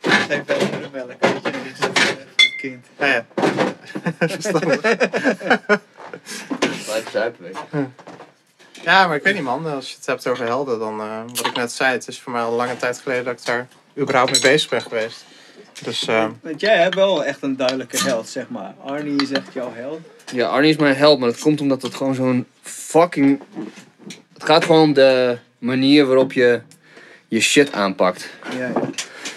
[0.00, 1.50] Geef wel de melk, weet je.
[1.50, 1.88] Dit voor
[2.36, 2.86] het kind.
[2.98, 3.26] Ja, ja.
[4.28, 4.80] Verstandig.
[6.84, 7.86] Blijf zuipen, weet je.
[8.82, 11.46] Ja, maar ik weet niet man, als je het hebt over helden, dan eh, wat
[11.46, 14.30] ik net zei, het is voor mij al lange tijd geleden dat ik daar überhaupt
[14.30, 15.24] mee bezig ben geweest.
[15.84, 18.74] Dus eh, Want jij hebt wel echt een duidelijke held, zeg maar.
[18.84, 20.00] Arnie is echt jouw held.
[20.32, 23.40] Ja, Arnie is mijn held, maar dat komt omdat het gewoon zo'n fucking...
[24.32, 26.60] Het gaat gewoon om de manier waarop je
[27.28, 28.30] je shit aanpakt.
[28.58, 28.90] Ja, ja.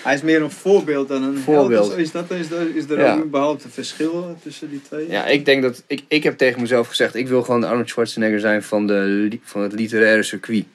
[0.04, 1.70] Hij is meer een voorbeeld dan een Voorbeeld.
[1.70, 1.88] held.
[1.88, 2.00] of zo.
[2.00, 3.14] Is, dat, is, er, is er Ja.
[3.16, 5.10] ook überhaupt een verschil tussen die twee?
[5.10, 5.84] Ja, ik denk dat...
[5.88, 9.40] Ik, ik heb tegen mezelf gezegd, ik wil gewoon de Arnold Schwarzenegger zijn van, de,
[9.44, 10.66] van het literaire circuit.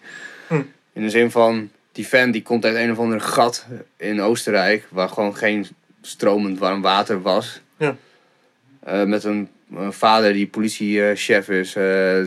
[0.46, 0.60] Hm.
[0.92, 4.86] In de zin van, die fan die komt uit een of ander gat in Oostenrijk,
[4.90, 5.66] waar gewoon geen
[6.02, 7.60] stromend warm water was.
[7.76, 7.96] Ja.
[8.84, 12.20] Eh, met een, een vader die politiechef is eh,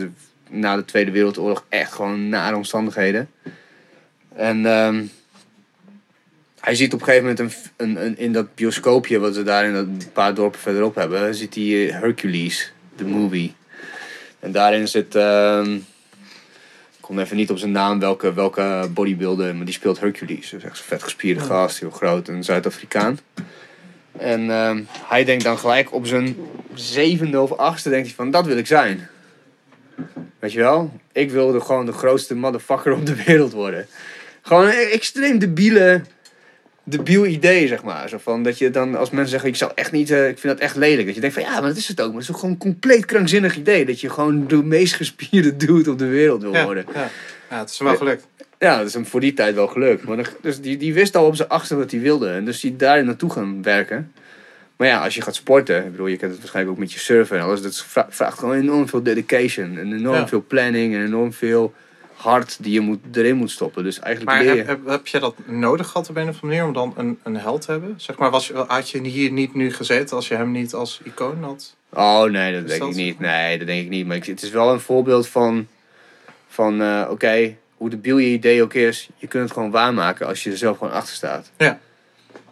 [0.49, 1.65] na de Tweede Wereldoorlog.
[1.69, 3.29] Echt gewoon nare omstandigheden.
[4.35, 5.03] En ehm,
[6.59, 7.39] hij ziet op een gegeven moment
[7.77, 10.95] een, een, een- in dat bioscoopje wat ze daar in dat een paar dorpen verderop
[10.95, 13.53] hebben, ziet hij Hercules, de movie.
[14.39, 15.77] En daarin zit, ehm,
[17.01, 20.49] ik kom even niet op zijn naam welke, welke bodybuilder, maar die speelt Hercules.
[20.49, 23.19] Dus echt zo'n vet gespierde gast, heel groot, een Zuid-Afrikaan.
[24.17, 26.35] En ehm, hij denkt dan gelijk op zijn
[26.73, 29.07] zevende of achtste, denkt hij van, dat wil ik zijn.
[30.39, 30.99] Weet je wel?
[31.11, 33.87] Ik wilde gewoon de grootste motherfucker op de wereld worden.
[34.41, 36.01] Gewoon een extreem debiele,
[36.91, 38.09] debiel idee, zeg maar.
[38.09, 40.53] Zo van, dat je dan, als mensen zeggen, ik zou echt niet, eh, ik vind
[40.53, 41.05] dat echt lelijk.
[41.05, 42.11] Dat je denkt van, ja, maar dat is het ook.
[42.11, 43.85] Maar het is gewoon een compleet krankzinnig idee.
[43.85, 46.85] Dat je gewoon de meest gespierde dude op de wereld wil ja, worden.
[46.93, 47.09] ja.
[47.49, 48.27] ja, het is hem wel gelukt.
[48.59, 50.03] Ja, dat is hem voor die tijd wel gelukt.
[50.03, 52.29] Maar dus die, die wist al op zijn achtste wat hij wilde.
[52.29, 54.11] En dus die daar naartoe gaan werken.
[54.75, 56.99] Maar ja, als je gaat sporten, ik bedoel, je kent het waarschijnlijk ook met je
[56.99, 57.61] surfen en alles.
[57.61, 59.77] Dat vra- vraagt gewoon enorm veel dedication.
[59.77, 60.27] En enorm Ja.
[60.27, 61.73] veel planning en enorm veel
[62.21, 63.83] hart die je moet, erin moet stoppen.
[63.83, 64.63] Dus eigenlijk Maar leer je...
[64.63, 67.19] heb, heb, heb je dat nodig gehad op een of andere manier om dan een,
[67.23, 67.93] een held te hebben?
[67.97, 71.01] Zeg maar, was, je- had je hier niet nu gezeten als je hem niet als
[71.03, 71.75] icoon had?
[71.93, 73.19] Oh nee, dat denk ik niet.
[73.19, 74.07] Nee, dat denk ik niet.
[74.07, 75.67] Maar ik, het is wel een voorbeeld van,
[76.47, 79.09] van eh, oké, hoe debiel je idee ook is.
[79.17, 81.51] Je kunt het gewoon waarmaken als je er zelf gewoon achter staat.
[81.57, 81.79] Ja,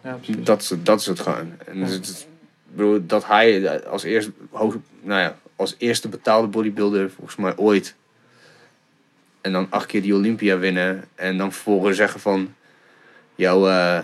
[0.02, 0.44] precies.
[0.44, 1.52] Dat is, het- dat is het gewoon.
[1.66, 2.26] En dus het,
[2.66, 7.94] bedoel, dat hij als, eerst, hoog, nou ja, als eerste betaalde bodybuilder, volgens mij ooit.
[9.40, 11.04] En dan acht keer die Olympia winnen.
[11.14, 12.54] En dan vervolgens zeggen van...
[13.34, 13.98] Yo, eh,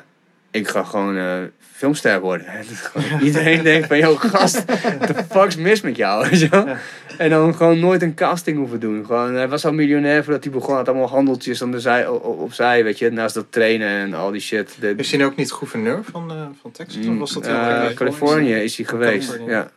[0.51, 1.39] ik ga gewoon eh,
[1.77, 2.47] filmster worden.
[2.95, 3.99] En iedereen denkt van...
[3.99, 6.27] Yo, gast, the fuck's mis met jou?
[6.51, 6.79] Ja.
[7.19, 9.05] En dan gewoon nooit een casting hoeven doen.
[9.07, 10.75] Gewoon, hij was al miljonair voordat hij begon.
[10.75, 13.11] Had allemaal handeltjes aan de zij, opzij, weet je.
[13.11, 14.77] Naast dat trainen en al die shit.
[14.81, 17.07] De, Is hij nu ook niet gouverneur van, eh, van Texas?
[17.07, 19.39] Of was dat heel Californië is hij geweest.
[19.47, 19.71] Ja.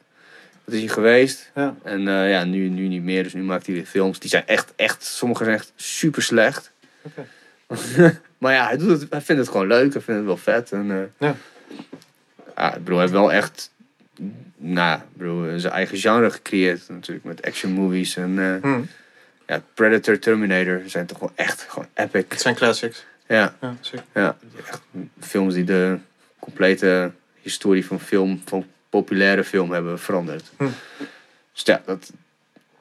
[0.70, 1.52] Dat is hij geweest.
[1.56, 1.76] Ja.
[1.84, 3.24] En eh, ja, nu, nu niet meer.
[3.24, 4.20] Dus nu maakt hij weer films.
[4.20, 6.72] Die zijn echt, echt, sommige zijn echt super slecht.
[8.38, 9.94] Maar ja, hij, doet het, hij vindt het gewoon leuk.
[9.94, 10.72] Hij vindt het wel vet.
[10.72, 11.36] En, eh, Ja.
[12.56, 13.72] ja, ik bedoel, hij heeft wel echt,
[14.58, 16.90] nou, bedoel, zijn eigen genre gecreëerd.
[16.90, 18.16] Natuurlijk met action movies.
[18.16, 18.82] En eh, Hm.
[19.48, 22.26] ja, Predator, Terminator zijn toch wel echt gewoon epic.
[22.30, 23.06] Het zijn classics.
[23.28, 24.06] Ja, Ja, zeker.
[24.14, 24.82] ja, echt
[25.20, 25.98] films die de
[26.40, 27.12] complete
[27.42, 30.52] historie van film, van populaire film hebben veranderd.
[30.58, 30.64] Hm.
[31.54, 32.12] Dus ja, dat,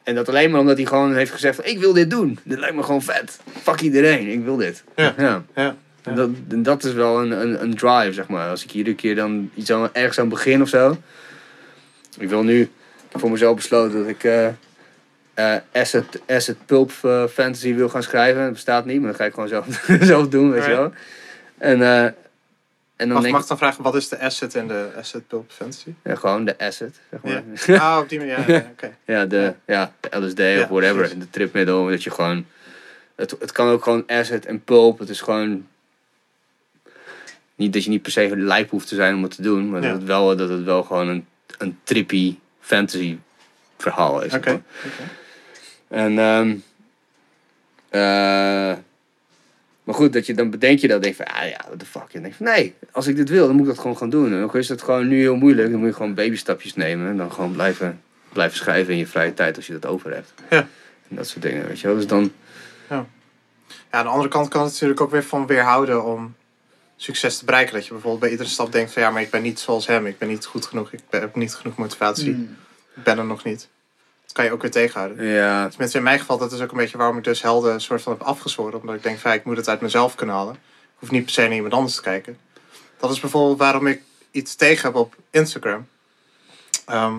[0.02, 2.38] en dat alleen maar omdat hij gewoon heeft gezegd van, ik wil dit doen.
[2.44, 3.40] Dit lijkt me gewoon vet.
[3.62, 4.84] Fuck iedereen, ik wil dit.
[4.96, 5.14] Ja.
[5.18, 5.44] ja.
[5.54, 5.76] Ja.
[6.02, 8.48] En dat, en dat is wel een, een, een drive, zeg maar.
[8.48, 10.96] Als ik iedere keer dan iets aan, ergens aan begin of zo.
[12.18, 12.70] Ik wil nu, ik
[13.08, 14.24] heb voor mezelf besloten dat ik
[15.34, 18.42] eh, asset, asset pulp eh, fantasy wil gaan schrijven.
[18.42, 19.66] Dat bestaat niet, maar dat ga ik gewoon zelf,
[20.00, 20.92] zelf doen, weet je wel.
[21.58, 22.12] En, eh,
[22.98, 25.26] en dan Mag, denk mag ik dan vragen, wat is de asset in de asset
[25.26, 25.92] pulp fantasy?
[26.04, 27.42] ja, gewoon de asset, zeg maar.
[27.66, 27.80] Ja.
[27.92, 28.38] Ah, op die manier.
[28.38, 28.96] Ja, ja, oké.
[29.14, 30.96] Ja, de, ja, de LSD of whatever.
[30.96, 31.18] precies.
[31.18, 31.86] De tripmiddel.
[31.86, 32.46] Dat je gewoon.
[33.14, 34.98] Het, het kan ook gewoon asset en pulp.
[34.98, 35.66] Het is gewoon.
[37.54, 39.70] Niet dat je niet per se lijp hoeft te zijn om het te doen.
[39.70, 41.26] Maar dat, het wel, dat het wel gewoon een,
[41.58, 43.18] een trippy fantasy
[43.76, 44.34] verhaal is.
[44.34, 44.62] Oké.
[45.88, 46.18] En.
[46.18, 46.56] ehm
[47.88, 48.72] eh,
[49.88, 51.02] maar goed, dat je dan bedenk je dat.
[51.02, 52.02] Denk van, ah ja, what the fuck.
[52.02, 53.96] En dan denk je van, nee, als ik dit wil, dan moet ik dat gewoon
[53.96, 54.32] gaan doen.
[54.32, 55.70] En ook is dat gewoon nu heel moeilijk.
[55.70, 57.08] Dan moet je gewoon babystapjes nemen.
[57.08, 58.00] En dan gewoon blijven,
[58.32, 60.32] blijven schrijven in je vrije tijd als je dat over hebt.
[60.50, 60.66] Ja.
[61.08, 61.96] En dat soort dingen, weet je wel.
[61.96, 62.32] Dus dan,
[62.88, 63.06] Ja,
[63.90, 66.34] aan de andere kant kan het natuurlijk ook weer van weerhouden om
[66.96, 67.74] succes te bereiken.
[67.74, 70.06] Dat je bijvoorbeeld bij iedere stap denkt van ja, maar ik ben niet zoals hem.
[70.06, 70.92] Ik ben niet goed genoeg.
[70.92, 72.32] Ik ben- heb niet genoeg motivatie.
[72.32, 72.56] Mm.
[72.96, 73.68] Ik ben er nog niet.
[74.28, 75.24] Dat kan je ook weer tegenhouden.
[75.26, 78.02] ja, Tenminste, in mijn geval, dat is ook een beetje waarom ik dus helden soort
[78.02, 78.80] van heb afgezworen.
[78.80, 80.54] Omdat ik denk van ik moet het uit mezelf kunnen halen.
[80.54, 82.38] Ik hoef niet per se naar iemand anders te kijken.
[82.98, 85.88] Dat is bijvoorbeeld waarom ik iets tegen heb op Instagram.
[86.86, 87.16] Ehm,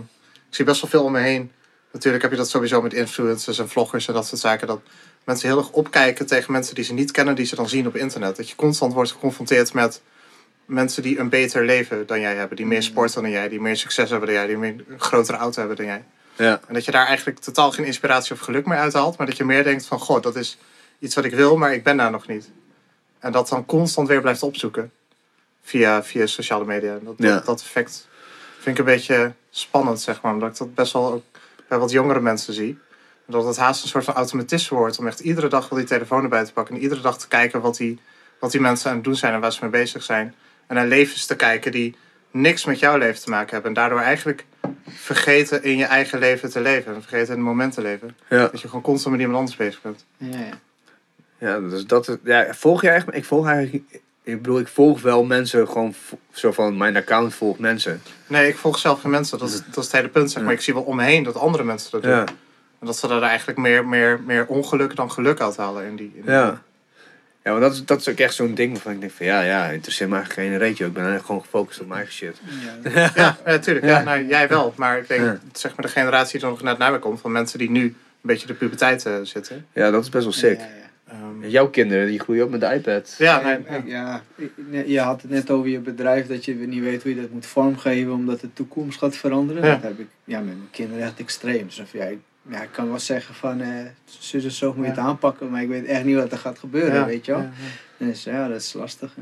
[0.49, 1.51] ik zie best wel veel om me heen.
[1.91, 4.67] Natuurlijk heb je dat sowieso met influencers en vloggers en dat soort zaken.
[4.67, 4.81] Dat
[5.23, 7.95] mensen heel erg opkijken tegen mensen die ze niet kennen, die ze dan zien op
[7.95, 8.35] internet.
[8.35, 10.01] Dat je constant wordt geconfronteerd met
[10.65, 12.57] mensen die een beter leven dan jij hebben.
[12.57, 15.37] Die meer sporten dan jij, die meer succes hebben dan jij, die meer, een grotere
[15.37, 16.03] auto hebben dan jij.
[16.43, 19.17] Ja, En dat je daar eigenlijk totaal geen inspiratie of geluk meer uithaalt.
[19.17, 20.57] Maar dat je meer denkt van, goh, dat is
[20.99, 22.49] iets wat ik wil, maar ik ben daar nog niet.
[23.19, 24.91] En dat dan constant weer blijft opzoeken.
[25.63, 26.99] Via, via sociale media.
[27.01, 27.33] Dat, Ja.
[27.33, 28.07] dat, dat effect
[28.59, 30.33] vind ik een beetje spannend, zeg maar.
[30.33, 31.23] Omdat ik dat best wel ook
[31.67, 32.77] bij wat jongere mensen zie.
[33.25, 34.99] Dat het haast een soort van automatisme wordt.
[34.99, 36.75] Om echt iedere dag wel die telefoon erbij te pakken.
[36.75, 37.99] En iedere dag te kijken wat die,
[38.39, 40.35] wat die mensen aan het doen zijn en waar ze mee bezig zijn.
[40.67, 41.95] En naar levens te kijken die
[42.31, 43.67] niks met jouw leven te maken hebben.
[43.69, 44.45] En daardoor eigenlijk
[44.93, 46.93] vergeten in je eigen leven te leven.
[46.95, 48.17] En vergeten in het moment te leven.
[48.29, 48.47] ja.
[48.47, 50.05] Dat je gewoon constant met iemand anders bezig bent.
[50.17, 50.49] Ja, ja.
[51.37, 53.83] Ja, dus dat is, ja, volg je eigenlijk, ik volg eigenlijk,
[54.23, 55.93] ik bedoel, ik volg wel mensen gewoon,
[56.31, 58.01] zo van, mijn account volgt mensen.
[58.27, 59.39] Nee, ik volg zelf geen mensen.
[59.39, 60.31] Dat is, dat is het hele punt.
[60.31, 60.53] Zeg maar.
[60.53, 62.11] Ik zie wel om me heen dat andere mensen dat doen.
[62.11, 62.25] Ja,
[62.79, 66.11] En dat ze daar eigenlijk meer, meer, meer ongeluk dan geluk uithalen in die.
[66.15, 66.61] In die- ja.
[67.43, 69.41] Ja, maar dat is, dat is ook echt zo'n ding waarvan ik denk van, ja,
[69.41, 70.85] ja, interesseert me eigenlijk geen reetje.
[70.85, 72.41] Ik ben eigenlijk gewoon gefocust op mijn eigen shit.
[72.93, 73.11] Ja.
[73.15, 73.85] Ja, natuurlijk.
[73.85, 73.97] Ja.
[73.97, 74.03] Ja.
[74.03, 74.73] nou, jij wel.
[74.77, 75.39] Maar ik denk, Ja.
[75.53, 77.81] zeg maar, de generatie die er nog net naar me komt, van mensen die nu
[77.83, 79.65] een beetje de puberteit eh, zitten.
[79.73, 80.59] Ja, dat is best wel sick.
[80.59, 81.13] Ja, ja.
[81.13, 83.15] Ehm, Jouw kinderen, die groeien op met de iPad.
[83.17, 84.21] ja, Ja,
[84.55, 87.21] nee, ja, je had het net over je bedrijf dat je niet weet hoe je
[87.21, 89.63] dat moet vormgeven omdat de toekomst gaat veranderen.
[89.65, 89.69] Ja.
[89.73, 91.65] Dat heb ik ja, met mijn kinderen echt extreem.
[91.65, 92.19] Dus of, ja, ik,
[92.49, 93.67] ja, ik kan wel zeggen van eh
[94.05, 96.59] zus en zo moet je het aanpakken, maar ik weet echt niet wat er gaat
[96.59, 97.41] gebeuren, ja, weet je wel.
[97.41, 97.51] ja,
[97.97, 98.05] ja.
[98.05, 99.15] Dus ja, dat is lastig.
[99.15, 99.21] Hè?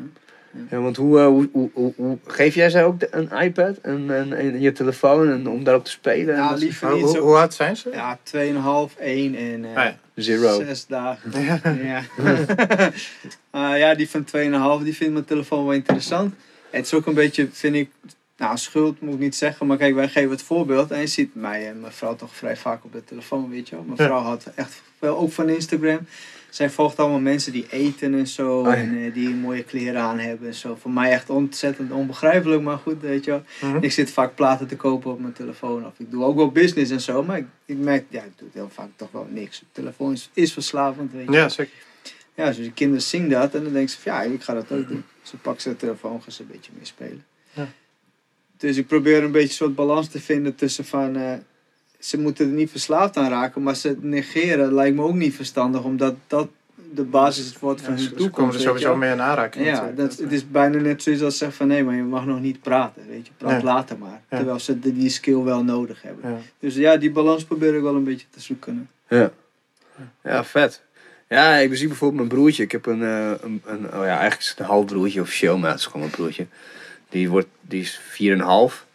[0.70, 3.78] Ja, want hoe, eh, hoe, hoe, hoe, hoe- geef jij ze ook de- een iPad
[3.78, 6.36] en, en, en je telefoon en om daarop te spelen?
[6.36, 7.90] en Ja, dat- liever Hoe, niet hoe, oud zijn ze?
[7.92, 9.98] Ja, 2,5, 1 en eh, Ah, ja.
[10.16, 10.62] Zero.
[10.64, 11.42] zes dagen.
[11.44, 11.60] Ja.
[11.84, 12.02] Ja.
[13.52, 14.24] Ah, ja, die van
[14.80, 16.34] 2,5 die vindt mijn telefoon wel interessant.
[16.70, 17.90] Het is ook een beetje, vind ik,
[18.38, 20.92] nou schuld moet ik niet zeggen, maar kijk, wij geven het voorbeeld.
[20.92, 23.76] En je ziet mij en mijn vrouw toch vrij vaak op de telefoon, weet je
[23.76, 23.84] wel.
[23.84, 26.00] Mijn vrouw had echt wel ook van Instagram.
[26.50, 28.64] Zij volgt allemaal mensen die eten en zo.
[28.64, 28.76] ja.
[28.76, 30.78] En eh, die mooie kleren aan hebben en zo.
[30.82, 33.44] Voor mij echt ontzettend onbegrijpelijk, maar goed, weet je wel.
[33.62, 33.84] Mhm.
[33.84, 35.86] Ik zit vaak platen te kopen op mijn telefoon.
[35.86, 37.24] Of ik doe ook wel business en zo.
[37.24, 39.60] Maar ik, ik merk, ja, ik doe heel vaak toch wel niks.
[39.60, 41.32] De telefoon is, is verslavend, weet je.
[41.32, 41.74] Ja, zeker.
[42.36, 44.72] Ja, dus die kinderen zien dat en dan denken ze van ja, ik ga dat
[44.72, 45.04] ook doen.
[45.22, 47.26] Ze pakken ze de telefoon, gaan ze een beetje mee spelen.
[47.54, 47.68] Ja.
[48.58, 51.16] Dus ik probeer een beetje een soort balans te vinden tussen van...
[51.16, 51.34] eh,
[52.00, 55.84] ze moeten er niet verslaafd aan raken, maar ze negeren lijkt me ook niet verstandig.
[55.84, 56.48] Omdat dat
[56.94, 58.32] de basis wordt van Ja, hun toekomst.
[58.36, 59.66] komen er sowieso mee in aanraking.
[59.66, 59.98] Ja, natuurlijk.
[59.98, 62.62] dat, het is bijna net zoiets als zeggen van nee, maar je mag nog niet
[62.62, 63.02] praten.
[63.08, 64.22] Weet je, praat later maar.
[64.30, 64.38] Ja.
[64.38, 66.32] Terwijl ze die, die skill wel nodig hebben.
[66.32, 66.38] Ja.
[66.60, 68.90] Dus ja, die balans probeer ik wel een beetje te zoeken.
[69.08, 69.32] Ja.
[70.24, 70.82] Ja, vet.
[71.30, 72.64] Ja, ik zie bijvoorbeeld mijn broertje.
[72.64, 75.58] Ik heb een, eh, een, een oh ja, eigenlijk is het een half broertje officieel,
[75.58, 76.46] maar het is gewoon mijn broertje.
[77.10, 78.86] Die, wordt, die is 4,5.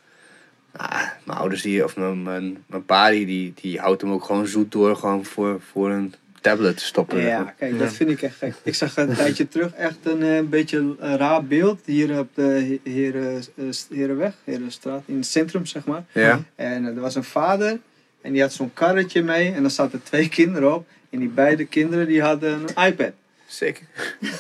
[0.77, 4.25] Ah, mijn ouders die, of mijn, mijn, mijn pa die, die, die houdt hem ook
[4.25, 7.21] gewoon zoet door gewoon voor, voor een tablet te stoppen.
[7.21, 7.79] Ja, kijk, Ja.
[7.79, 8.55] dat vind ik echt gek.
[8.63, 12.43] Ik zag een tijdje terug echt een eh, beetje een raar beeld hier op de
[12.85, 16.05] He- Heren, eh, Herenweg, Herenstraat, in het centrum zeg maar.
[16.13, 16.43] Ja.
[16.55, 17.79] En eh, er was een vader
[18.21, 20.87] en die had zo'n karretje mee en daar zaten twee kinderen op.
[21.11, 23.13] En die beide kinderen die hadden een iPad.
[23.53, 23.83] Sick.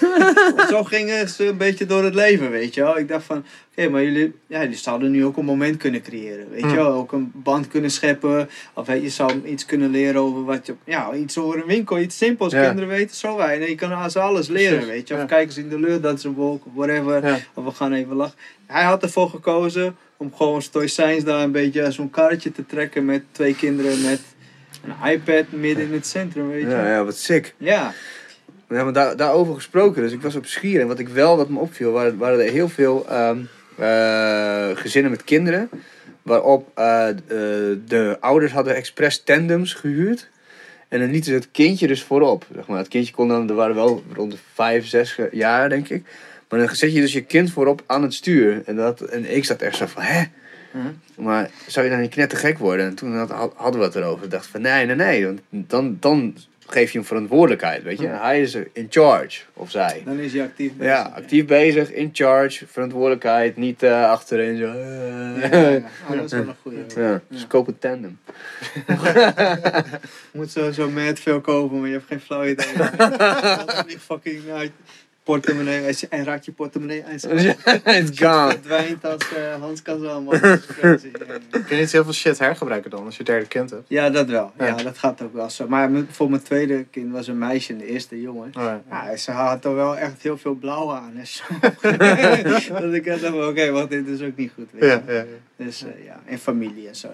[0.71, 2.99] Zo gingen ze een beetje door het leven, weet je wel.
[2.99, 6.51] Ik dacht van, oké, maar jullie, ja, jullie zouden nu ook een moment kunnen creëren,
[6.51, 6.75] weet je Hmm.
[6.77, 6.93] wel.
[6.93, 8.49] Ook een band kunnen scheppen.
[8.75, 11.99] Of weet je, zou iets kunnen leren over wat je, ja, iets over een winkel,
[11.99, 12.53] iets simpels.
[12.53, 12.65] Ja.
[12.67, 13.69] Kinderen weten zo weinig.
[13.69, 15.15] Je kan aan ze alles leren, Precies, weet je.
[15.15, 15.27] Of ja.
[15.27, 17.27] kijken ze in de lucht, dat is een wolk, whatever.
[17.27, 17.39] Ja.
[17.55, 18.39] Of we gaan even lachen.
[18.67, 23.23] Hij had ervoor gekozen om gewoon stoïcijns daar een beetje zo'n karretje te trekken met
[23.33, 24.21] twee kinderen met
[24.85, 26.69] een iPad midden in het centrum, weet je.
[26.69, 27.55] Ja, ja, wat sick.
[27.59, 27.93] ja.
[28.73, 31.49] Ja, maar daar, daarover gesproken, dus ik was op Schier en wat ik wel, wat
[31.49, 33.39] me opviel, waren, waren er heel veel ehm,
[33.79, 35.68] eh, gezinnen met kinderen.
[36.23, 37.16] Waarop eh, eh,
[37.87, 40.29] de ouders hadden expres tandems gehuurd.
[40.89, 42.47] En dan lieten ze het kindje dus voorop.
[42.55, 42.79] Zeg maar.
[42.79, 46.05] Het kindje kon dan, er waren wel rond de vijf, zes jaar denk ik.
[46.49, 48.62] Maar dan zet je dus je kind voorop aan het stuur.
[48.66, 50.23] En, dat, en ik zat echt zo van, hè?
[50.70, 50.87] Mhm.
[51.16, 52.87] Maar zou je dan niet knettergek worden?
[52.87, 54.25] En toen had- had- hadden we het erover.
[54.25, 55.25] Ik dacht van, nee, nee, nee.
[55.27, 56.37] Want dan, dan
[56.67, 58.07] geef je hem verantwoordelijkheid, weet je.
[58.07, 60.03] Hij is in charge, of zij.
[60.05, 60.73] Dan is hij actief.
[60.73, 60.93] bezig.
[60.93, 64.67] Ja, actief bezig, in charge, verantwoordelijkheid, niet eh, achterin zo.
[64.67, 65.85] Ja, eh.
[66.11, 66.79] Oh, dat is wel een goeie.
[66.97, 68.19] Ja, dus koop een tandem.
[70.33, 72.67] Je moet sowieso met veel kopen, maar je hebt geen flauw idee.
[74.09, 74.71] Fucking nou,
[75.23, 75.81] portemonnee.
[75.83, 77.12] Hij zegt, En raakt je portemonnee aan.
[77.12, 77.25] It's
[78.23, 78.51] gone.
[78.51, 80.39] verdwijnt als uh, Hans Kazan, man.
[80.79, 81.07] Crazy.
[81.12, 81.39] Ja, ja.
[81.51, 83.85] Kun je niet heel veel shit hergebruiken dan als je derde kind hebt?
[83.89, 84.53] Ja, dat wel.
[84.59, 84.75] Ja, Ja.
[84.75, 85.68] dat gaat ook wel zo.
[85.68, 88.51] Maar voor mijn tweede kind was een meisje en de eerste jongen.
[88.57, 88.83] Oh, ja.
[88.91, 91.12] Ja, ze had er wel echt heel veel blauw aan.
[91.16, 91.43] En zo.
[92.81, 94.66] dat ik dacht, oké, wacht, dit is ook niet goed.
[94.70, 94.87] Weet je.
[94.87, 95.25] Ja, ja, ja.
[95.57, 97.09] Dus eh, ja, en familie en zo.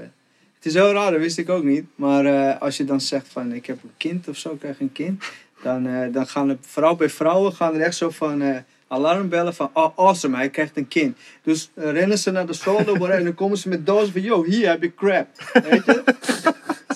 [0.56, 1.84] Het is heel raar, dat wist ik ook niet.
[1.94, 4.80] Maar eh, als je dan zegt van ik heb een kind of zo, ik krijg
[4.80, 5.24] een kind.
[5.62, 8.56] Dan, eh, dan gaan er, vooral bij vrouwen, gaan er echt zo van eh,
[8.88, 11.16] alarmbellen van oh, awesome, hij krijgt een kind.
[11.42, 14.44] Dus eh, rennen ze naar de zolder en dan komen ze met dozen van yo,
[14.44, 15.26] hier heb je crap.
[15.52, 16.02] Weet je?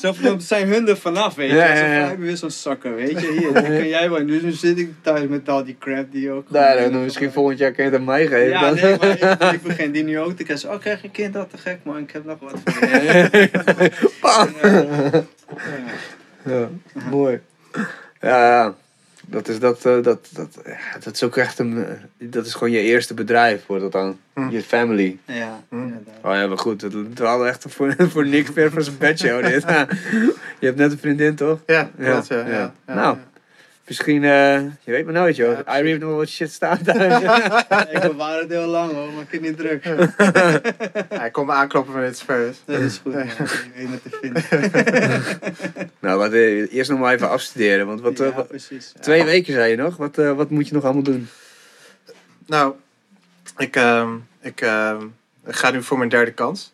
[0.01, 1.57] Zo van, dan zijn hun er vanaf, weet je.
[1.57, 2.17] Ja, ja, van, ja.
[2.17, 3.33] weer zo'n zakken, weet je.
[3.33, 4.27] Hier, die kan jij wel.
[4.27, 6.47] Dus nu zit ik thuis met al die crap die ook...
[6.49, 8.49] Daar, gewoon- dan misschien volgend jaar kun je het aan mij geven.
[8.49, 8.75] ja, dan.
[8.75, 9.09] nee, maar
[9.43, 10.71] ik, ik begin die nu ook te krijgen.
[10.71, 11.33] Oh, krijg je een kind?
[11.35, 11.97] Dat te gek, man.
[11.99, 13.51] Ik heb nog wat voor je.
[14.23, 15.25] Ja.
[16.45, 16.69] Ja,
[17.11, 17.41] mooi.
[18.23, 18.75] Ja, ja.
[19.27, 21.85] Dat is, dat, eh, dat, dat, ja, dat is ook echt een.
[21.87, 21.93] eh,
[22.31, 24.19] Dat is gewoon je eerste bedrijf, wordt dat dan.
[24.35, 24.49] Hm.
[24.51, 25.19] Je family.
[25.25, 25.77] Ja, Hm.
[25.77, 26.15] inderdaad.
[26.23, 29.45] Oh ja, maar goed, het het hadden echt voor, voor niks ver van zijn bedshow
[29.45, 29.63] dit.
[30.61, 31.59] Je hebt net een vriendin, toch?
[31.67, 32.37] Ja, Ja, klopt, ja.
[32.39, 32.49] ja.
[32.49, 32.73] ja.
[32.87, 33.17] ja, Nou.
[33.87, 35.53] Misschien, eh, je weet maar nooit, joh.
[35.67, 35.75] Ja.
[35.75, 37.23] Irene heeft nog wel wat shit staan thuis.
[37.95, 39.85] Ik bewaar het heel lang hoor, maak je niet druk.
[41.09, 42.63] Hij komt me aankloppen wanneer het is.
[42.65, 43.23] Dat is goed, man.
[43.33, 45.91] Ik weet het te vinden.
[46.01, 47.87] nou, wat, eh, eerst nog maar even afstuderen.
[47.87, 48.93] Want wat, eh, ja, wat- precies.
[49.01, 49.97] twee weken zei je nog.
[49.97, 51.29] Wat, eh, wat moet je nog allemaal doen?
[52.47, 52.75] Nou,
[53.57, 54.11] ik, ehm,
[54.41, 55.03] ik, ehm,
[55.47, 56.73] ik ga nu voor mijn derde kans.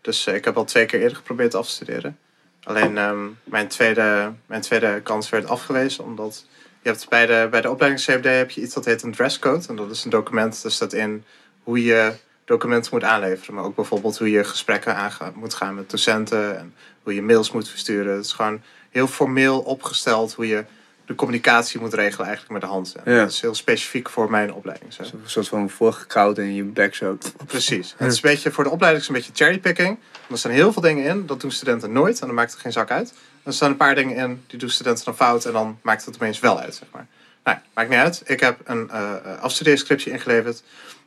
[0.00, 2.18] Dus eh, ik heb al twee keer eerder geprobeerd af te studeren.
[2.62, 6.04] Alleen ehm, mijn, tweede, mijn tweede kans werd afgewezen.
[6.04, 6.46] Omdat
[6.82, 9.68] je hebt bij de, bij de opleiding CFD heb je iets dat heet een dresscode.
[9.68, 11.24] En dat is een document, daar staat in
[11.62, 12.12] hoe je
[12.44, 13.54] documenten moet aanleveren.
[13.54, 16.58] Maar ook bijvoorbeeld hoe je gesprekken aanga- moet gaan met docenten.
[16.58, 18.16] En hoe je mails moet versturen.
[18.16, 20.64] Het is gewoon heel formeel opgesteld hoe je
[21.10, 22.94] de communicatie moet regelen eigenlijk met de hand.
[23.04, 23.18] Ja.
[23.18, 24.92] Dat is heel specifiek voor mijn opleiding.
[24.92, 25.02] Zo.
[25.02, 27.18] Een soort van voorgekoud in je bek zo.
[27.46, 27.94] Precies.
[27.96, 29.98] Het is een beetje, voor de opleiding is het een beetje cherrypicking.
[30.30, 32.72] Er staan heel veel dingen in, dat doen studenten nooit en dan maakt het geen
[32.72, 33.12] zak uit.
[33.42, 36.14] Er staan een paar dingen in, die doen studenten dan fout en dan maakt het
[36.14, 37.06] opeens wel uit, zeg maar.
[37.44, 38.22] Nou, maakt niet uit.
[38.24, 40.62] Ik heb een eh afstudeerscriptie ingeleverd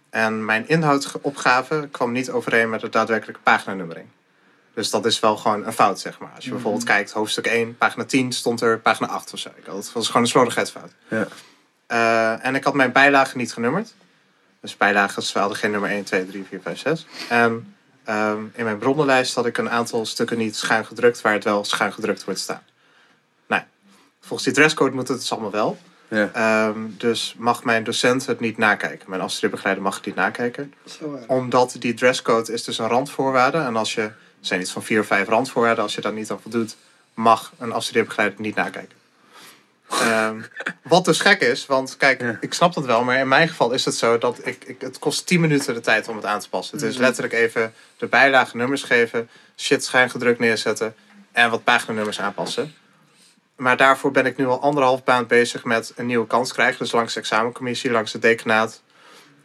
[0.09, 4.07] en mijn inhoudsopgave kwam niet overeen met de daadwerkelijke paginanummering.
[4.73, 6.31] Dus dat is wel gewoon een fout, zeg maar.
[6.35, 9.49] Als je bijvoorbeeld kijkt, hoofdstuk 1, pagina 10, stond er pagina 8 of zo.
[9.65, 10.91] Dat was gewoon een slordigheidsfout.
[11.07, 11.27] Ja.
[11.87, 13.93] Eh, en ik had mijn bijlagen niet genummerd.
[14.61, 17.05] Dus bijlagen hadden geen nummer 1, 2, 3, 4, 5, 6.
[17.29, 21.43] En ehm, in mijn bronnenlijst had ik een aantal stukken niet schuin gedrukt, waar het
[21.43, 22.63] wel schuin gedrukt wordt staan.
[23.47, 23.61] Nou,
[24.19, 25.77] volgens die dresscode moet het dus allemaal wel.
[26.07, 26.29] Ja.
[26.33, 29.09] Ehm, dus mag mijn docent het niet nakijken.
[29.09, 30.73] Mijn afstudeerbegeleider mag het niet nakijken.
[31.27, 33.57] Omdat die dresscode is dus een randvoorwaarde.
[33.57, 34.11] En als je,
[34.45, 35.83] zijn iets van vier of vijf randvoorwaarden.
[35.83, 36.75] Als je daar niet aan voldoet,
[37.13, 38.97] mag een afstudeerbegeleider niet nakijken.
[39.89, 40.41] Ehm,
[40.81, 42.37] wat dus gek is, want kijk, Ja.
[42.41, 44.99] ik snap dat wel, maar in mijn geval is het zo dat ik, ik, het
[44.99, 46.77] kost 10 minuten de tijd om het aan te passen.
[46.77, 47.03] Het is Mhm.
[47.03, 50.95] letterlijk even de bijlage nummers geven, shit schijngedrukt neerzetten
[51.31, 52.73] en wat paginanummers aanpassen.
[53.55, 56.77] Maar daarvoor ben ik nu al anderhalf maand bezig met een nieuwe kans krijgen.
[56.79, 58.81] Dus langs de examencommissie, langs het decanaat.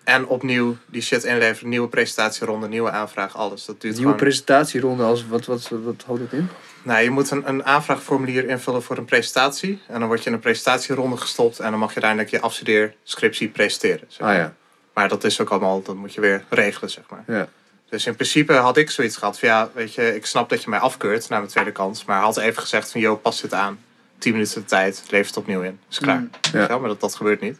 [0.09, 3.65] En opnieuw die shit inleveren, nieuwe presentatieronde, nieuwe aanvraag, alles.
[3.65, 4.17] Dat duurt Nieuwe gewoon...
[4.17, 6.49] presentatieronde, als, wat, wat, wat houdt het in?
[6.83, 9.81] Nou, je moet een, een aanvraagformulier invullen voor een presentatie.
[9.89, 11.59] En dan word je in een presentatieronde gestopt.
[11.59, 14.05] En dan mag je uiteindelijk je afstudeerscriptie presenteren.
[14.09, 14.37] zeg Ah maar.
[14.37, 14.55] ja,
[14.95, 17.25] Maar dat is ook allemaal, dat moet je weer regelen, zeg maar.
[17.27, 17.49] ja.
[17.89, 20.71] Dus in principe had ik zoiets gehad van ja, weet je, ik snap dat je
[20.71, 22.05] mij afkeurt na mijn tweede kans.
[22.05, 23.79] Maar had even gezegd van, joh, pas dit aan.
[24.19, 25.81] 10 minuten de tijd, lever het opnieuw in.
[25.91, 26.21] Is klaar.
[26.21, 26.31] Mm.
[26.53, 26.81] Wel?
[26.81, 27.59] Maar dat, dat gebeurt niet.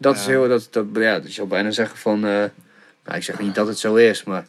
[0.00, 2.30] Dat is heel, dat, dat, ja, je zou bijna zeggen van, eh,
[3.04, 4.46] nou, ik zeg niet dat het zo is, maar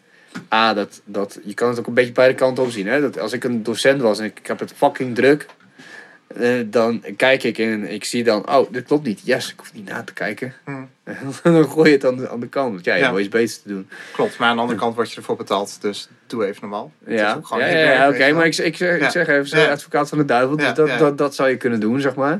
[0.53, 2.87] A, dat, dat, je kan het ook een beetje beide kanten op zien.
[2.87, 3.01] Hè?
[3.01, 5.45] Dat als ik een docent was en ik, ik heb het fucking druk,
[6.27, 9.21] eh, dan kijk ik en ik zie dan, oh, dit klopt niet.
[9.23, 10.53] Yes, ik hoef niet na te kijken.
[10.63, 10.89] Hmm.
[11.43, 12.73] dan gooi je het aan de, aan de kant.
[12.73, 13.09] Want ja, je Ja.
[13.11, 13.89] wil iets beters te doen.
[14.13, 15.81] Klopt, maar aan de andere kant word je ervoor betaald.
[15.81, 16.91] Dus doe even normaal.
[17.05, 20.25] Ja, ja, ja, ja, oké, maar ik, ik, zeg, ik zeg even, advocaat van de
[20.25, 20.99] duivel, dus dat.
[20.99, 22.39] Dat, dat zou je kunnen doen, zeg maar.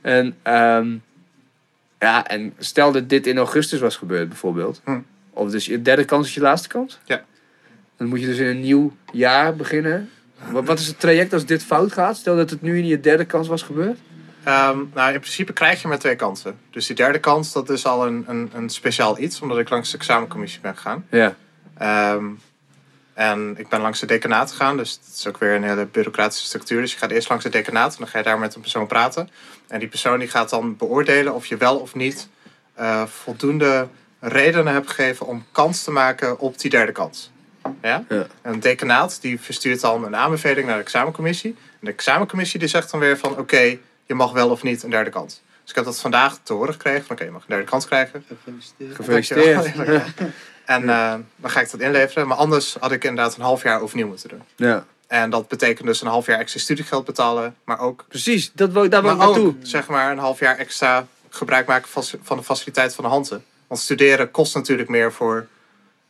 [0.00, 0.94] En, ehm,
[1.98, 4.80] ja, en stel dat dit in augustus was gebeurd, bijvoorbeeld.
[4.84, 4.98] Hm.
[5.30, 6.98] Of dus je derde kans is je laatste kans.
[7.04, 7.24] Ja.
[7.96, 10.10] Dan moet je dus in een nieuw jaar beginnen.
[10.50, 12.16] Wat, wat is het traject als dit fout gaat?
[12.16, 13.98] Stel dat het nu in je derde kans was gebeurd.
[14.44, 16.58] Ehm, nou, in principe krijg je maar twee kansen.
[16.70, 19.40] Dus die derde kans, dat is al een, een, een speciaal iets.
[19.40, 21.06] Omdat ik langs de examencommissie ben gegaan.
[21.10, 21.34] Ja.
[21.78, 22.24] Ehm,
[23.16, 26.46] en ik ben langs de decanaat gegaan, dus het is ook weer een hele bureaucratische
[26.46, 26.80] structuur.
[26.80, 28.86] Dus je gaat eerst langs de decanaat en dan ga je daar met een persoon
[28.86, 29.28] praten.
[29.68, 32.28] En die persoon die gaat dan beoordelen of je wel of niet
[32.74, 33.88] eh, voldoende
[34.20, 37.30] redenen hebt gegeven om kans te maken op die derde kans.
[37.82, 38.04] Ja?
[38.08, 38.26] Ja.
[38.42, 41.56] En een decanaat die verstuurt dan een aanbeveling naar de examencommissie.
[41.58, 44.90] En de examencommissie die zegt dan weer van oké, je mag wel of niet een
[44.90, 45.42] derde kans.
[45.60, 47.86] Dus ik heb dat vandaag te horen gekregen van oké, je mag een derde kans
[47.86, 48.24] krijgen.
[48.28, 48.94] Gefeliciteerd.
[48.94, 49.74] Gefeliciteerd.
[50.66, 52.28] En eh, dan ga ik dat inleveren.
[52.28, 54.42] Maar anders had ik inderdaad een half jaar overnieuw moeten doen.
[54.56, 54.86] ja.
[55.06, 57.54] En dat betekent dus een half jaar extra studiegeld betalen.
[57.64, 59.46] Maar ook, Precies, dat wil, daar wil ik maar naartoe.
[59.46, 63.10] ook zeg maar, een half jaar extra gebruik maken van, van de faciliteit van de
[63.10, 63.44] handen.
[63.66, 65.46] Want studeren kost natuurlijk meer voor...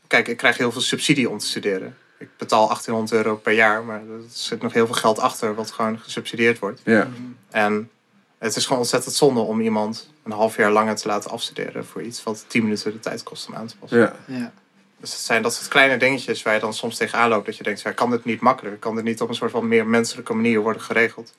[0.06, 1.96] Kijk, ik krijg heel veel subsidie om te studeren.
[2.18, 3.84] Ik betaal 1800 euro per jaar.
[3.84, 6.80] Maar er zit nog heel veel geld achter wat gewoon gesubsidieerd wordt.
[6.84, 7.08] Ja.
[7.50, 7.90] En
[8.38, 12.02] het is gewoon ontzettend zonde om iemand een half jaar langer te laten afstuderen voor
[12.02, 13.98] iets wat 10 minuten de tijd kost om aan te passen.
[13.98, 14.16] Ja.
[14.26, 14.52] Ja.
[15.00, 17.46] Dus het zijn dat soort kleine dingetjes waar je dan soms tegenaan loopt.
[17.46, 18.80] Dat je denkt, ja, kan dit niet makkelijker?
[18.80, 21.34] Kan dit niet op een soort van meer menselijke manier worden geregeld?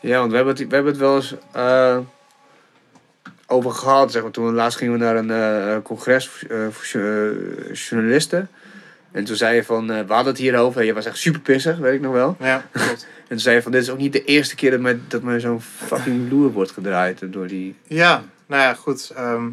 [0.00, 1.98] Ja, want we hebben het, we hebben het wel eens eh,
[3.46, 4.12] over gehad.
[4.12, 4.30] Zeg maar.
[4.30, 7.32] Toen laatst gingen we naar een eh, congres eh, voor jo-
[7.68, 8.50] eh, journalisten.
[9.12, 10.80] En toen zei je van, eh, we hadden het hierover.
[10.80, 12.36] En je was echt super pissig, weet ik nog wel.
[12.40, 13.06] Ja, klopt.
[13.20, 15.22] En toen zei je van, dit is ook niet de eerste keer dat me, dat
[15.22, 17.76] me zo'n fucking loer wordt gedraaid door die...
[17.86, 19.10] ja, nou ja, goed.
[19.14, 19.48] ehm,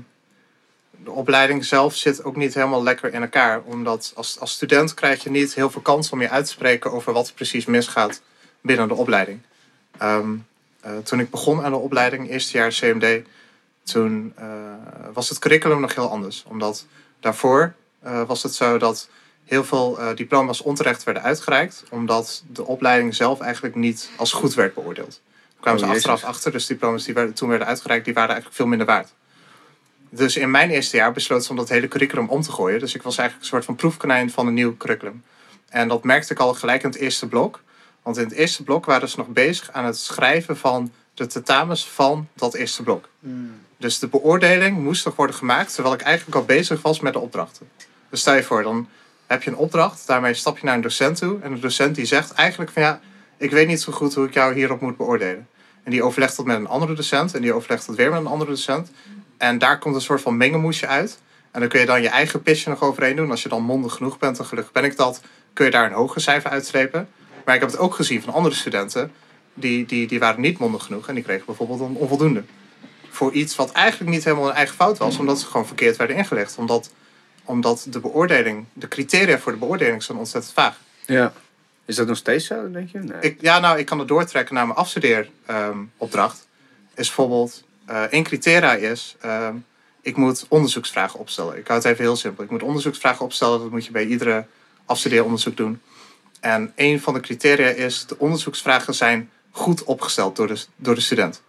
[1.04, 3.62] de opleiding zelf zit ook niet helemaal lekker in elkaar.
[3.62, 6.92] Omdat als, als student krijg je niet heel veel kans om je uit te spreken
[6.92, 8.22] over wat er precies misgaat
[8.62, 9.40] binnen de opleiding.
[9.98, 10.36] Ehm,
[10.80, 13.26] eh, toen ik begon aan de opleiding, eerste jaar CMD,
[13.84, 14.48] toen eh,
[15.14, 16.44] was het curriculum nog heel anders.
[16.48, 16.86] Omdat
[17.20, 17.74] daarvoor
[18.28, 19.10] was het zo dat
[19.48, 21.84] heel veel eh, diploma's onterecht werden uitgereikt.
[21.90, 25.22] Omdat de opleiding zelf eigenlijk niet als goed werd beoordeeld.
[25.32, 26.52] Daar kwamen Oh, ze achteraf achter.
[26.52, 29.14] Dus diploma's die werden, toen werden uitgereikt, die waren eigenlijk veel minder waard.
[30.10, 32.80] Dus in mijn eerste jaar besloot ze om dat hele curriculum om te gooien.
[32.80, 35.24] Dus ik was eigenlijk een soort van proefkonijn van een nieuw curriculum.
[35.70, 37.62] En dat merkte ik al gelijk in het eerste blok.
[38.02, 41.90] Want in het eerste blok waren ze nog bezig aan het schrijven van de tentamens
[41.90, 43.10] van dat eerste blok.
[43.20, 43.60] Mm.
[43.78, 47.20] Dus de beoordeling moest nog worden gemaakt terwijl ik eigenlijk al bezig was met de
[47.20, 47.70] opdrachten.
[48.10, 48.88] Dus stel je voor, dan
[49.28, 51.40] heb je een opdracht, daarmee stap je naar een docent toe.
[51.42, 53.00] En de docent die zegt eigenlijk van ja,
[53.38, 55.48] ik weet niet zo goed hoe ik jou hierop moet beoordelen.
[55.84, 58.28] En die overlegt dat met een andere docent en die overlegt dat weer met een
[58.28, 58.92] andere docent.
[59.38, 61.20] En daar komt een soort van mengelmoesje uit.
[61.52, 63.32] En dan kun je dan je eigen pitje nog overheen doen.
[63.32, 65.22] Als je dan mondig genoeg bent, en gelukkig ben ik dat,
[65.54, 67.10] kun je daar een hoger cijfer uitstrepen.
[67.46, 69.12] Maar ik heb het ook gezien van andere studenten,
[69.54, 72.44] die, die, die waren niet mondig genoeg en die kregen bijvoorbeeld een onvoldoende.
[73.10, 76.16] Voor iets wat eigenlijk niet helemaal een eigen fout was, omdat ze gewoon verkeerd werden
[76.16, 76.58] ingelegd.
[76.58, 76.92] Omdat,
[77.48, 80.80] omdat de beoordeling, de criteria voor de beoordeling zijn ontzettend vaag.
[81.06, 81.34] Ja.
[81.86, 83.00] Is dat nog steeds zo, denk je?
[83.00, 83.20] Nee.
[83.20, 86.48] Ik, ja, nou, ik kan het doortrekken naar mijn afstudeeropdracht.
[86.96, 89.56] is bijvoorbeeld, eh één criteria is, ehm,
[90.02, 91.58] ik moet onderzoeksvragen opstellen.
[91.58, 92.44] Ik hou het even heel simpel.
[92.44, 94.46] Ik moet onderzoeksvragen opstellen, dat moet je bij iedere
[94.86, 95.82] afstudeeronderzoek doen.
[96.40, 101.02] En een van de criteria is, de onderzoeksvragen zijn goed opgesteld door de, door de
[101.02, 101.42] student.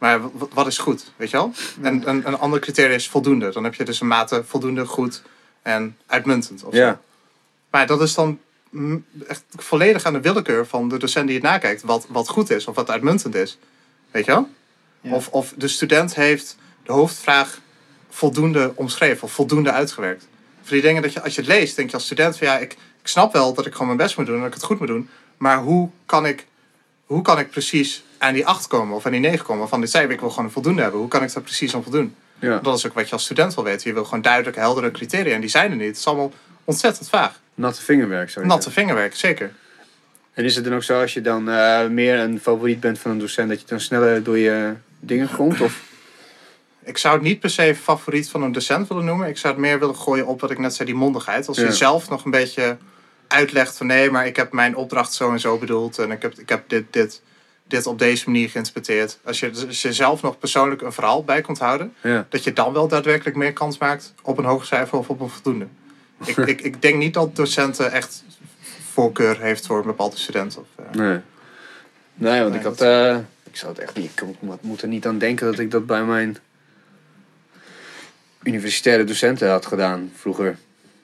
[0.00, 1.52] Maar wat is goed, weet je wel?
[1.82, 3.50] En een, een ander criteria is voldoende.
[3.52, 5.22] Dan heb je dus een mate voldoende, goed
[5.62, 6.64] en uitmuntend.
[6.64, 6.74] Of.
[6.74, 7.00] Ja.
[7.70, 8.38] Maar dat is dan
[9.26, 11.82] echt volledig aan de willekeur van de docent die het nakijkt.
[11.82, 13.58] Wat, wat goed is of wat uitmuntend is.
[14.10, 14.48] Weet je wel?
[15.00, 15.14] Ja.
[15.14, 17.60] Of, of de student heeft de hoofdvraag
[18.10, 20.28] voldoende omschreven of voldoende uitgewerkt.
[20.62, 22.58] Voor die dingen dat je als je het leest, denk je als student van ja,
[22.58, 24.64] ik, ik snap wel dat ik gewoon mijn best moet doen en dat ik het
[24.64, 25.08] goed moet doen.
[25.36, 26.46] Maar hoe kan ik,
[27.04, 29.68] hoe kan ik precies aan die 8 komen of aan die 9 komen?
[29.68, 31.00] Van dit zei ik wil gewoon een voldoende hebben.
[31.00, 32.14] Hoe kan ik daar precies aan voldoen?
[32.38, 32.58] Ja.
[32.58, 33.88] Dat is ook wat je als student wil weten.
[33.88, 35.34] Je wil gewoon duidelijke, heldere criteria.
[35.34, 35.86] En die zijn er niet.
[35.86, 36.32] Het is allemaal
[36.64, 37.40] ontzettend vaag.
[37.54, 38.82] Natte vingerwerk, zou je Natte zeggen.
[38.82, 39.52] vingerwerk, zeker.
[40.32, 43.10] En is het dan ook zo als je dan eh, meer een favoriet bent van
[43.10, 45.60] een docent, dat je dan sneller door je dingen komt?
[45.60, 45.82] Of?
[46.84, 49.28] Ik zou het niet per se favoriet van een docent willen noemen.
[49.28, 51.48] Ik zou het meer willen gooien op wat ik net zei, die mondigheid.
[51.48, 51.64] Als Ja.
[51.64, 52.76] je zelf nog een beetje
[53.26, 55.98] uitlegt van nee, maar ik heb mijn opdracht zo en zo bedoeld.
[55.98, 57.22] En ik heb, ik heb dit, dit,
[57.70, 59.18] dit op deze manier geïnterpreteerd.
[59.24, 61.94] Als je, als je zelf nog persoonlijk een verhaal bij kunt houden.
[62.02, 62.26] Ja.
[62.28, 65.28] Dat je dan wel daadwerkelijk meer kans maakt op een hoog cijfer of op een
[65.28, 65.66] voldoende.
[66.24, 68.24] ik, ik, ik denk niet dat docenten echt
[68.92, 70.58] voorkeur heeft voor een bepaalde student.
[70.58, 71.18] Of, eh, Nee.
[72.14, 72.78] Nee, want Nee, ik had...
[72.78, 73.18] dat- eh,
[73.50, 74.10] ik zou het echt niet...
[74.20, 76.36] Ik mo- moet er niet aan denken dat ik dat bij mijn
[78.42, 80.56] universitaire docenten had gedaan vroeger.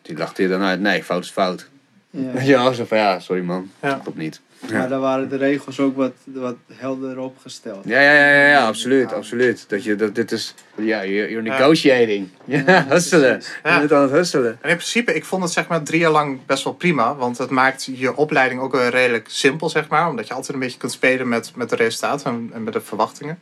[0.03, 0.81] Die lachten je dan uit.
[0.81, 1.69] Nee, fout is fout.
[2.11, 2.41] Ja.
[2.53, 3.71] Ja, zo van ja, sorry man.
[3.83, 4.01] Ja.
[4.03, 4.41] Klopt niet.
[4.73, 7.85] Maar daar waren de regels ook wat, wat helder opgesteld.
[7.85, 9.65] Ja, ja, ja, ja, ja, absoluut, absoluut.
[9.69, 12.29] Dat je, dat dit is, ja, you're, you're negotiating.
[12.45, 13.39] Ja, hustelen.
[13.39, 13.59] precies.
[13.63, 14.59] Je bent aan het hustelen.
[14.61, 17.15] En in principe, ik vond het zeg maar drie jaar lang best wel prima.
[17.15, 20.09] Want het maakt je opleiding ook wel redelijk simpel, zeg maar.
[20.09, 22.81] Omdat je altijd een beetje kunt spelen met, met de resultaten en, en met de
[22.81, 23.39] verwachtingen.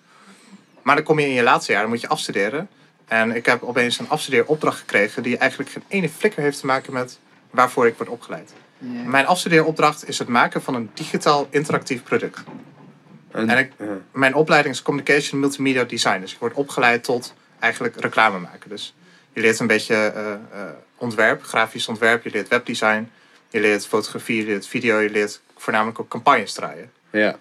[0.83, 2.69] Maar dan kom je in je laatste jaar, dan moet je afstuderen.
[3.07, 6.93] En ik heb opeens een afstudeeropdracht gekregen die eigenlijk geen ene flikker heeft te maken
[6.93, 7.19] met
[7.51, 8.53] waarvoor ik word opgeleid.
[9.07, 12.43] Mijn afstudeeropdracht is het maken van een digitaal interactief product.
[13.31, 13.85] En, En ik- ja.
[14.13, 16.21] Mijn opleiding is Communication Multimedia Design.
[16.21, 18.69] Dus ik word opgeleid tot eigenlijk reclame maken.
[18.71, 18.95] Dus
[19.33, 20.39] je leert een beetje eh, eh,
[20.97, 22.25] ontwerp, grafisch ontwerp.
[22.25, 23.11] Je leert webdesign.
[23.51, 24.99] Je leert fotografie, je leert video.
[24.99, 26.93] Je leert voornamelijk ook campagnes draaien.
[27.11, 27.37] ja.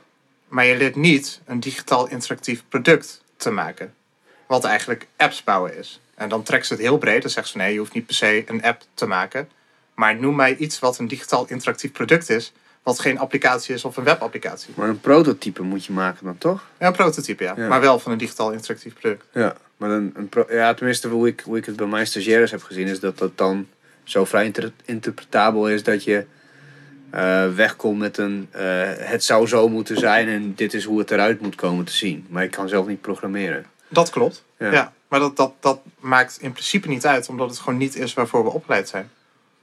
[0.47, 3.93] Maar je leert niet een digitaal interactief product te maken.
[4.47, 5.99] Wat eigenlijk apps bouwen is.
[6.15, 7.21] En dan trekt ze het heel breed.
[7.21, 9.49] Dan zegt ze nee, je hoeft niet per se een app te maken.
[9.95, 12.53] Maar noem mij iets wat een digitaal interactief product is.
[12.83, 14.73] Wat geen applicatie is of een webapplicatie.
[14.77, 16.63] Maar een prototype moet je maken dan toch?
[16.79, 17.53] Ja, een prototype ja.
[17.57, 17.67] Ja.
[17.67, 19.25] Maar wel van een digitaal interactief product.
[19.33, 19.55] Ja.
[19.77, 22.63] Maar een, een pro- ja, tenminste hoe ik, hoe ik het bij mijn stagiaires heb
[22.63, 23.67] gezien, is dat dat dan
[24.03, 26.25] zo vrij inter- interpretabel is dat je
[27.09, 28.63] eh, wegkomt met een eh,
[28.97, 32.25] het zou zo moeten zijn en dit is hoe het eruit moet komen te zien.
[32.29, 33.65] Maar ik kan zelf niet programmeren.
[33.87, 34.43] Dat klopt.
[34.57, 34.71] Ja.
[34.71, 34.93] Ja.
[35.07, 38.43] Maar dat, dat, dat maakt in principe niet uit, omdat het gewoon niet is waarvoor
[38.43, 39.09] we opgeleid zijn.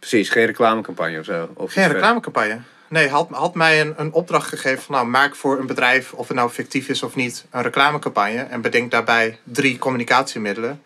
[0.00, 1.48] Precies, geen reclamecampagne of zo.
[1.54, 2.60] Of Geen reclamecampagne.
[2.88, 6.28] Nee, had, had mij een, een opdracht gegeven van nou, maak voor een bedrijf, of
[6.28, 8.42] het nou fictief is of niet, een reclamecampagne.
[8.42, 10.82] En bedenk daarbij drie communicatiemiddelen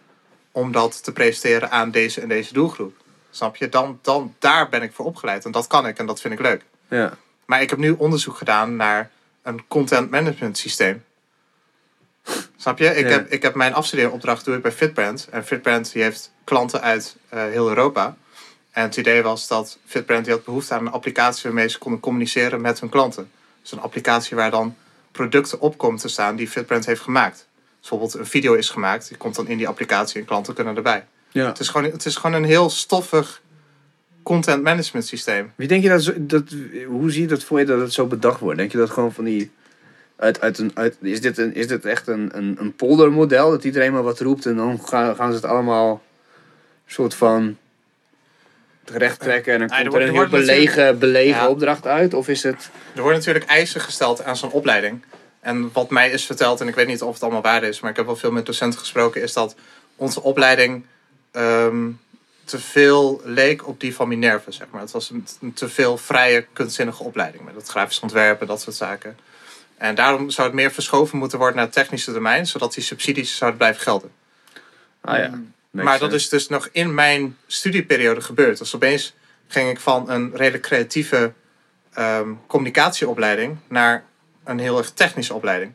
[0.53, 2.97] om dat te presenteren aan deze en deze doelgroep.
[3.31, 3.69] Snap je?
[3.69, 5.45] Dan, dan, daar ben ik voor opgeleid.
[5.45, 6.63] En dat kan ik en dat vind ik leuk.
[6.89, 7.17] Ja.
[7.45, 9.11] Maar ik heb nu onderzoek gedaan naar
[9.43, 11.05] een content management systeem.
[12.57, 12.87] Snap je?
[12.97, 13.11] Ik, Ja.
[13.11, 15.29] heb, ik heb mijn afstudeeropdracht doe ik bij Fitbrand.
[15.31, 18.17] En Fitbrand die heeft klanten uit eh, heel Europa.
[18.75, 22.01] En het idee was dat Fitbrand die had behoefte aan een applicatie waarmee ze konden
[22.01, 23.31] communiceren met hun klanten.
[23.63, 24.77] Dus een applicatie waar dan
[25.13, 27.37] producten op komen te staan die Fitbrand heeft gemaakt.
[27.37, 30.77] Dus bijvoorbeeld een video is gemaakt, die komt dan in die applicatie en klanten kunnen
[30.77, 31.07] erbij.
[31.31, 31.47] ja.
[31.47, 33.43] Het is gewoon, het is gewoon een heel stoffig
[34.23, 35.53] content management systeem.
[35.55, 36.45] Wie denk je dat, dat
[36.87, 38.59] hoe zie je dat voor je dat het zo bedacht wordt?
[38.59, 39.51] Denk je dat gewoon van die
[40.17, 43.65] uit, uit een uit, is dit een is dit echt een een, een poldermodel dat
[43.65, 46.03] iedereen maar wat roept en dan gaan, gaan ze het allemaal
[46.87, 47.57] soort van
[48.93, 51.49] recht trekken en dan er komt er een wordt- heel wordt belegen, belegen Ja.
[51.49, 55.03] opdracht uit of is het Er worden natuurlijk eisen gesteld aan zo'n opleiding.
[55.41, 57.91] En wat mij is verteld, en ik weet niet of het allemaal waar is, maar
[57.91, 59.55] ik heb wel veel met docenten gesproken, is dat
[59.97, 60.85] onze opleiding
[61.31, 61.91] ehm,
[62.45, 64.81] te veel leek op die van Minerva, zeg maar.
[64.81, 68.77] Het was een, een te veel vrije, kunstzinnige opleiding met het grafisch ontwerpen, dat soort
[68.77, 69.17] zaken.
[69.77, 73.37] En daarom zou het meer verschoven moeten worden naar het technische domein, zodat die subsidies
[73.37, 74.11] zouden blijven gelden.
[75.01, 75.53] ah ja Mm.
[75.75, 76.25] Makes maar dat sense.
[76.25, 78.59] is dus nog in mijn studieperiode gebeurd.
[78.59, 79.15] Dus opeens
[79.49, 81.33] ging ik van een redelijk creatieve
[81.93, 84.05] ehm, communicatieopleiding naar
[84.45, 85.73] een heel erg technische opleiding.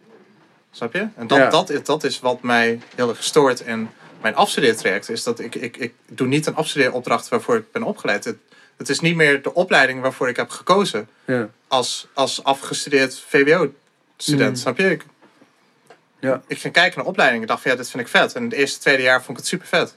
[0.71, 1.07] Snap je?
[1.15, 1.49] En dat, Ja.
[1.49, 3.89] dat, is, dat is wat mij heel erg stoort in
[4.21, 5.09] mijn afstudeertraject.
[5.09, 8.23] Is dat ik, ik, ik doe niet een afstudeeropdracht waarvoor ik ben opgeleid.
[8.25, 8.37] Het,
[8.77, 14.49] het is niet meer de opleiding waarvoor ik heb gekozen ja als, als afgestudeerd VWO-student.
[14.49, 14.55] Mm.
[14.55, 14.89] Snap je?
[14.89, 15.05] Ik,
[16.19, 16.41] Ja.
[16.47, 18.33] ik ging kijken naar opleidingen en dacht van ja, dit vind ik vet.
[18.35, 19.95] En het eerste, tweede jaar vond ik het super vet.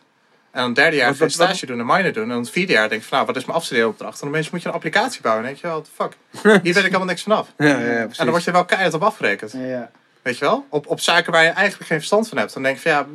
[0.51, 2.23] En dan het derde jaar Wat- wat- stage doen, een minor doen.
[2.23, 4.21] En dan het vierde jaar denk ik van nou, wat is mijn afstudeeropdracht?
[4.23, 5.45] En dan moet je een applicatie bouwen.
[5.45, 6.43] En denk je, wel, what the fuck?
[6.63, 7.49] Hier weet ik helemaal niks vanaf.
[7.59, 9.53] ja, ja, En dan word je wel keihard op afgerekend.
[9.53, 9.91] Ja.
[10.23, 10.67] Weet je wel?
[10.69, 12.53] Op, op zaken waar je eigenlijk geen verstand van hebt.
[12.55, 13.07] Dan denk je van ja,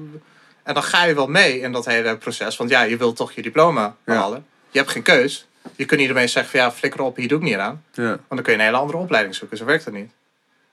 [0.64, 2.58] en dan ga je wel mee in dat hele proces.
[2.58, 4.46] Want ja, je wilt toch je diploma halen.
[4.70, 5.48] Je hebt geen keus.
[5.76, 7.84] Je kunt niet ermee zeggen van ja, flikker op, hier doe ik niet aan.
[7.94, 8.04] ja.
[8.08, 9.58] Want dan kun je een hele andere opleiding zoeken.
[9.58, 10.12] Zo werkt het niet.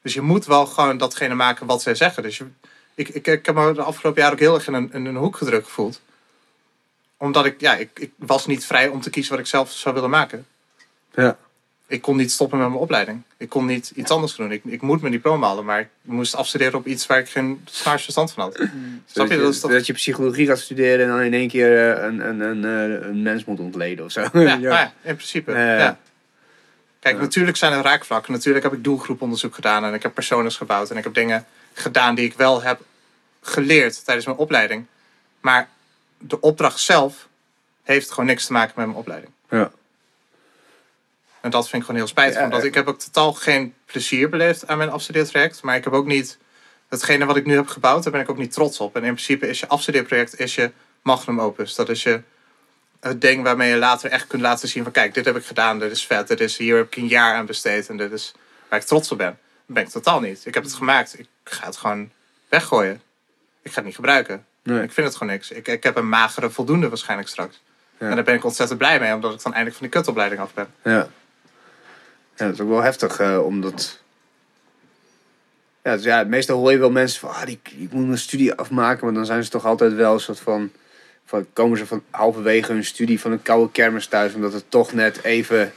[0.05, 2.23] Dus je moet wel gewoon datgene maken wat zij zeggen.
[2.23, 2.45] Dus je,
[2.95, 5.17] ik, ik, ik heb me de afgelopen jaar ook heel erg in een, in een
[5.17, 6.01] hoek gedrukt gevoeld.
[7.17, 9.95] Omdat ik, ja, ik, ik was niet vrij om te kiezen wat ik zelf zou
[9.95, 10.47] willen maken.
[11.15, 11.37] ja.
[11.87, 13.23] ik kon niet stoppen met mijn opleiding.
[13.37, 14.53] Ik kon niet iets anders doen.
[14.53, 17.61] Ik, ik moet mijn diploma halen, maar ik moest afstuderen op iets waar ik geen
[17.65, 18.55] snaars verstand van had.
[18.55, 18.69] Snap
[19.13, 19.35] Dat je?
[19.35, 19.71] je, Dat toch...
[19.71, 23.09] dat je psychologie gaat studeren en dan in één keer eh, een, een, een, eh,
[23.09, 24.21] een mens moet ontleden of zo.
[24.21, 25.53] Ja, nou ja, in principe.
[25.53, 25.99] Ja, ja.
[27.05, 27.23] Kijk, Ja.
[27.23, 28.33] natuurlijk zijn er raakvlakken.
[28.33, 32.15] Natuurlijk heb ik doelgroeponderzoek gedaan en ik heb personas gebouwd en ik heb dingen gedaan
[32.15, 32.81] die ik wel heb
[33.43, 34.87] geleerd tijdens mijn opleiding.
[35.41, 35.69] Maar
[36.19, 37.29] de opdracht zelf
[37.83, 39.33] heeft gewoon niks te maken met mijn opleiding.
[39.51, 39.71] Ja.
[41.41, 42.39] En dat vind ik gewoon heel spijtig.
[42.39, 45.63] Ja, omdat ik heb ook totaal geen plezier beleefd aan mijn afstudeertraject.
[45.63, 46.39] Maar ik heb ook niet...
[46.89, 48.97] Hetgene wat ik nu heb gebouwd, daar ben ik ook niet trots op.
[48.97, 50.71] En in principe is je afstudeerproject is je
[51.03, 51.75] magnum opus.
[51.75, 52.23] Dat is je
[53.09, 54.93] het ding waarmee je later echt kunt laten zien van...
[54.93, 56.29] Kijk, dit heb ik gedaan, dit is vet.
[56.29, 57.89] Dit is, hier heb ik een jaar aan besteed.
[57.89, 58.35] En dit is
[58.69, 59.39] waar ik trots op ben.
[59.67, 60.47] Dat ben ik totaal niet.
[60.47, 61.19] Ik heb het gemaakt.
[61.19, 62.11] Ik ga het gewoon
[62.49, 63.03] weggooien.
[63.63, 64.45] Ik ga het niet gebruiken.
[64.63, 64.83] Nee.
[64.83, 65.51] Ik vind het gewoon niks.
[65.51, 67.63] Ik, ik heb een magere voldoende waarschijnlijk straks.
[67.99, 68.09] Ja.
[68.09, 69.15] En daar ben ik ontzettend blij mee.
[69.15, 70.67] Omdat ik dan eindelijk van die kutopleiding af ben.
[70.83, 71.09] Ja.
[72.37, 74.03] Ja, dat is ook wel heftig, eh, omdat...
[75.83, 78.55] Ja, dus ja, meestal hoor je wel mensen van, ah, die, ik moet mijn studie
[78.55, 80.73] afmaken, maar dan zijn ze toch altijd wel een soort van,
[81.27, 84.93] van komen ze van halverwege hun studie van een koude kermis thuis, omdat het toch
[84.93, 85.73] net even...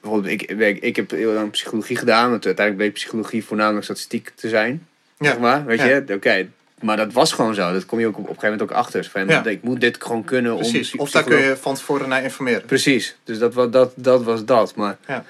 [0.00, 4.32] Bijvoorbeeld, ik, ik, ik heb heel lang psychologie gedaan, want uiteindelijk bleek psychologie voornamelijk statistiek
[4.34, 4.86] te zijn.
[5.18, 5.26] Ja.
[5.30, 5.86] Zeg maar, weet Ja.
[5.86, 6.04] je?
[6.14, 6.48] Oké,
[6.80, 7.72] maar dat was gewoon zo.
[7.72, 9.04] Dat kom je ook op, op een gegeven moment ook achter.
[9.04, 9.44] Van, Ja.
[9.44, 10.58] Ik moet dit gewoon kunnen om...
[10.58, 10.88] Precies.
[10.88, 12.64] psy- Of daar kun je van tevoren naar informeren.
[12.64, 14.74] Precies, dus dat, dat, dat was dat.
[14.74, 15.24] Maar, Ja.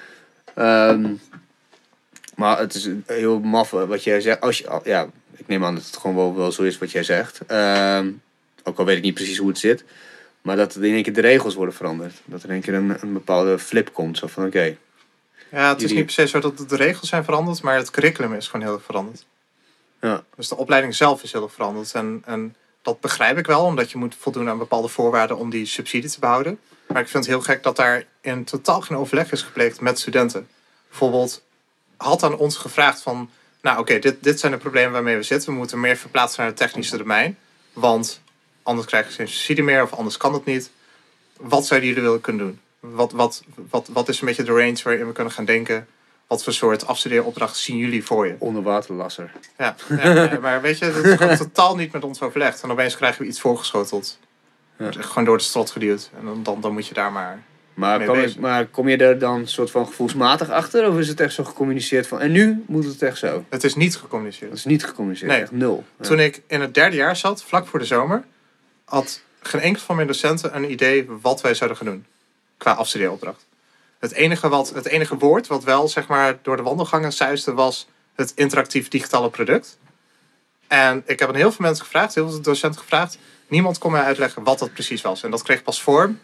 [0.55, 1.11] Ehm,
[2.35, 4.41] maar het is heel maf wat jij zegt.
[4.41, 7.03] Als je, ja, ik neem aan dat het gewoon wel, wel zo is wat jij
[7.03, 7.39] zegt.
[7.47, 8.07] Ehm,
[8.63, 9.83] ook al weet ik niet precies hoe het zit.
[10.41, 12.13] Maar dat er in één keer de regels worden veranderd.
[12.25, 14.17] Dat er in één keer een, een bepaalde flip komt.
[14.17, 14.75] Zo van oké,
[15.51, 17.91] Ja, het is Jullie- niet per se zo dat de regels zijn veranderd, maar het
[17.91, 19.25] curriculum is gewoon heel erg veranderd.
[20.01, 20.23] Ja.
[20.35, 21.93] Dus de opleiding zelf is heel erg veranderd.
[21.93, 25.65] En, en dat begrijp ik wel, omdat je moet voldoen aan bepaalde voorwaarden om die
[25.65, 26.59] subsidie te behouden.
[26.87, 29.99] Maar ik vind het heel gek dat daar in totaal geen overleg is gepleegd met
[29.99, 30.47] studenten.
[30.89, 31.43] Bijvoorbeeld,
[31.97, 33.29] had aan ons gevraagd van,
[33.61, 35.49] nou oké, dit, dit zijn de problemen waarmee we zitten.
[35.51, 37.37] We moeten meer verplaatsen naar het technische domein.
[37.73, 38.21] Want
[38.63, 40.71] anders krijgen ze geen subsidie meer of anders kan het niet.
[41.37, 42.59] Wat zouden jullie willen kunnen doen?
[42.79, 45.87] Wat, wat, wat, wat is een beetje de range waarin we kunnen gaan denken?
[46.27, 48.35] Wat voor soort afstudeeropdracht zien jullie voor je?
[48.39, 49.31] onderwaterlasser.
[49.57, 49.75] Ja,
[50.41, 52.63] maar weet je, dat is gewoon totaal niet met ons overlegd.
[52.63, 54.19] En opeens krijgen we iets voorgeschoteld.
[54.77, 54.91] Ja.
[54.91, 56.09] Gewoon door de strot geduwd.
[56.19, 57.43] En dan, dan, dan moet je daar maar...
[57.73, 60.89] Maar kom, je, maar kom je er dan soort van gevoelsmatig achter?
[60.89, 62.19] Of is het echt zo gecommuniceerd van...
[62.21, 63.45] En nu moet het echt zo?
[63.49, 64.53] Het is niet gecommuniceerd.
[64.53, 65.41] is niet gecommuniceerd, Nee.
[65.41, 65.83] echt nul.
[65.99, 66.05] Ja.
[66.05, 68.23] Toen ik in het derde jaar zat, vlak voor de zomer,
[68.93, 72.05] had geen enkel van mijn docenten een idee wat wij zouden gaan doen.
[72.57, 73.45] Qua afstudeeropdracht.
[73.99, 77.87] Het enige, wat, het enige woord wat wel zeg maar, door de wandelgangen suisde was
[78.15, 79.77] het interactief digitale product.
[80.67, 83.17] En ik heb aan heel veel mensen gevraagd, heel veel docenten gevraagd.
[83.47, 85.23] Niemand kon mij uitleggen wat dat precies was.
[85.23, 86.19] En dat kreeg pas vorm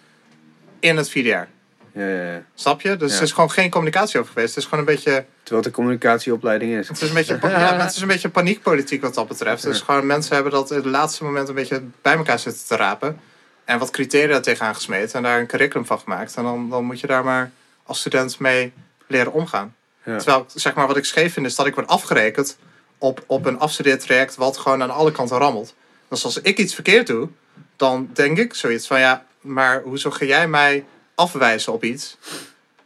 [0.80, 1.50] in het vierde jaar.
[1.94, 2.44] Ja, ja, ja.
[2.56, 2.98] Snap je?
[2.98, 4.56] Dus er is gewoon geen communicatie over geweest.
[4.56, 6.88] Het is gewoon een beetje, Terwijl een communicatieopleiding is.
[6.88, 9.64] het is een beetje, ja, het is een beetje paniekpolitiek wat dat betreft.
[9.64, 12.76] Dus gewoon mensen hebben dat in het laatste moment een beetje bij elkaar zitten te
[12.76, 13.20] rapen.
[13.66, 16.36] En wat criteria tegenaan gesmeten en daar een curriculum van gemaakt.
[16.36, 17.52] En dan, dan moet je daar maar
[17.84, 18.74] als student mee
[19.08, 19.76] leren omgaan.
[20.04, 22.58] Terwijl, zeg maar, wat ik scheef vind is dat ik word afgerekend
[22.98, 25.76] op, op een afstudeertraject wat gewoon aan alle kanten rammelt.
[26.08, 27.30] Dus als ik iets verkeerd doe,
[27.76, 30.86] dan denk ik zoiets van ja, maar hoezo ga jij mij
[31.20, 32.18] afwijzen op iets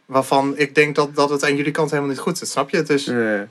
[0.06, 2.82] waarvan ik denk dat, dat het aan jullie kant helemaal niet goed zit, snap je?
[2.82, 3.48] Dus Ja.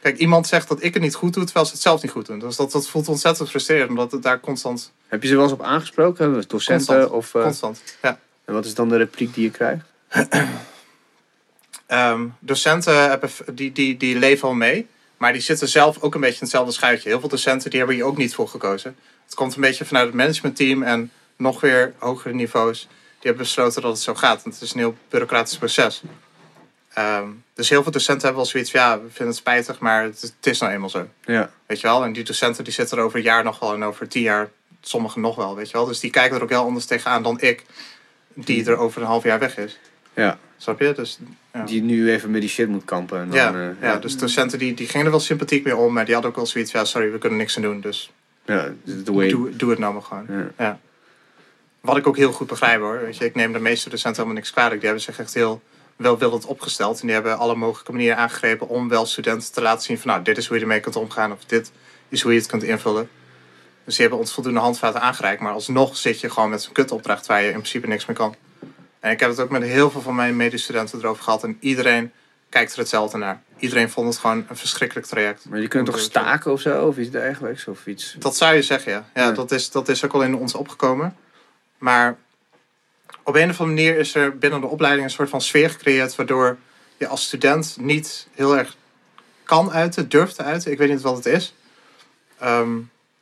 [0.00, 2.26] kijk, iemand zegt dat ik het niet goed doe, terwijl ze het zelf niet goed
[2.26, 2.38] doen.
[2.38, 5.52] Dus dat, dat voelt ontzettend frustrerend, omdat het daar constant, Heb je ze wel eens
[5.52, 6.32] op aangesproken?
[6.46, 6.86] Docenten?
[6.86, 7.10] Constant.
[7.10, 8.18] Of, eh, constant, ja.
[8.44, 9.84] en wat is dan de repliek die je krijgt?
[11.86, 14.86] Ehm, docenten hebben, die, die, die leven al mee,
[15.16, 17.08] maar die zitten zelf ook een beetje in hetzelfde schuitje.
[17.08, 18.96] Heel veel docenten die hebben hier ook niet voor gekozen.
[19.24, 22.88] Het komt een beetje vanuit het managementteam en nog weer hogere niveaus.
[23.24, 24.42] Die hebben besloten dat het zo gaat.
[24.42, 26.02] Want het is een heel bureaucratisch proces.
[26.94, 30.02] Ehm, dus heel veel docenten hebben wel zoiets van ja, we vinden het spijtig, maar
[30.02, 31.08] het, is- het is nou eenmaal zo.
[31.24, 31.50] Ja.
[31.66, 32.04] Weet je wel?
[32.04, 34.50] En die docenten die zitten er over een jaar nog wel en over tien jaar
[34.80, 35.86] sommigen nog wel, weet je wel?
[35.86, 37.62] Dus die kijken er ook heel anders tegenaan dan ik,
[38.34, 39.78] die er over een half jaar weg is.
[40.14, 40.38] ja.
[40.56, 40.92] Snap je?
[40.92, 41.18] Dus
[41.52, 41.64] Ja.
[41.64, 43.20] Die nu even met die shit moet kampen.
[43.20, 45.92] En dan, ja, eh, ja, dus docenten die, die gingen er wel sympathiek mee om,
[45.92, 48.12] maar die hadden ook wel zoiets van, ja, sorry, we kunnen niks aan doen, dus
[48.44, 48.72] ja,
[49.04, 49.28] the way.
[49.28, 50.26] doe, doe het nou maar gewoon.
[50.58, 50.80] Ja.
[51.84, 54.42] Wat ik ook heel goed begrijp hoor, weet je, ik neem de meeste docenten helemaal
[54.42, 55.62] niks kwalijk, die hebben zich echt heel
[55.96, 59.98] welwillend opgesteld en die hebben alle mogelijke manieren aangegrepen om wel studenten te laten zien
[59.98, 61.72] van, nou, dit is hoe je ermee kunt omgaan of dit
[62.08, 63.08] is hoe je het kunt invullen.
[63.84, 67.26] Dus die hebben ons voldoende handvaten aangereikt, maar alsnog zit je gewoon met zo'n kutopdracht
[67.26, 68.34] waar je in principe niks mee kan.
[69.00, 72.12] En ik heb het ook met heel veel van mijn medestudenten erover gehad en iedereen
[72.48, 73.42] kijkt er hetzelfde naar.
[73.58, 75.44] Iedereen vond het gewoon een verschrikkelijk traject.
[75.48, 76.86] Maar je kunt toch staken of zo?
[76.86, 77.68] Of iets dergelijks?
[77.68, 78.16] Of iets.
[78.18, 79.04] Dat zou je zeggen, ja.
[79.14, 79.32] Ja, Ja.
[79.32, 81.16] Dat, is, dat is ook al in ons opgekomen.
[81.84, 82.16] Maar
[83.22, 86.16] op een of andere manier is er binnen de opleiding een soort van sfeer gecreëerd
[86.16, 86.56] waardoor
[86.96, 88.76] je als student niet heel erg
[89.42, 90.72] kan uiten, durft te uiten.
[90.72, 91.54] Ik weet niet wat het is.
[92.38, 92.70] Ehm,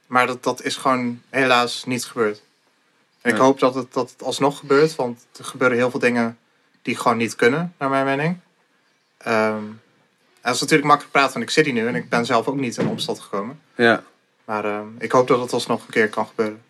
[0.06, 2.42] maar dat, dat is gewoon helaas niet gebeurd.
[3.20, 6.38] En ik hoop dat het, dat het alsnog gebeurt, want er gebeuren heel veel dingen
[6.82, 8.38] die gewoon niet kunnen, naar mijn mening.
[9.18, 9.80] En
[10.40, 12.56] dat is natuurlijk makkelijk praten, want ik zit hier nu en ik ben zelf ook
[12.56, 13.60] niet in opstand gekomen.
[13.74, 14.02] Ja.
[14.44, 16.62] Maar ehm, ik hoop dat het alsnog een keer kan gebeuren.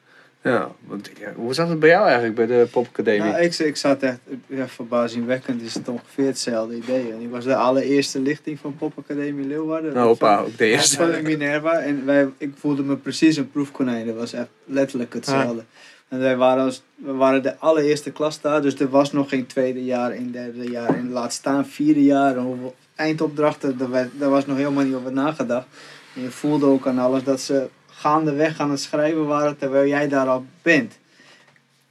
[0.43, 3.31] Ja, want, ja, hoe zat het bij jou eigenlijk bij de popacademie?
[3.31, 7.13] Nou, ik, ik zat echt, ja, verbazingwekkend is het ongeveer hetzelfde idee.
[7.13, 9.95] En ik was de allereerste lichting van Popacademie Leeuwarden.
[9.95, 10.97] nou, opa, ook de eerste.
[10.97, 11.79] Van Minerva.
[11.79, 14.07] En wij, ik voelde me precies een proefkonijn.
[14.07, 15.65] Dat was echt letterlijk hetzelfde.
[16.09, 18.63] En wij waren, als, we waren de allereerste klas daar.
[18.63, 20.89] Dus er was nog geen tweede jaar, geen derde jaar.
[20.89, 22.37] En laat staan vierde jaar.
[22.37, 25.67] En hoeveel eindopdrachten, daar, daar was nog helemaal niet over nagedacht.
[26.15, 27.69] En je voelde ook aan alles dat ze
[28.03, 30.99] gaandeweg aan het schrijven waren terwijl jij daar al bent.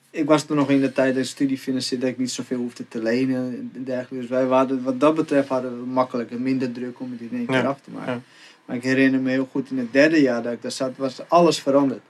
[0.10, 2.58] Ik was toen nog in de tijd dat ik studie financierde, dat ik niet zoveel
[2.58, 4.16] hoefde te lenen en dergelijke.
[4.20, 7.46] Dus wij waren, wat dat betreft hadden we makkelijker, minder druk om het in één
[7.46, 8.14] keer Ja, af te maken.
[8.14, 8.22] ja.
[8.66, 11.20] Maar ik herinner me heel goed, in het derde jaar dat ik daar zat, was
[11.28, 12.02] alles veranderd.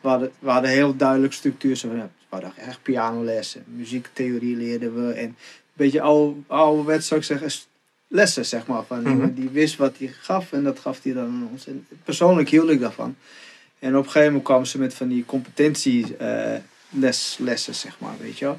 [0.00, 1.76] We hadden, we hadden heel duidelijk structuur.
[1.76, 5.12] Zo, we hadden echt pianolessen, muziektheorie leerden we.
[5.12, 5.36] En een
[5.72, 7.50] beetje oude, ouderwets zou ik zeggen,
[8.08, 8.84] lessen zeg maar.
[8.84, 9.34] Van Mhm.
[9.34, 11.66] die wist wat hij gaf en dat gaf hij dan aan ons.
[11.66, 13.16] En persoonlijk hield ik daarvan.
[13.78, 18.44] En op een gegeven moment kwamen ze met van die competentielessen, zeg maar, weet je
[18.44, 18.58] wel.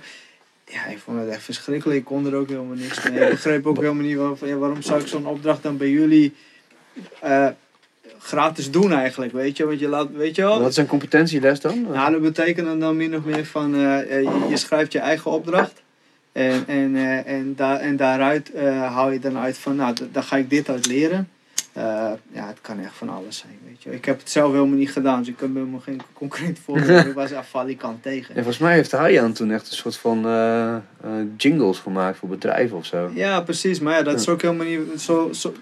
[0.65, 1.99] Ja, ik vond het echt verschrikkelijk.
[1.99, 3.19] Ik kon er ook helemaal niks mee.
[3.19, 6.35] Ik begreep ook helemaal niet waarom, ja, waarom zou ik zo'n opdracht dan bij jullie
[7.19, 7.47] eh,
[8.19, 9.65] gratis doen eigenlijk, weet je.
[9.65, 10.59] Want je laat, weet je wel.
[10.59, 11.81] Wat is een competentieles dan?
[11.81, 15.31] Nou, dat betekent dan min of meer van eh, eh, je, je schrijft je eigen
[15.31, 15.81] opdracht.
[16.31, 20.23] En, en, eh, en, daar, en daaruit eh, haal je dan uit van, nou, daar
[20.23, 21.29] ga ik dit uit leren.
[21.79, 23.91] Eh, ja, het kan echt van alles zijn, weet je.
[23.91, 27.05] Ik heb het zelf helemaal niet gedaan, dus ik heb helemaal geen concreet voorbeeld.
[27.05, 28.29] ik was afvalikant tegen.
[28.29, 30.81] En volgens mij heeft Hayan toen echt een soort van eh, eh,
[31.37, 33.11] jingles gemaakt voor bedrijven of zo.
[33.13, 33.79] Ja, precies.
[33.79, 35.29] Maar ja, dat is ook helemaal niet zo.
[35.33, 35.53] zo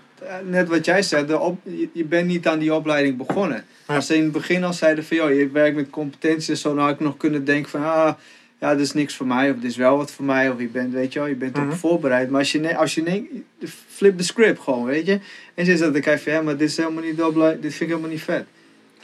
[0.44, 3.64] net wat jij zei, de op, je, je bent niet aan die opleiding begonnen.
[3.88, 3.96] Ja.
[3.96, 6.76] Als ze in het begin al zeiden van, joh, je werkt met competenties en zo,
[6.76, 8.14] dan had ik nog kunnen denken van, ah,
[8.60, 10.68] ja, dit is niks voor mij, of dit is wel wat voor mij, of je
[10.68, 12.30] bent, weet je wel, je bent op voorbereid.
[12.30, 13.28] Maar als je, als je
[13.88, 15.20] flip de script gewoon, weet je.
[15.54, 17.18] En ze zegt, dan krijg je van, ja, maar dit is helemaal niet
[17.62, 18.46] dit vind ik helemaal niet vet.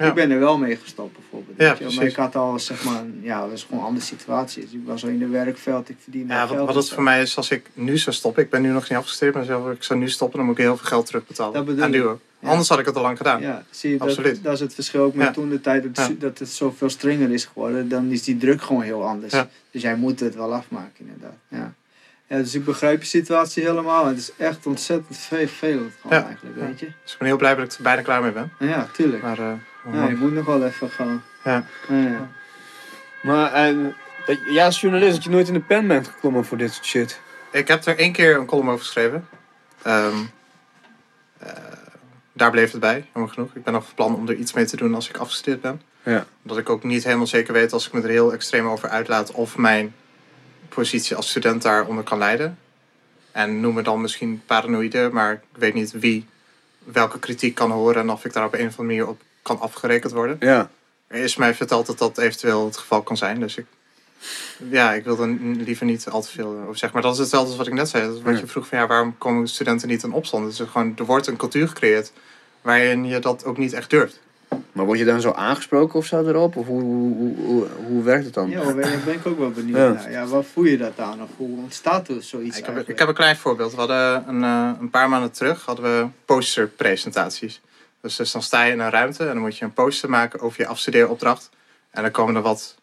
[0.04, 0.10] Ja.
[0.10, 1.58] Ik ben er wel mee gestopt bijvoorbeeld.
[1.58, 1.76] Ja, wel.
[1.78, 2.02] maar precies.
[2.12, 4.64] ik had al, zeg maar, ja, dat was gewoon een andere situatie.
[4.64, 7.04] Dus ik was al in de werkveld, ik verdiende Ja, wat, geld wat het voor
[7.04, 8.44] mij is als ik nu zou stoppen.
[8.44, 10.64] Ik ben nu nog niet afgestudeerd, maar zelf, ik zou nu stoppen, dan moet ik
[10.64, 11.54] heel veel geld terugbetalen.
[11.54, 12.20] Dat bedoel.
[12.40, 12.50] Ja.
[12.50, 13.42] Anders had ik het al lang gedaan.
[13.42, 14.44] Ja, zie je, dat, Absoluut.
[14.44, 15.34] dat is het verschil ook met Ja.
[15.34, 16.14] toen de tijd dat, Ja.
[16.20, 17.90] dat het zoveel strenger is geworden.
[17.90, 19.34] Dan is die druk gewoon heel anders.
[19.72, 21.38] Dus jij moet het wel afmaken inderdaad.
[21.48, 21.74] Ja.
[22.28, 24.06] Dus ik begrijp je situatie helemaal.
[24.06, 26.26] Het is echt ontzettend veel, vervelend gewoon Ja.
[26.26, 26.86] eigenlijk, weet je.
[27.04, 28.52] Dus ik ben heel blij dat ik er bijna klaar mee ben.
[28.60, 29.22] Ja, tuurlijk.
[29.22, 29.52] Maar eh,
[29.92, 31.24] Ja, je moet nog wel even gaan.
[31.44, 31.66] Ja.
[33.22, 33.76] Maar eh,
[34.26, 36.86] dat, ja, als journalist dat je nooit in de pen bent geklommen voor dit soort
[36.86, 37.20] shit.
[37.52, 39.28] ik heb er één keer een column over geschreven.
[39.82, 40.16] Ehm,
[41.38, 41.50] eh,
[42.34, 43.56] daar bleef het bij, jammer genoeg.
[43.56, 45.82] Ik ben nog van plan om er iets mee te doen als ik afgestudeerd ben.
[46.04, 46.26] Ja.
[46.42, 49.32] Omdat ik ook niet helemaal zeker weet als ik me er heel extreem over uitlaat
[49.32, 49.96] of mijn
[50.70, 52.58] positie als student daaronder kan leiden.
[53.32, 56.26] En noem me dan misschien paranoïde, maar ik weet niet wie
[56.84, 59.60] welke kritiek kan horen en of ik daar op een of andere manier op kan
[59.60, 60.38] afgerekend worden.
[60.40, 60.70] Ja.
[61.08, 63.66] Er is mij verteld dat dat eventueel het geval kan zijn, dus ik,
[64.70, 66.92] ja, ik wil er n- liever niet al te veel over zeggen.
[66.94, 68.06] Maar dat is hetzelfde als wat ik net zei.
[68.08, 68.40] Dat is wat Ja.
[68.40, 70.46] je vroeg van ja, waarom komen studenten niet in opstand?
[70.46, 72.12] Dus er, gewoon, er wordt een cultuur gecreëerd
[72.62, 74.22] waarin je dat ook niet echt durft.
[74.72, 76.56] Maar word je dan zo aangesproken of zo erop?
[76.56, 78.50] Of hoe, hoe, hoe, hoe, hoe werkt het dan?
[78.50, 79.90] Ja, daar ben, ik ook wel benieuwd Ja.
[79.92, 80.12] naar.
[80.12, 81.22] Ja, waar voel je dat aan?
[81.22, 83.72] Of hoe ontstaat er zoiets Ik heb, ik heb een klein voorbeeld.
[83.72, 87.62] We hadden een, eh, een paar maanden terug hadden we posterpresentaties.
[88.04, 90.40] Dus, dus dan sta je in een ruimte en dan moet je een poster maken
[90.40, 91.50] over je afstudeeropdracht.
[91.92, 92.76] En dan komen er wat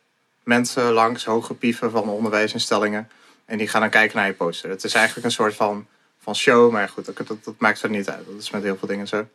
[0.43, 3.11] mensen langs, hoge pieven van onderwijsinstellingen.
[3.45, 4.71] En die gaan dan kijken naar je poster.
[4.71, 5.87] Het is eigenlijk een soort van,
[6.23, 8.27] van show, maar goed, dat, dat, maakt verder niet uit.
[8.27, 9.27] Dat is met heel veel dingen zo.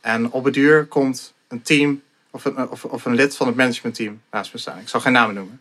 [0.00, 3.56] En op het duur komt een team of een, of, of een lid van het
[3.56, 4.78] managementteam naast me staan.
[4.78, 5.60] Ik zal geen namen noemen.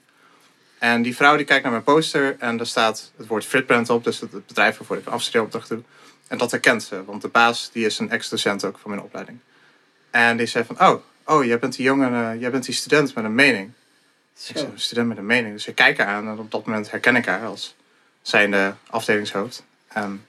[0.80, 4.04] En die vrouw die kijkt naar mijn poster en daar staat het woord Fritbrand op,
[4.04, 5.82] dus het, het bedrijf waarvoor ik een afstudeeropdracht doe.
[6.28, 9.40] En dat herkent ze, want de baas die is een ex-docent ook van mijn opleiding.
[10.12, 13.16] En die zei van, oh, oh jij bent die jongen, eh, jij bent die student
[13.16, 13.68] met een mening.
[13.68, 14.54] Ik Zo.
[14.54, 15.54] zei, een student met een mening.
[15.54, 17.76] Dus ik kijk haar aan en op dat moment herken ik haar als
[18.22, 19.64] zijnde afdelingshoofd.
[19.88, 20.26] En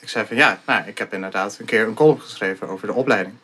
[0.00, 2.92] ik zei van ja, nou, ik heb inderdaad een keer een column geschreven over de
[2.92, 3.34] opleiding.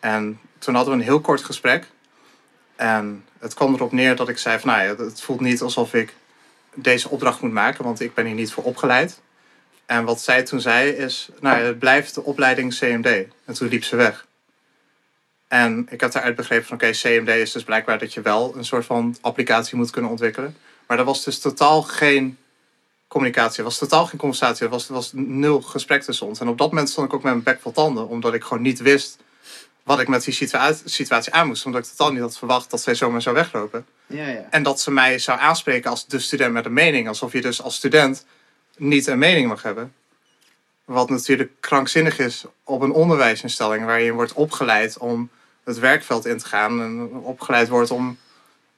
[0.00, 1.86] En toen hadden we een heel kort gesprek.
[2.76, 5.94] En het kwam erop neer dat ik zei van nou ja, het voelt niet alsof
[5.94, 6.14] ik
[6.74, 9.20] deze opdracht moet maken, want ik ben hier niet voor opgeleid.
[9.86, 13.06] En wat zij toen zei is, nou ja, het blijft de opleiding CMD.
[13.44, 14.25] En toen liep ze weg.
[15.48, 18.64] En ik heb daaruit begrepen van oké, CMD is dus blijkbaar dat je wel een
[18.64, 20.56] soort van applicatie moet kunnen ontwikkelen.
[20.86, 22.38] Maar er was dus totaal geen
[23.08, 23.58] communicatie.
[23.58, 24.64] Er was totaal geen conversatie.
[24.64, 26.40] Er was, er was nul gesprek tussen ons.
[26.40, 28.08] En op dat moment stond ik ook met mijn bek vol tanden.
[28.08, 29.18] Omdat ik gewoon niet wist
[29.82, 31.66] wat ik met die situa- situatie aan moest.
[31.66, 33.86] Omdat ik totaal niet had verwacht dat zij zomaar zou weglopen.
[34.06, 34.46] Ja, ja.
[34.50, 37.08] En dat ze mij zou aanspreken als de student met een mening.
[37.08, 38.24] Alsof je dus als student
[38.76, 39.92] niet een mening mag hebben.
[40.86, 45.30] Wat natuurlijk krankzinnig is op een onderwijsinstelling waar je wordt opgeleid om
[45.64, 46.80] het werkveld in te gaan.
[46.82, 48.18] En opgeleid wordt om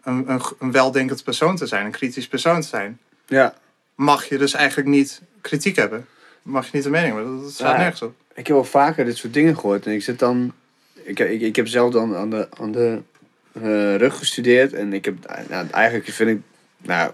[0.02, 2.98] een, een, een weldenkend persoon te zijn, een kritisch persoon te zijn.
[3.26, 3.54] Ja.
[3.94, 6.06] Mag je dus eigenlijk niet kritiek hebben.
[6.42, 7.42] Mag je niet een mening hebben.
[7.42, 7.78] Dat staat Ja.
[7.78, 8.14] nergens op.
[8.34, 9.86] Ik heb wel vaker dit soort dingen gehoord.
[9.86, 10.52] En ik zit dan.
[10.92, 13.02] Ik, ik, ik heb zelf dan aan de, aan de
[13.52, 14.72] eh, rug gestudeerd.
[14.72, 15.14] En ik heb.
[15.48, 16.40] Nou, eigenlijk vind ik.
[16.76, 17.12] Nou,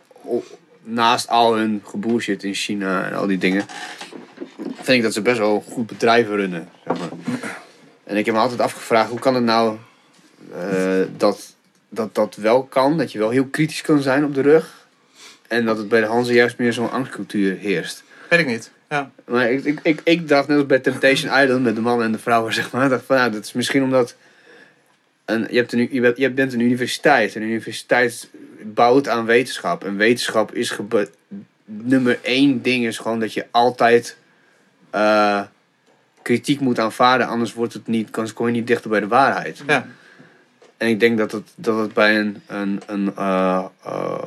[0.83, 3.67] naast al hun gebullshit in China en al die dingen.
[4.85, 6.69] Vind ik dat ze best wel goed bedrijven runnen.
[6.87, 7.09] Zeg maar.
[8.05, 9.77] En ik heb me altijd afgevraagd: hoe kan het nou.
[10.55, 11.55] eh, dat,
[11.89, 12.99] dat dat wel kan.
[12.99, 14.87] Dat je wel heel kritisch kan zijn op de rug.
[15.49, 18.03] En dat het bij de Hanzen juist meer zo'n angstcultuur heerst.
[18.31, 18.71] Weet ik niet.
[18.89, 19.11] Ja.
[19.25, 22.13] Maar ik, ik, ik, ik dacht net als bij Temptation Island met de mannen en
[22.13, 22.89] de vrouwen, zeg maar.
[22.89, 24.15] Dacht van, ja, dat is misschien omdat...
[25.25, 27.35] Een, je, hebt een, je, bent, je bent een universiteit.
[27.35, 28.29] Een universiteit
[28.63, 29.85] bouwt aan wetenschap.
[29.85, 30.71] En wetenschap is...
[30.71, 31.11] gebe-
[31.65, 34.17] nummer één ding is gewoon dat je altijd...
[34.95, 35.43] eh,
[36.23, 37.27] kritiek moet aanvaarden.
[37.27, 39.63] Anders wordt het niet, kan, kom je niet dichter bij de waarheid.
[39.67, 39.87] Ja.
[40.77, 44.19] En ik denk dat het, dat het bij een, een, een eh, eh,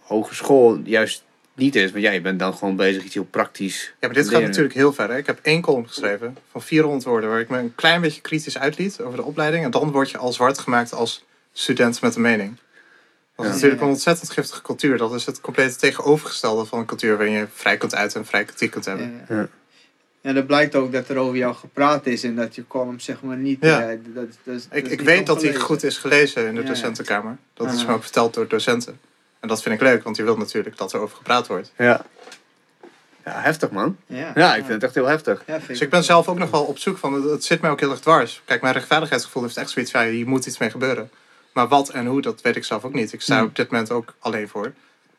[0.00, 1.22] hogeschool juist
[1.54, 1.90] niet is.
[1.90, 4.74] Want ja, je bent dan gewoon bezig iets heel praktisch Ja, maar dit gaat natuurlijk
[4.74, 5.10] heel ver.
[5.10, 5.16] Hè?
[5.16, 8.58] Ik heb één column geschreven van 400 woorden waar ik me een klein beetje kritisch
[8.58, 9.64] uitliet over de opleiding.
[9.64, 12.56] En dan word je al zwart gemaakt als student met een mening.
[13.36, 13.54] Dat is Ja.
[13.54, 14.98] natuurlijk een ontzettend giftige cultuur.
[14.98, 18.44] Dat is het complete tegenovergestelde van een cultuur waarin je vrij kunt uiten en vrij
[18.44, 19.24] kritiek kunt hebben.
[19.28, 19.48] Ja.
[20.24, 20.32] Ja.
[20.32, 23.36] Dat blijkt ook dat er over jou gepraat is en dat je column zeg maar
[23.36, 23.58] niet...
[23.60, 23.80] Ja.
[23.90, 25.60] eh, dat, dat, is- dat Ik, ik niet weet dat hij ongelezen.
[25.60, 27.36] goed is gelezen in de Ja, docentenkamer.
[27.54, 29.00] Dat is me ook verteld door docenten.
[29.40, 31.72] En dat vind ik leuk, want je wilt natuurlijk dat er over gepraat wordt.
[31.78, 32.04] Ja.
[33.24, 33.96] Ja, heftig man.
[34.06, 35.42] Ja, Ja, ik vind het echt heel heftig.
[35.46, 37.70] Ja, Dus ik ben zelf ook nog wel op zoek van, het- het zit mij
[37.70, 38.42] ook heel erg dwars.
[38.44, 41.10] Kijk, mijn rechtvaardigheidsgevoel heeft echt zoiets van, hier moet iets mee gebeuren.
[41.52, 43.12] Maar wat en hoe, dat weet ik zelf ook niet.
[43.12, 43.46] Ik sta Hmm.
[43.46, 44.72] op dit moment ook alleen voor.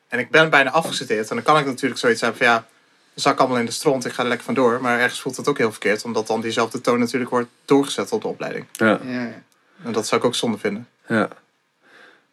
[0.08, 1.30] En ik ben bijna afgestudeerd.
[1.30, 2.68] En dan kan ik natuurlijk zoiets hebben van, ja,
[3.16, 4.82] zak allemaal in de stront, ik ga er lekker vandoor.
[4.82, 8.22] Maar ergens voelt het ook heel verkeerd, omdat dan diezelfde toon natuurlijk wordt doorgezet op
[8.22, 8.66] de opleiding.
[8.72, 9.00] Ja.
[9.06, 9.42] Ja, ja.
[9.84, 10.88] En dat zou ik ook zonde vinden.
[11.08, 11.28] ja.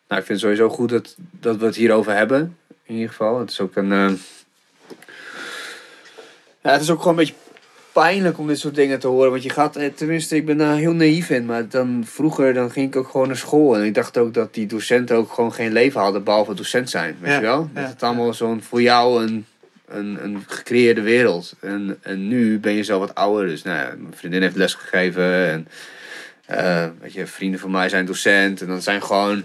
[0.09, 2.59] Nou, ik vind het sowieso goed dat, dat we het hierover hebben.
[2.85, 3.39] In ieder geval.
[3.39, 3.93] Het is ook een...
[3.93, 4.11] eh,
[6.63, 7.35] Ja, het is ook gewoon een beetje
[7.93, 9.31] pijnlijk om dit soort dingen te horen.
[9.31, 9.77] Want je gaat...
[9.77, 11.47] eh, Tenminste, ik ben daar heel naïef in.
[11.47, 13.77] Maar dan, vroeger dan ging ik ook gewoon naar school.
[13.77, 16.25] En ik dacht ook dat die docenten ook gewoon geen leven hadden.
[16.25, 17.17] Behalve docent zijn.
[17.21, 17.69] Weet Ja, je wel?
[17.73, 18.63] Dat ja, het allemaal zo'n...
[18.63, 19.47] Voor jou een...
[19.93, 21.55] Een, een gecreëerde wereld.
[21.61, 23.47] En, en nu ben je zo wat ouder.
[23.47, 25.49] Dus nou ja, mijn vriendin heeft les gegeven.
[25.49, 25.69] En
[26.47, 28.61] eh, weet je, vrienden van mij zijn docent.
[28.61, 29.45] En dan zijn gewoon.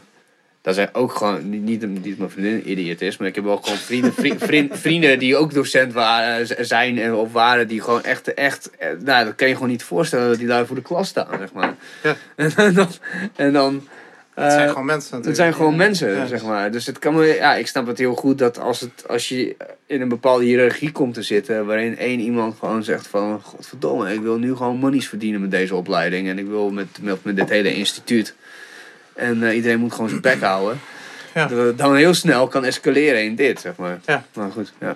[0.62, 1.50] Dat zijn ook gewoon.
[1.50, 3.18] Niet, niet, mijn vriendin een idioot is.
[3.18, 7.00] Maar ik heb wel gewoon vrienden, vri- vriend- vrienden die ook docent waren, zijn.
[7.00, 7.68] En, of waren.
[7.68, 8.34] Die gewoon echt.
[8.34, 10.28] echt eh, nou, dat kan je gewoon niet voorstellen.
[10.30, 11.38] Dat die daar voor de klas staan.
[11.38, 11.76] Zeg maar.
[12.04, 12.16] Ja.
[12.56, 12.90] En dan.
[13.36, 13.88] En dan
[14.44, 15.26] Het zijn eh, gewoon mensen natuurlijk.
[15.26, 16.26] het zijn gewoon mensen, Ja.
[16.26, 16.72] zeg maar.
[16.72, 19.56] Dus het kan me, ja, ik snap het heel goed dat als, het, als je
[19.86, 24.22] in een bepaalde hiërarchie komt te zitten, waarin één iemand gewoon zegt van, godverdomme, ik
[24.22, 27.50] wil nu gewoon monies verdienen met deze opleiding en ik wil met, met, met dit
[27.50, 28.34] hele instituut.
[29.14, 30.80] En eh, iedereen moet gewoon zijn bek houden.
[31.34, 31.48] Ja.
[31.48, 34.00] Dat het dan heel snel kan escaleren in dit, zeg maar.
[34.06, 34.26] Ja.
[34.34, 34.96] Maar goed, ja.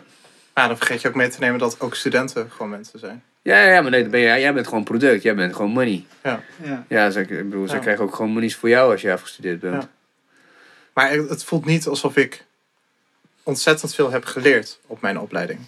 [0.53, 3.23] Maar dan vergeet je ook mee te nemen dat ook studenten gewoon mensen zijn.
[3.41, 5.71] Ja, ja, ja, maar nee, dan ben jij, jij bent gewoon product, jij bent gewoon
[5.71, 6.05] money.
[6.23, 6.43] Ja.
[6.87, 7.79] Ja, ze, ik bedoel, ze Ja.
[7.79, 9.83] krijgen ook gewoon monies voor jou als je afgestudeerd bent.
[9.83, 9.89] Ja.
[10.93, 12.43] Maar het voelt niet alsof ik
[13.43, 15.59] ontzettend veel heb geleerd op mijn opleiding.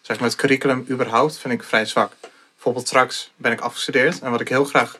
[0.00, 2.12] Zeg maar, het curriculum überhaupt vind ik vrij zwak.
[2.54, 4.20] Bijvoorbeeld straks ben ik afgestudeerd.
[4.20, 4.98] En wat ik heel graag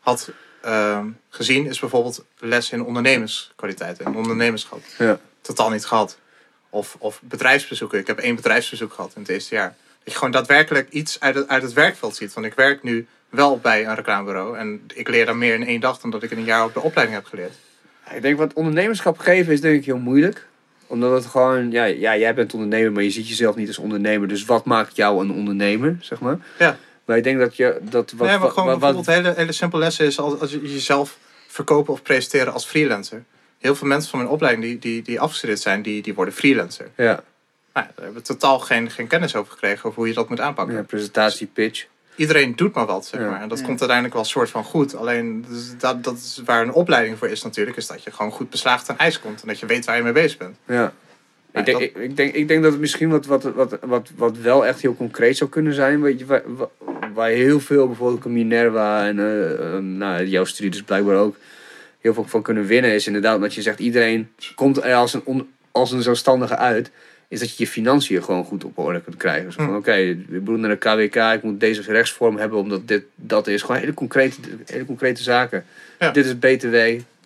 [0.00, 0.30] had
[0.62, 4.80] ehm, gezien is bijvoorbeeld les in ondernemerskwaliteit en ondernemerschap.
[4.98, 5.18] Ja.
[5.40, 6.18] Totaal niet gehad.
[6.74, 7.98] Of, of bedrijfsbezoeken.
[7.98, 9.74] Ik heb één bedrijfsbezoek gehad in het eerste jaar.
[10.04, 12.32] Dat je gewoon daadwerkelijk iets uit het, uit het werkveld ziet.
[12.34, 14.58] Want ik werk nu wel bij een reclamebureau.
[14.58, 16.74] En ik leer daar meer in één dag dan dat ik in een jaar op
[16.74, 17.52] de opleiding heb geleerd.
[18.14, 20.46] Ik denk wat ondernemerschap geven is denk ik heel moeilijk.
[20.86, 24.28] Omdat het gewoon, ja, ja, jij bent ondernemer, maar je ziet jezelf niet als ondernemer.
[24.28, 26.38] Dus wat maakt jou een ondernemer, zeg maar?
[26.58, 26.78] Ja.
[27.04, 28.28] Maar ik denk dat je, dat wat...
[28.28, 31.18] nee, maar gewoon wat- wat- bijvoorbeeld hele, hele simpele lessen is als, als je jezelf
[31.46, 33.24] verkopen of presenteren als freelancer.
[33.64, 36.88] Heel veel mensen van mijn opleiding die, die, die afgestudeerd zijn, die, die worden freelancer.
[36.96, 37.22] ja, Nou,
[37.72, 40.74] daar hebben we totaal geen, geen kennis over gekregen over hoe je dat moet aanpakken.
[40.74, 41.84] ja, presentatie, pitch.
[42.16, 43.30] Iedereen doet maar wat, zeg Ja.
[43.30, 43.40] maar.
[43.40, 43.64] En dat Ja.
[43.64, 44.94] komt uiteindelijk wel soort van goed.
[44.96, 48.32] Alleen dus dat, dat is waar een opleiding voor is natuurlijk, is dat je gewoon
[48.32, 49.42] goed beslaagd aan ijs komt.
[49.42, 50.56] En dat je weet waar je mee bezig bent.
[50.66, 50.92] Ja.
[51.52, 54.10] Ik denk, dat- ik, ik, denk, ik denk dat het misschien wat, wat, wat, wat,
[54.16, 56.00] wat wel echt heel concreet zou kunnen zijn.
[56.02, 56.42] Weet je,
[57.14, 61.36] waar, heel veel, bijvoorbeeld Minerva en eh, eh, nou, jouw studie dus blijkbaar ook,
[62.04, 62.94] heel veel van kunnen winnen.
[62.94, 66.90] Is inderdaad dat je zegt, iedereen komt er als een on- als een zelfstandige uit,
[67.28, 69.52] is dat je je financiën gewoon goed op orde kunt krijgen.
[69.52, 69.76] Zo van, Hm.
[69.76, 73.60] oké, ik moet naar de KWK, ik moet deze rechtsvorm hebben, omdat dit, dat is.
[73.62, 74.36] Gewoon hele concrete,
[74.66, 75.64] hele concrete zaken.
[75.98, 76.10] Ja.
[76.10, 76.72] Dit is BTW,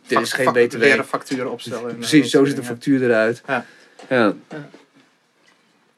[0.07, 0.79] dit is geen BTW.
[0.79, 1.91] Leren facturen opstellen.
[1.91, 3.43] en, Precies, zo ziet de factuur eruit.
[3.47, 3.65] Ja.
[4.09, 4.35] Ja.
[4.51, 4.69] Ja.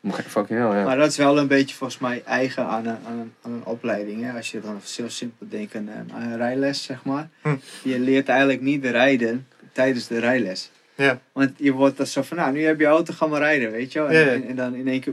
[0.01, 0.85] Maar Fucking hell, ja.
[0.85, 3.65] Maar dat is wel een beetje volgens mij eigen aan een, aan een, aan een
[3.65, 4.23] opleiding.
[4.25, 4.33] Hè?
[4.37, 7.29] Als je dan zo simpel denkt aan, een- aan een rijles, zeg maar.
[7.43, 7.55] Hm.
[7.83, 10.71] Je leert eigenlijk niet rijden tijdens de rijles.
[10.95, 11.21] Ja.
[11.33, 13.93] Want je wordt dan zo van, nou, nu heb je auto, ga maar rijden, weet
[13.93, 14.09] je wel.
[14.09, 14.33] En, Ja, ja.
[14.33, 15.13] en, en dan in één keer,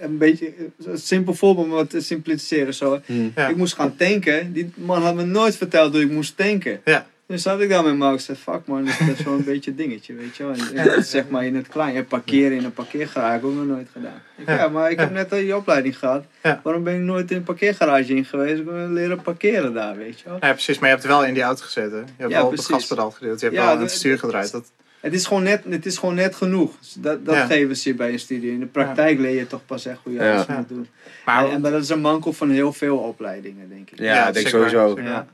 [0.00, 0.52] een beetje,
[0.84, 2.74] een simpel voorbeeld om wat te simplificeren.
[2.74, 3.00] Zo.
[3.06, 3.28] Hm.
[3.34, 3.48] Ja.
[3.48, 4.52] Ik moest gaan tanken.
[4.52, 6.80] Die man had me nooit verteld hoe ik moest tanken.
[6.84, 7.06] Ja.
[7.28, 8.24] Dus zat ik daar met Max.
[8.24, 10.52] zei, fuck man, dat is wel een beetje een dingetje, weet je wel.
[10.74, 11.96] En, en zeg maar in het klein.
[11.96, 14.20] En parkeren in een parkeergarage heb ik ook nog nooit gedaan.
[14.36, 14.54] Ik, ja.
[14.54, 14.68] Ja.
[14.68, 16.24] maar ik heb net al die opleiding gehad.
[16.42, 16.60] Ja.
[16.64, 18.58] Waarom ben ik nooit in een parkeergarage in geweest?
[18.58, 20.38] Ik ben leren parkeren daar, weet je wel.
[20.40, 20.78] Ja, precies.
[20.78, 21.98] Maar je hebt wel in die auto gezeten.
[21.98, 23.40] Je hebt Ja, wel op het gaspedaal gedeeld.
[23.40, 24.50] Je hebt Ja, wel aan de- het stuur gedraaid.
[24.50, 26.78] Dat, Het is gewoon net, het is gewoon net genoeg.
[26.78, 27.46] Dus Dat, dat Ja.
[27.46, 28.50] geven ze je bij een studie.
[28.52, 30.56] In de praktijk leer je toch pas echt hoe je alles Ja.
[30.56, 30.88] moet doen.
[31.24, 33.98] maar en, en dat is een manko van heel veel opleidingen, denk ik.
[33.98, 34.88] Ja, ik denk zeker sowieso.
[34.88, 35.20] zeker Ja.
[35.20, 35.26] Ik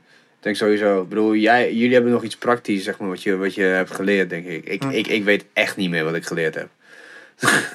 [0.45, 1.01] denk sowieso.
[1.01, 3.91] Ik bedoel, jij, jullie hebben nog iets praktisch, zeg maar, wat je, wat je hebt
[3.91, 4.65] geleerd, denk ik.
[4.65, 4.89] Ik, Hm.
[4.89, 5.07] ik.
[5.07, 6.67] ik weet echt niet meer wat ik geleerd heb.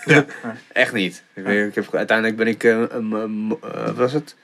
[0.04, 0.24] ja.
[0.72, 1.22] Echt niet.
[1.34, 2.84] Ik weet, ik heb, uiteindelijk ben ik, eh,
[3.84, 4.34] wat was het?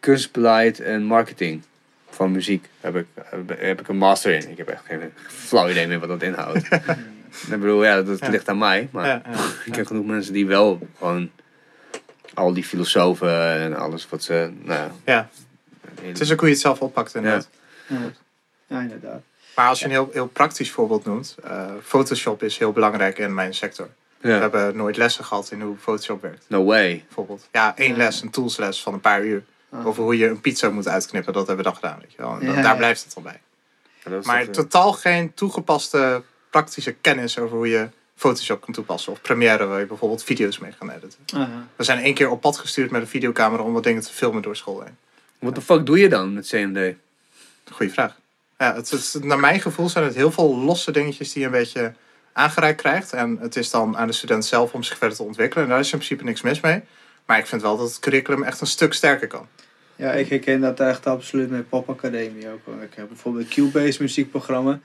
[0.00, 1.62] Kunstbeleid en marketing
[2.10, 4.50] van muziek heb ik, heb, heb ik een master in.
[4.50, 6.56] Ik heb echt geen flauw idee meer wat dat inhoudt.
[7.52, 8.28] ik bedoel, ja, dat Ja.
[8.28, 8.88] ligt aan mij.
[8.90, 9.38] Maar Ja, ja.
[9.70, 11.30] ik heb genoeg mensen die wel gewoon
[12.34, 15.28] al die filosofen en alles wat ze, nou Ja.
[16.02, 17.48] Het is ook hoe je het zelf oppakt inderdaad.
[17.86, 17.98] Ja,
[18.66, 19.20] ja inderdaad.
[19.56, 21.36] Maar als je een heel, heel praktisch voorbeeld noemt.
[21.44, 23.88] eh, Photoshop is heel belangrijk in mijn sector.
[24.20, 26.44] We hebben nooit lessen gehad in hoe Photoshop werkt.
[26.48, 27.02] No way.
[27.06, 27.48] Bijvoorbeeld.
[27.52, 29.44] Ja, één les, een toolsles van een paar uur.
[29.70, 29.86] Ah.
[29.86, 31.32] Over hoe je een pizza moet uitknippen.
[31.32, 31.98] Dat hebben we dan gedaan.
[32.00, 32.38] Weet je wel.
[32.40, 32.74] En Ja, daar ja.
[32.74, 33.40] blijft het al bij.
[34.04, 39.12] Maar toch, eh, totaal geen toegepaste praktische kennis over hoe je Photoshop kan toepassen.
[39.12, 41.18] Of Premiere waar je bijvoorbeeld video's mee kan editen.
[41.34, 41.66] Aha.
[41.76, 44.42] We zijn één keer op pad gestuurd met een videocamera om wat dingen te filmen
[44.42, 44.96] door school heen.
[45.38, 46.94] What the fuck doe je dan met CMD?
[47.72, 48.16] Goeie vraag.
[48.58, 51.52] Ja, het, het- naar mijn gevoel zijn het heel veel losse dingetjes die je een
[51.52, 51.92] beetje
[52.32, 53.12] aangereikt krijgt.
[53.12, 55.64] En het is dan aan de student zelf om zich verder te ontwikkelen.
[55.64, 56.80] En daar is in principe niks mis mee.
[57.26, 59.46] Maar ik vind wel dat het curriculum echt een stuk sterker kan.
[59.96, 62.82] Ja, ik herken dat echt absoluut met Pop Academie ook.
[62.82, 64.80] Ik heb bijvoorbeeld een Cubase muziekprogramma.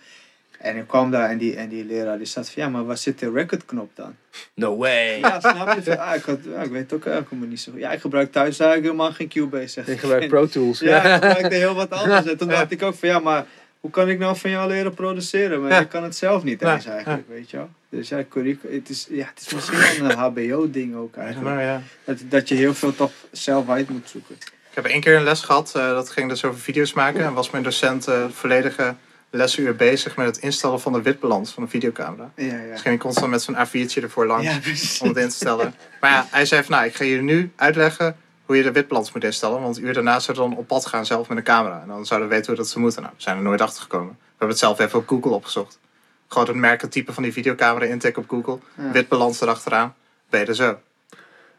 [0.64, 2.98] En ik kwam daar en die, en die leraar die zat van, ja, maar waar
[2.98, 4.15] zit de recordknop dan?
[4.53, 5.19] No way.
[5.19, 5.99] Ja, snap je?
[5.99, 7.81] Ah, ik, had, ja, ik weet ook helemaal niet zo goed.
[7.81, 9.68] Ja, ik gebruik thuis eigenlijk helemaal geen Cubase.
[9.68, 9.88] Zeg.
[9.88, 10.80] Ik gebruik Pro Tools.
[10.80, 12.26] Ja, ik gebruikte heel wat anders.
[12.26, 13.45] En toen dacht ik ook van, ja, maar
[13.80, 15.61] hoe kan ik nou van jou leren produceren?
[15.61, 15.80] Maar Ja.
[15.80, 17.69] je kan het zelf niet eens eigenlijk, weet je wel.
[17.90, 21.56] Dus ja, curriculum, het is, ja, het is misschien wel een HBO-ding ook eigenlijk.
[21.56, 21.81] Maar ja.
[22.03, 24.35] Dat, dat je heel veel toch zelf uit moet zoeken.
[24.69, 27.23] Ik heb één keer een les gehad, eh, dat ging dus over video's maken.
[27.23, 28.95] En was mijn docent eh volledige
[29.35, 32.31] lesuur bezig met het instellen van de witbalans van een videocamera.
[32.35, 32.72] Ja, ja.
[32.72, 34.60] Dus ging ik constant met zo'n A4'tje ervoor langs Ja,
[35.01, 35.76] om het in te stellen.
[36.01, 38.15] Maar ja, hij zei van nou, ik ga je nu uitleggen
[38.45, 39.61] hoe je de witbalans moet instellen.
[39.61, 41.81] Want een uur daarna zouden we dan op pad gaan zelf met een camera.
[41.81, 43.01] En dan zouden we weten hoe dat ze moeten.
[43.01, 44.18] Nou, we zijn er nooit achter gekomen.
[44.19, 45.80] We hebben het zelf even op Google opgezocht.
[46.27, 48.60] Gewoon het merkentype van die videocamera intikken op Google.
[48.77, 48.91] Ja.
[48.91, 49.95] Witbalans erachteraan.
[50.30, 50.80] Ben je er zo.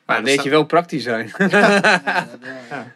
[0.06, 1.32] Maar dat weet je wel praktisch zijn.
[1.38, 2.26] Ja.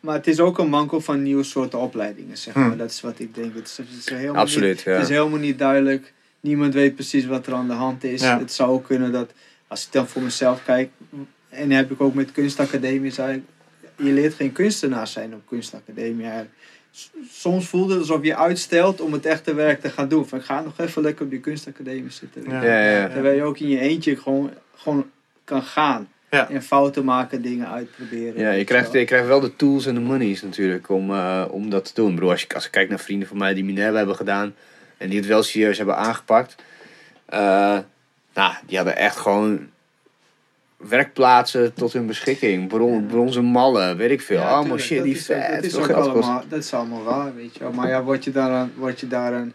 [0.00, 2.68] Maar het is ook een manko van nieuwe soorten opleidingen, zeg maar.
[2.68, 2.78] Hmm.
[2.78, 3.54] Dat is wat ik denk.
[3.54, 4.92] Het is, het is helemaal Absoluut, niet, ja.
[4.92, 6.12] Het is helemaal niet duidelijk.
[6.40, 8.20] Niemand weet precies wat er aan de hand is.
[8.22, 8.38] Ja.
[8.38, 9.32] Het zou ook kunnen dat,
[9.66, 10.90] als ik dan voor mezelf kijk,
[11.48, 13.44] en heb ik ook met kunstacademie, zei
[13.96, 16.24] je leert geen kunstenaar zijn op kunstacademie.
[16.24, 16.54] eigenlijk.
[17.30, 20.28] Soms voelt het alsof je uitstelt om het echte werk te gaan doen.
[20.28, 22.42] Van, ik ga nog even lekker op die kunstacademie zitten.
[22.48, 22.62] Ja.
[22.62, 23.08] Ja, ja.
[23.08, 25.10] Terwijl je ook in je eentje gewoon, gewoon
[25.44, 26.08] kan gaan.
[26.34, 26.50] Ja.
[26.50, 28.40] En fouten maken, dingen uitproberen.
[28.40, 29.00] Ja, je krijgt, wel.
[29.00, 32.14] je krijgt wel de tools en de monies natuurlijk om, eh, om dat te doen.
[32.14, 34.54] Bedoel, als, je, als ik kijk naar vrienden van mij die Minerva hebben gedaan
[34.96, 36.54] en die het wel serieus hebben aangepakt.
[37.26, 37.78] eh,
[38.34, 39.68] nou, die hadden echt gewoon
[40.76, 42.68] werkplaatsen tot hun beschikking.
[42.68, 44.38] Bron, bronzen mallen, weet ik veel.
[44.40, 46.74] Ja, Allemaal tuurlijk, shit dat die is ook- vet Dat is ook allemaal, dat is
[46.74, 47.72] allemaal waar, weet je wel.
[47.72, 49.52] Maar ja, word je daar een, word je daar een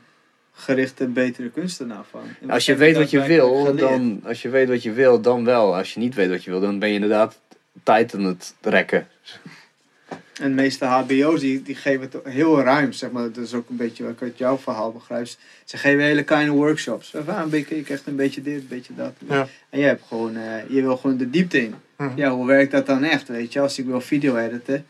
[0.60, 2.22] gerichte, betere kunstenaar van?
[2.42, 5.46] En Als je weet wat je wil, dan, als je weet wat je wil, dan
[5.46, 5.76] wel.
[5.76, 7.40] Als je niet weet wat je wil, dan ben je inderdaad
[7.84, 9.08] tijd aan het rekken.
[10.40, 13.32] En de meeste HBO's die, die geven het heel ruim, zeg maar.
[13.32, 15.28] Dat is ook een beetje wat ik uit jouw verhaal begrijp.
[15.66, 17.10] Ze geven hele kleine workshops.
[17.10, 19.14] Van, ah, een beetje, ik echt een beetje dit, een beetje dat.
[19.28, 19.48] Ja.
[19.70, 21.76] En je, hebt gewoon, eh, je wil gewoon de diepte in.
[21.98, 22.18] Mhm.
[22.18, 23.60] Ja, hoe werkt dat dan echt, weet je?
[23.60, 24.86] Als ik wil video editen,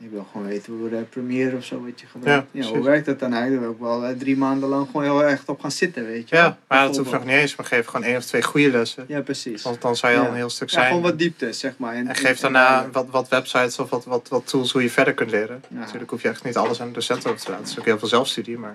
[0.00, 2.46] ik wil gewoon weten hoe de Premiere of zo, wat je gebruikt.
[2.50, 3.62] Ja, Ja, hoe werkt dat dan eigenlijk?
[3.62, 6.28] Daar wil ik wel eh, drie maanden lang gewoon heel erg op gaan zitten, weet
[6.28, 6.36] je.
[6.36, 7.56] Ja, maar dat hoeft nog niet eens.
[7.56, 9.04] Maar geef gewoon één of twee goede lessen.
[9.08, 9.62] Ja, precies.
[9.62, 10.30] Want dan zou je al Ja.
[10.30, 10.86] een heel stuk Ja, zijn.
[10.86, 11.94] gewoon wat diepte, zeg maar.
[11.94, 15.30] En geef daarna wat, wat websites of wat, wat, wat tools hoe je verder kunt
[15.30, 15.62] leren.
[15.68, 15.78] Ja.
[15.78, 17.64] Natuurlijk hoef je echt niet alles aan de docent over te laten.
[17.64, 18.58] Het is ook heel veel zelfstudie.
[18.58, 18.74] Maar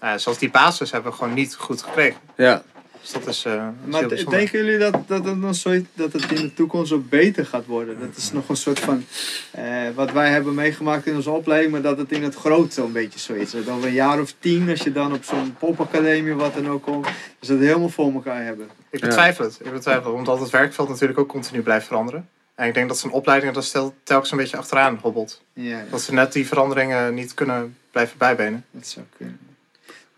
[0.00, 2.20] nou ja, zoals die basis hebben we gewoon niet goed gekregen.
[2.36, 2.62] Ja,
[3.04, 6.40] Dus dat is, eh, dat is Maar denken jullie dat, dat, zoiets, dat het in
[6.40, 8.00] de toekomst ook beter gaat worden?
[8.00, 9.04] Dat is nog een soort van,
[9.50, 9.64] eh,
[9.94, 13.18] wat wij hebben meegemaakt in onze opleiding, maar dat het in het groot zo'n beetje
[13.18, 13.50] zo is.
[13.50, 16.68] Dat over een jaar of tien, als je dan op zo'n popacademie of wat dan
[16.68, 18.68] ook komt, dat ze het helemaal voor elkaar hebben.
[18.90, 19.58] Ik betwijfel het.
[19.62, 22.28] Ik betwijfel het, omdat het werkveld natuurlijk ook continu blijft veranderen.
[22.54, 25.42] En ik denk dat zo'n opleiding er stel- telkens een beetje achteraan hobbelt.
[25.52, 28.64] Ja, Dat ze net die veranderingen niet kunnen blijven bijbenen.
[28.70, 29.38] dat zou kunnen.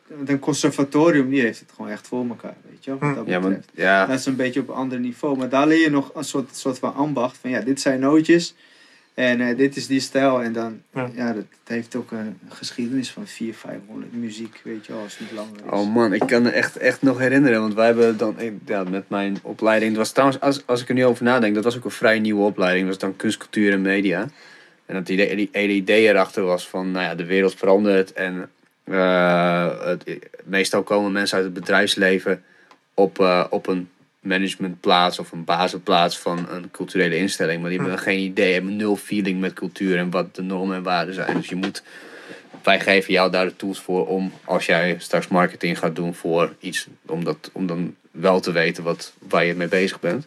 [0.08, 3.14] Want een conservatorium, die heeft het gewoon echt voor elkaar, weet je wel, Hm.
[3.14, 4.06] dat Ja, maar, ja.
[4.06, 5.36] Dat is een beetje op een ander niveau.
[5.36, 7.36] Maar daar leer je nog een soort, soort van ambacht.
[7.40, 8.54] Van ja, dit zijn nootjes.
[9.14, 10.42] En eh, dit is die stijl.
[10.42, 11.10] En dan, Ja.
[11.14, 11.34] ja, dat,
[11.64, 15.38] dat heeft ook een geschiedenis van 400, 500 muziek, weet je wel, als het niet
[15.38, 15.70] langer is.
[15.70, 17.60] Oh man, ik kan me echt, echt nog herinneren.
[17.60, 19.90] Want wij hebben dan ik- ja, met mijn opleiding.
[19.90, 22.18] Dat was trouwens, als, als ik er nu over nadenk, dat was ook een vrij
[22.18, 22.84] nieuwe opleiding.
[22.88, 24.28] Dat was dan kunst, cultuur en media.
[24.86, 28.12] En dat idee, die, hele idee erachter was van, nou ja, de wereld verandert.
[28.12, 28.50] En
[28.94, 32.42] het, meestal komen mensen uit het bedrijfsleven
[32.94, 33.88] op, eh, op een
[34.20, 37.60] managementplaats of een basisplaats van een culturele instelling.
[37.60, 40.82] Maar die hebben geen idee, hebben nul feeling met cultuur en wat de normen en
[40.82, 41.36] waarden zijn.
[41.36, 41.82] Dus je moet
[42.66, 46.54] wij geven jou daar de tools voor om als jij straks marketing gaat doen voor
[46.58, 50.26] iets, om, dat, om dan wel te weten wat, waar je mee bezig bent.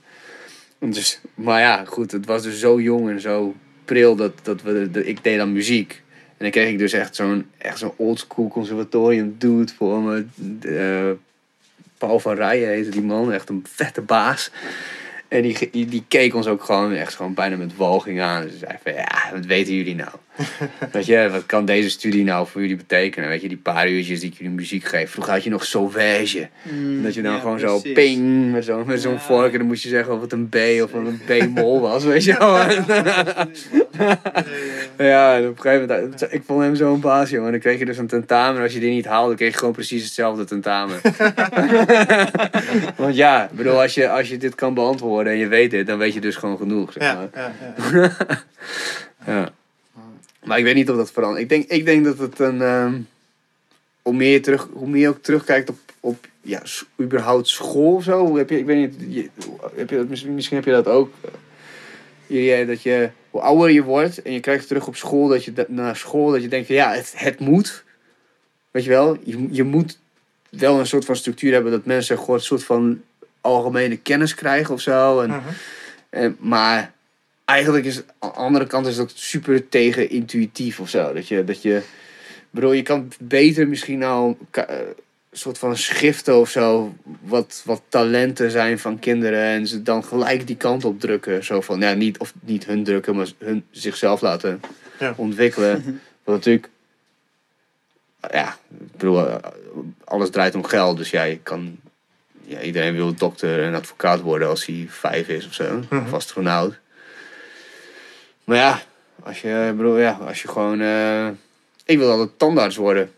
[0.80, 3.56] Dus, maar ja, goed, het was dus zo jong en zo
[3.86, 6.02] pril dat, dat we, ik deed dan muziek.
[6.40, 10.26] En dan kreeg ik dus echt zo'n zo'n oldschool conservatorium dude voor me.
[10.61, 11.11] Eh,
[11.98, 14.52] Paul van Rijen heette die man, echt een vette baas.
[15.28, 18.44] En die, die, die keek ons ook gewoon echt gewoon bijna met walging aan.
[18.44, 20.11] Dus zei van, ja, wat weten jullie nou?
[20.91, 23.30] Weet je, wat kan deze studie nou voor jullie betekenen?
[23.30, 25.11] Weet je, die paar uurtjes die ik jullie muziek geef.
[25.11, 26.49] Vroeger had je nog sauvage.
[26.64, 29.20] Mm, Dat je dan ja, gewoon zo ping, met zo'n met zo'n Ja.
[29.20, 29.52] vork.
[29.52, 32.38] En dan moest je zeggen of het een B of een B-mol was, weet je
[32.38, 32.57] wel.
[34.98, 37.52] Ja, en op een gegeven moment, ik vond hem zo'n baas, jongen.
[37.52, 38.57] Dan kreeg je dus een tentamen.
[38.57, 40.99] En als je die niet haalde, kreeg je gewoon precies hetzelfde tentamen.
[42.95, 45.98] Want ja, bedoel, als je, als je dit kan beantwoorden en je weet dit, dan
[45.98, 46.94] weet je dus gewoon genoeg.
[46.94, 47.28] Zeg maar.
[47.34, 47.52] Ja,
[47.94, 48.11] ja,
[49.26, 49.34] ja.
[49.34, 49.49] Ja.
[50.44, 51.41] Maar ik weet niet of dat verandert.
[51.41, 52.61] Ik denk, ik denk dat het een.
[52.61, 52.99] ehm,
[54.02, 56.61] hoe, meer je terug, hoe meer je ook terugkijkt op, op ja,
[57.02, 58.38] überhaupt school of zo.
[58.38, 59.30] Heb je, ik weet niet, je,
[59.76, 61.14] heb je dat, misschien, heb je dat ook.
[62.28, 65.66] Je, dat je, hoe ouder je wordt en je krijgt terug op school, dat je
[65.68, 67.84] naar school, dat je denkt ja, het, het moet.
[68.72, 69.99] Weet je wel, je, je moet
[70.49, 73.02] wel een soort van structuur hebben dat mensen gewoon een soort van
[73.41, 75.20] algemene kennis krijgen of zo.
[75.22, 75.40] En, Mhm.
[76.10, 76.94] en, maar
[77.49, 81.13] eigenlijk is aan de andere kant is het ook super tegen intuïtief of zo.
[81.13, 81.81] Dat je, dat je,
[82.49, 84.77] bedoel, je kan beter misschien nou ka- eh,
[85.30, 90.03] een soort van schiften of zo, wat, wat talenten zijn van kinderen en ze dan
[90.03, 91.43] gelijk die kant op drukken.
[91.43, 94.61] Zo van, ja, niet, of niet hun drukken, maar hun zichzelf laten
[94.99, 95.13] Ja.
[95.17, 95.84] ontwikkelen.
[96.23, 96.69] Wat natuurlijk,
[98.31, 99.35] ja, ik bedoel, eh,
[100.03, 101.77] alles draait om geld, dus ja, je kan
[102.45, 105.80] ja, iedereen wil dokter en advocaat worden als hij vijf is of zo.
[105.91, 106.80] Of astronaut.
[108.49, 108.81] Maar ja,
[109.23, 110.81] als je, bedoel, ja, als je gewoon...
[110.81, 111.27] eh,
[111.85, 113.11] ik wil altijd tandarts worden.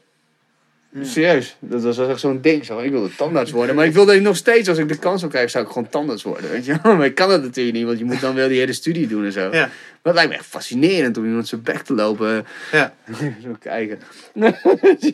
[0.94, 1.04] Ja.
[1.04, 2.66] Serieus, dat was echt zo'n ding.
[2.66, 2.80] Zo.
[2.80, 3.76] Ik wilde tandarts worden.
[3.76, 6.24] Maar ik wilde nog steeds, als ik de kans zou krijgen, zou ik gewoon tandarts
[6.24, 6.50] worden.
[6.52, 6.76] Weet je?
[6.84, 9.26] Maar ik kan dat natuurlijk niet, want je moet dan wel die hele studie doen
[9.26, 9.42] en zo.
[9.42, 9.50] Ja.
[9.52, 12.46] Maar het lijkt me echt fascinerend om iemand zijn bek te lopen.
[12.72, 12.94] Ja.
[13.44, 14.00] zo kijken.
[14.40, 14.54] Hij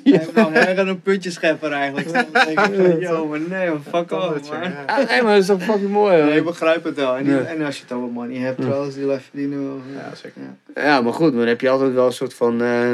[0.04, 2.14] heeft nou erger een puntjeschepper eigenlijk.
[2.14, 4.62] Dan denk ik van, Yo, maar nee, fuck off, man.
[4.64, 4.84] Ja.
[4.86, 6.16] Ah, nee, maar dat is toch fucking mooi.
[6.22, 6.44] Nee, ik hoor.
[6.44, 7.16] begrijp het wel.
[7.16, 7.40] En, die- Ja.
[7.44, 9.82] en als je het over money hebt, trouwens, die life verdienen wel.
[9.95, 10.41] Ja, zeker.
[10.76, 10.82] Ja.
[10.84, 12.62] Ja, maar goed, maar dan heb je altijd wel een soort van.
[12.62, 12.94] eh,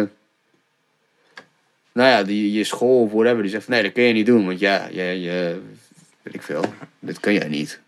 [0.00, 0.06] eh,
[1.96, 4.26] nou ja, die, je school of whatever, die zegt van nee, dat kun je niet
[4.26, 5.60] doen, want ja, je, je
[6.22, 6.64] weet ik veel,
[6.98, 7.80] dit kan jij niet.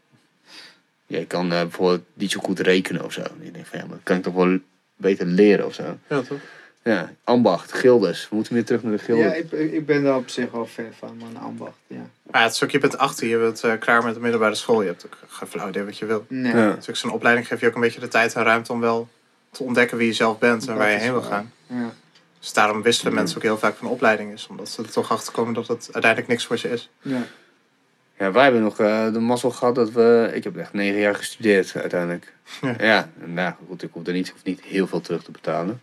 [1.07, 3.21] Jij kan eh, bijvoorbeeld niet zo goed rekenen of zo.
[3.21, 4.59] En je denkt van ja, maar dat kan ik toch wel
[4.97, 5.99] beter leren of zo.
[6.09, 6.39] Ja, toch?
[6.83, 8.29] Ja, ambacht, gildes.
[8.29, 9.25] We moeten weer terug naar de gildes.
[9.25, 11.79] Ja, ik, ik ben daar op zich wel fan van, man, ambacht.
[11.87, 11.97] Ja.
[12.23, 14.55] Maar ja, het is ook, je bent 18, je bent eh, klaar met de middelbare
[14.55, 14.83] school.
[14.83, 16.25] Je hebt ook geen flauw idee wat je wil.
[16.29, 16.55] Nee.
[16.55, 16.79] Ja.
[16.87, 19.09] Dus zo'n opleiding geeft je ook een beetje de tijd en ruimte om wel
[19.51, 21.53] te ontdekken wie je zelf bent en Dat waar je heen wil gaan.
[21.67, 21.93] Ja.
[22.41, 24.47] Dus daarom wisselen mensen ook heel vaak van opleiding is.
[24.47, 26.91] Omdat ze er toch achter komen dat het uiteindelijk niks voor je is.
[27.03, 27.23] Ja.
[28.19, 30.31] Ja, wij hebben nog eh, de mazzel gehad dat we...
[30.35, 32.33] Ik heb echt negen jaar gestudeerd uiteindelijk.
[32.61, 32.75] Ja.
[32.79, 35.81] Ja, en nou goed, ik hoef er niet, hoef niet heel veel terug te betalen.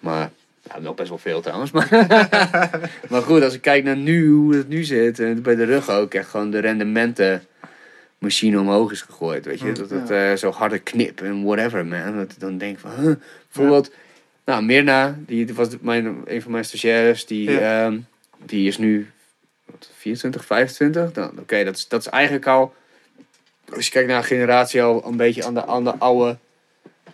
[0.00, 0.30] Maar,
[0.62, 1.70] ja, nog best wel veel trouwens.
[1.70, 1.88] Maar,
[3.10, 5.90] maar goed, als ik kijk naar nu, hoe het nu zit, en bij de rug
[5.90, 7.42] ook, echt gewoon de rendementen
[8.18, 9.66] machine omhoog is gegooid, weet je.
[9.66, 12.16] Mm, Dat het eh, zo harde knip en whatever, man.
[12.16, 13.14] Dat ik dan denk van, huh.
[13.52, 13.90] Bijvoorbeeld,
[14.50, 17.86] nou, Mirna, die was mijn, een van mijn stagiaires, die, Ja.
[17.86, 17.98] ehm,
[18.38, 19.10] die is nu
[19.64, 21.12] wat, 24, 25.
[21.12, 22.74] Dan, Oké, dat, is, dat is eigenlijk al,
[23.74, 26.38] als je kijkt naar een generatie, al een beetje aan de, aan de oude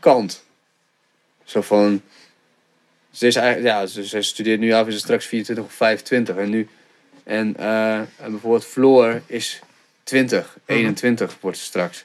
[0.00, 0.44] kant.
[1.44, 2.02] Zo van,
[3.10, 6.36] ze, is eigenlijk, ja, ze, ze studeert nu af, is straks 24 of 25.
[6.36, 6.68] En nu
[7.24, 9.60] En, eh, en bijvoorbeeld Floor is
[10.02, 12.04] 20, 21 wordt ze straks.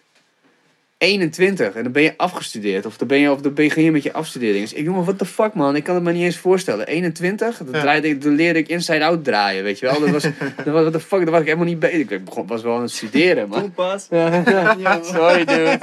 [1.02, 2.86] 21 en dan ben je afgestudeerd.
[2.86, 4.70] Of dan ben je, of dan begin je met je afstudering.
[4.70, 6.88] Dus ik me, what the fuck man, ik kan het me niet eens voorstellen.
[6.88, 7.82] 21, dan, Ja.
[7.82, 10.00] draaide ik, dan leerde ik Inside Out draaien, weet je wel.
[10.00, 10.24] Dat was,
[10.64, 12.10] dat was, what the fuck, daar was ik helemaal niet bezig.
[12.10, 13.60] Ik begon, was wel aan het studeren, maar...
[13.60, 14.08] Toen pas.
[14.10, 14.44] Ja,
[14.78, 15.78] ja, sorry dude.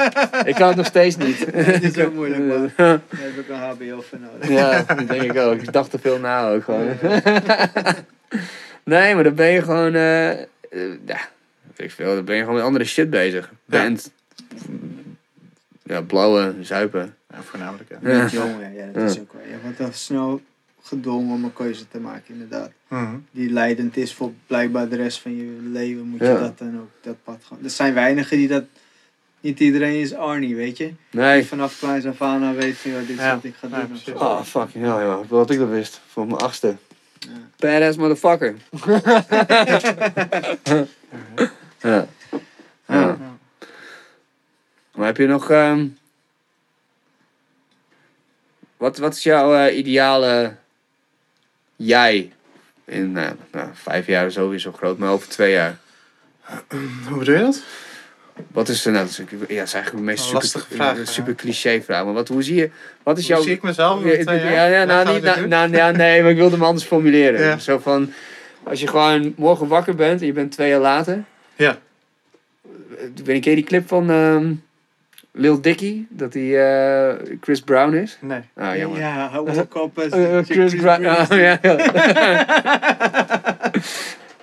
[0.45, 1.47] Ik kan het nog steeds niet.
[1.53, 2.70] Het is zo moeilijk man.
[2.77, 4.49] Daar heb ik een HBO voor nodig.
[4.49, 5.61] Ja, dat denk ik ook.
[5.62, 6.89] Ik dacht te veel na ook gewoon.
[8.85, 9.95] Nee, maar dan ben je gewoon...
[9.95, 10.31] eh,
[11.07, 11.19] ja,
[11.77, 12.15] weet ik veel.
[12.15, 13.51] Dan ben je gewoon met andere shit bezig.
[13.65, 14.11] Band.
[15.89, 17.15] Ja, blauwen, zuipen.
[17.31, 17.98] Ja, voornamelijk, ja.
[18.02, 18.28] Ja.
[18.32, 19.43] Ja, ja, dat is ook wel.
[19.43, 20.40] Je wordt dan snel
[20.82, 22.70] gedwongen om een keuze te maken, inderdaad.
[22.89, 23.16] Mhm.
[23.31, 26.39] Die leidend is voor blijkbaar de rest van je leven, moet je Ja.
[26.39, 27.59] dat dan ook, dat pad gaan.
[27.65, 28.65] Er zijn weinigen die dat,
[29.40, 30.85] niet iedereen is Arnie, weet je.
[31.10, 31.44] Die Nee.
[31.47, 33.35] vanaf kleins af aan al weet van, dit is Ja.
[33.35, 34.15] wat ik ga Ja, doen.
[34.20, 35.28] Oh, fucking hell, joh.
[35.28, 36.01] Wil dat ik dat wist.
[36.06, 36.77] Voor mijn achtste.
[37.19, 37.28] Ja.
[37.56, 38.55] Badass motherfucker.
[41.81, 42.06] ja.
[42.86, 43.16] Ja.
[44.99, 45.51] Maar heb je nog...
[45.51, 45.87] ehm,
[48.77, 50.55] wat, wat is jouw eh, ideale
[51.77, 52.33] jij?
[52.85, 55.79] In eh, nou, vijf jaar is sowieso groot, maar over twee jaar.
[56.69, 57.62] Hoe bedoel je dat?
[58.53, 60.93] Wat is, eh, nou, dat is, ja, dat is eigenlijk de meest super, lastige vraag,
[60.93, 61.05] eh, ja.
[61.05, 62.05] super cliché vraag.
[62.05, 62.70] Maar wat, hoe zie je...
[63.03, 63.45] Wat is Hoe jouw...
[63.45, 64.05] zie ik mezelf?
[64.05, 64.70] Ja, ja, jaar?
[64.70, 67.41] ja, nou, niet, nou, nou, ja, nee, maar ik wilde hem anders formuleren.
[67.41, 67.59] Ja.
[67.59, 68.12] Zo van,
[68.62, 71.25] als je gewoon morgen wakker bent en je bent twee jaar later.
[71.57, 71.79] Ja.
[73.15, 74.53] Ik weet ken je die clip van ehm
[75.39, 76.05] Lil Dicky?
[76.09, 76.66] Dat hij
[77.10, 78.19] eh, Chris Brown is?
[78.20, 78.40] Nee.
[78.56, 78.98] Ah, jammer.
[79.01, 79.98] Ja, hou ook op.
[79.98, 81.06] als- Eh, Chris Brown.
[81.06, 81.59] Oh, ja.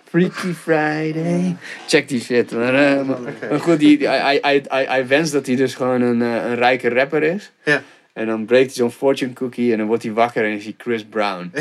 [0.10, 1.56] Freaky Friday.
[1.88, 2.52] Check die shit.
[2.52, 3.08] Maar, eh,
[3.50, 6.56] maar goed, die, hij, hij, hij, hij wenst dat hij dus gewoon een, eh, een
[6.56, 7.52] rijke rapper is.
[7.64, 7.82] Ja.
[8.14, 10.74] En dan breekt hij zo'n fortune cookie en dan wordt hij wakker en is hij
[10.78, 11.52] Chris Brown.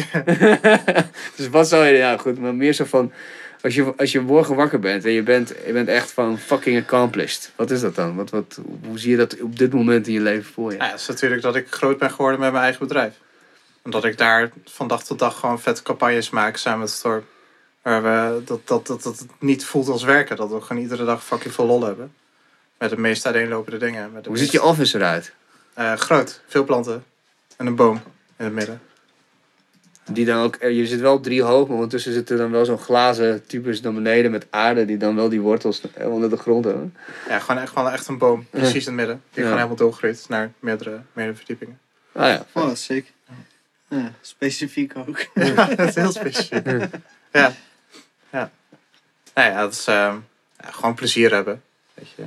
[1.37, 1.97] dus wat zou je...
[1.97, 3.13] Ja, goed, maar meer zo van...
[3.65, 6.79] Als je, als je morgen wakker bent en je bent, je bent echt van fucking
[6.83, 7.53] accomplished.
[7.57, 8.17] Wat is dat dan?
[8.17, 10.77] Wat, wat, hoe zie je dat op dit moment in je leven voor je?
[10.77, 13.15] Ja, het is natuurlijk dat ik groot ben geworden met mijn eigen bedrijf.
[13.83, 17.03] En dat ik daar van dag tot dag gewoon vette campagnes maak samen met het
[17.03, 17.25] dorp.
[17.83, 20.37] Waar we, dat, dat, dat, dat het niet voelt als werken.
[20.37, 22.15] Dat we gewoon iedere dag fucking veel lol hebben.
[22.79, 24.13] Met de meest uiteenlopende dingen.
[24.13, 25.33] Met de Hoe ziet je office eruit?
[25.75, 27.05] Eh, groot, veel planten.
[27.57, 28.03] En een boom
[28.37, 28.81] in het midden.
[30.11, 32.65] Die dan ook, eh, je zit wel drie hoog, maar ondertussen zit er dan wel
[32.65, 36.37] zo'n glazen tubus naar beneden met aarde die dan wel die wortels eh, onder de
[36.37, 36.95] grond hebben.
[37.29, 38.47] Ja, gewoon echt, gewoon echt een boom.
[38.51, 39.23] Precies in het midden.
[39.31, 39.43] Die Ja.
[39.43, 41.79] gewoon helemaal doorgroeit naar meerdere, meerdere verdiepingen.
[42.13, 42.47] Ah ja.
[42.53, 43.13] Oh, sick.
[43.89, 45.19] Ja, specifiek ook.
[45.35, 46.67] Ja, dat is heel specifiek.
[47.33, 47.53] Ja.
[48.31, 48.51] Ja.
[49.35, 50.17] Nou ja, het is ehm,
[50.65, 51.63] gewoon plezier hebben.
[51.95, 52.23] Weet je.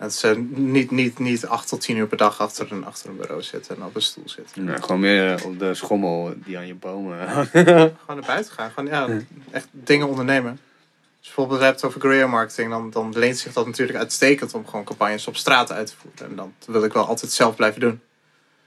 [0.00, 3.16] Is eh, niet, niet, niet acht tot tien uur per dag achter een, achter een
[3.16, 4.64] bureau zitten en op een stoel zitten.
[4.64, 7.28] Nou, gewoon meer eh, op de schommel die aan je bomen.
[7.52, 8.70] Gewoon naar buiten gaan.
[8.70, 9.08] Gewoon ja,
[9.50, 10.50] echt dingen ondernemen.
[10.50, 14.66] Als je bijvoorbeeld hebt over guerrilla marketing, dan, dan leent zich dat natuurlijk uitstekend om
[14.66, 16.28] gewoon campagnes op straat uit te voeren.
[16.28, 18.00] En dat wil ik wel altijd zelf blijven doen.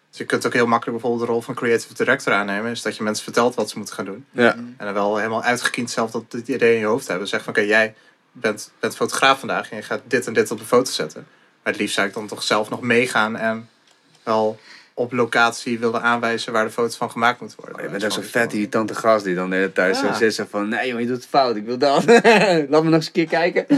[0.10, 2.72] Dus je kunt ook heel makkelijk bijvoorbeeld de rol van creative director aannemen.
[2.72, 4.26] Is dat je mensen vertelt wat ze moeten gaan doen.
[4.32, 4.54] ja.
[4.54, 7.28] En dan wel helemaal uitgekiend zelf dat dit idee in je hoofd hebben.
[7.28, 7.96] Zeg van oké, jij
[8.32, 11.28] bent, bent fotograaf vandaag en je gaat dit en dit op de foto zetten.
[11.64, 13.70] Maar het liefst zou ik dan toch zelf nog meegaan en
[14.24, 14.60] wel
[14.94, 17.78] op locatie willen aanwijzen waar de foto's van gemaakt moeten worden.
[17.78, 20.34] Oh, je bent ook zo'n vet irritante gast die dan de hele tijd zo zit
[20.34, 20.70] zo van...
[20.70, 22.06] Nee jongen, je doet het fout, ik wil dat.
[22.70, 23.66] Laat me nog eens een keer kijken.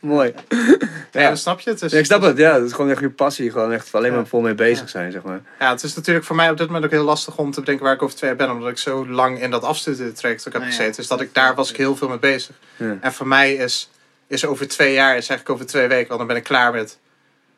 [0.00, 0.34] Mooi.
[1.12, 1.78] Ja, snap je het.
[1.78, 2.52] Dus, Ja, ik snap het, ja.
[2.58, 3.50] Dat is gewoon echt je passie.
[3.50, 4.26] Gewoon echt alleen maar Ja.
[4.26, 5.40] vol mee bezig zijn, zeg maar.
[5.58, 7.84] Ja, het is natuurlijk voor mij op dit moment ook heel lastig om te bedenken
[7.84, 8.50] waar ik over twee jaar ben.
[8.50, 10.68] Omdat ik zo lang in dat afstuderen-traject ook heb ja.
[10.68, 10.96] gezeten.
[10.96, 12.54] Dus dat ik daar was ik heel veel mee bezig.
[12.76, 12.98] Ja.
[13.00, 13.90] En voor mij is,
[14.26, 16.98] is over twee jaar, is eigenlijk over twee weken, want dan ben ik klaar met,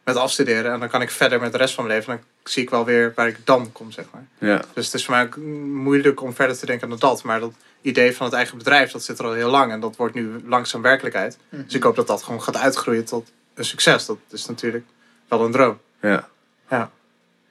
[0.04, 0.72] met afstuderen.
[0.72, 2.12] En dan kan ik verder met de rest van mijn leven.
[2.12, 4.26] En dan zie ik wel weer waar ik dan kom, zeg maar.
[4.38, 4.60] Ja.
[4.74, 5.36] Dus het is voor mij ook
[5.66, 7.22] moeilijk om verder te denken dan dat.
[7.22, 7.52] Maar dat
[7.82, 9.72] idee van het eigen bedrijf, dat zit er al heel lang.
[9.72, 11.38] En dat wordt nu langzaam werkelijkheid.
[11.50, 14.06] Dus ik hoop dat dat gewoon gaat uitgroeien tot een succes.
[14.06, 14.84] Dat is natuurlijk
[15.28, 15.78] wel een droom.
[16.00, 16.28] Ja.
[16.70, 16.90] Ja.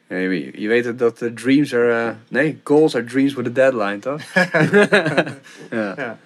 [0.08, 2.08] Ja, je, je weet het dat de dreams are...
[2.08, 4.22] eh, nee, goals are dreams with a deadline, toch?
[5.80, 5.94] ja.
[5.98, 6.18] Ja.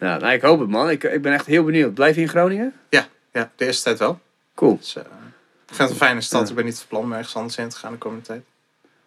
[0.00, 0.90] Ja, nou, ik hoop het, man.
[0.90, 1.94] Ik, ik ben echt heel benieuwd.
[1.94, 2.72] Blijf je in Groningen?
[3.32, 4.20] Ja, de eerste tijd wel.
[4.54, 4.76] Cool.
[4.76, 5.08] Dus, eh, ik
[5.66, 6.42] vind het een fijne stad.
[6.42, 6.48] Ja.
[6.48, 8.42] Ik ben niet van plan om ergens anders heen te gaan de komende tijd.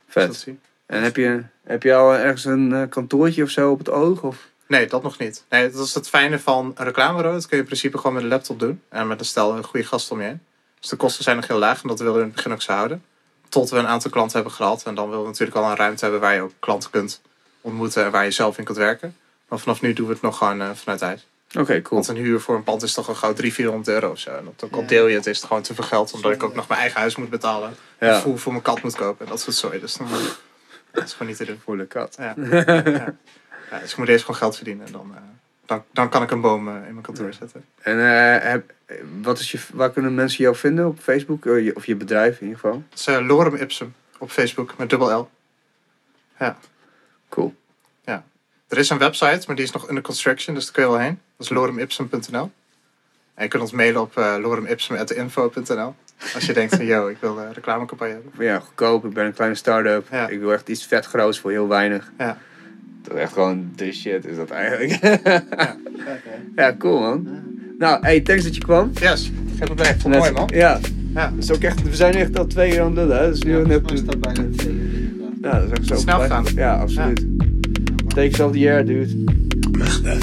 [0.08, 0.48] Vet.
[0.86, 4.22] En heb je, heb je al ergens een eh, kantoortje of zo op het oog?
[4.22, 4.49] Of?
[4.68, 5.44] Nee, dat nog niet.
[5.49, 7.36] Nee, dat is het fijne van een reclamebureau.
[7.36, 8.82] Dat kun je in principe gewoon met een laptop doen.
[8.90, 10.41] En met een stel een goede gast om je heen.
[10.80, 11.82] Dus de kosten zijn nog heel laag.
[11.82, 13.03] En dat willen we in het begin ook zo houden.
[13.49, 14.84] Tot we een aantal klanten hebben gehad.
[14.86, 17.22] En dan willen we natuurlijk al een ruimte hebben waar je ook klanten kunt
[17.62, 18.06] ontmoeten.
[18.06, 19.16] En waar je zelf in kunt werken.
[19.49, 21.28] Maar vanaf nu doen we het nog gewoon eh, vanuit huis.
[21.60, 22.02] Oké, cool.
[22.02, 24.30] Want een huur voor een pand is toch al gauw 300, 400 euro of zo.
[24.30, 24.88] En dat ook al Ja.
[24.88, 26.12] deel je het, is het gewoon te veel geld.
[26.14, 27.76] Omdat ik ook nog mijn eigen huis moet betalen.
[27.99, 28.07] Ja.
[28.16, 29.26] En voer voor mijn kat moet kopen.
[29.26, 29.80] En dat soort zooi.
[29.80, 30.07] Dus dan,
[30.96, 31.60] dat is gewoon niet te doen.
[31.64, 32.16] Voor de kat.
[32.20, 32.34] Ja.
[32.86, 33.14] ja.
[33.72, 34.86] Ja, dus ik moet eerst gewoon geld verdienen.
[34.86, 35.22] En dan, eh,
[35.66, 37.66] dan, dan kan ik een boom eh, in mijn kantoor zetten.
[37.82, 38.74] En eh, heb,
[39.22, 41.44] wat is je, waar kunnen mensen jou vinden op Facebook?
[41.44, 42.84] Je- of je bedrijf in ieder geval?
[42.90, 45.30] Het is Lorem Ipsum op Facebook met dubbel L.
[47.30, 47.56] Cool.
[48.68, 51.00] Er is een website, maar die is nog under construction, dus daar kun je wel
[51.00, 51.20] heen.
[51.38, 52.52] Dat is loremipsum.nl.
[53.34, 55.96] En je kunt ons mailen op uh, loremipsum.info.nl.
[56.34, 58.46] Als je denkt van, yo, ik wil een reclamecampagne hebben.
[58.46, 59.06] Ja, goedkoop.
[59.06, 60.08] Ik ben een kleine start-up.
[60.12, 60.28] Ja.
[60.28, 62.12] Ik wil echt iets vet groots voor heel weinig.
[62.18, 62.38] Ja.
[63.02, 64.92] Dat is echt gewoon de shit is dat eigenlijk.
[65.02, 65.38] Hè.
[66.62, 67.28] ja, cool man.
[67.78, 68.92] Nou, hey, thanks dat je kwam.
[69.00, 70.00] Yes, geen probleem.
[70.00, 70.50] Vond het mooi, man.
[70.54, 70.80] Ja,
[71.14, 71.30] Ja.
[71.36, 73.18] dat is ook echt, we zijn echt al twee uur aan het lullen.
[73.18, 73.26] Hè?
[73.26, 73.88] Dat is nu Ja, net...
[73.88, 74.92] mij staat bijna twee uur.
[75.12, 75.54] inderdaad.
[75.54, 75.96] Ja, dat is echt zo.
[75.96, 76.46] Snel gegaan.
[76.56, 77.26] Ja, absoluut.
[78.08, 79.24] Takes of the year, dude.
[79.78, 80.18] Magda.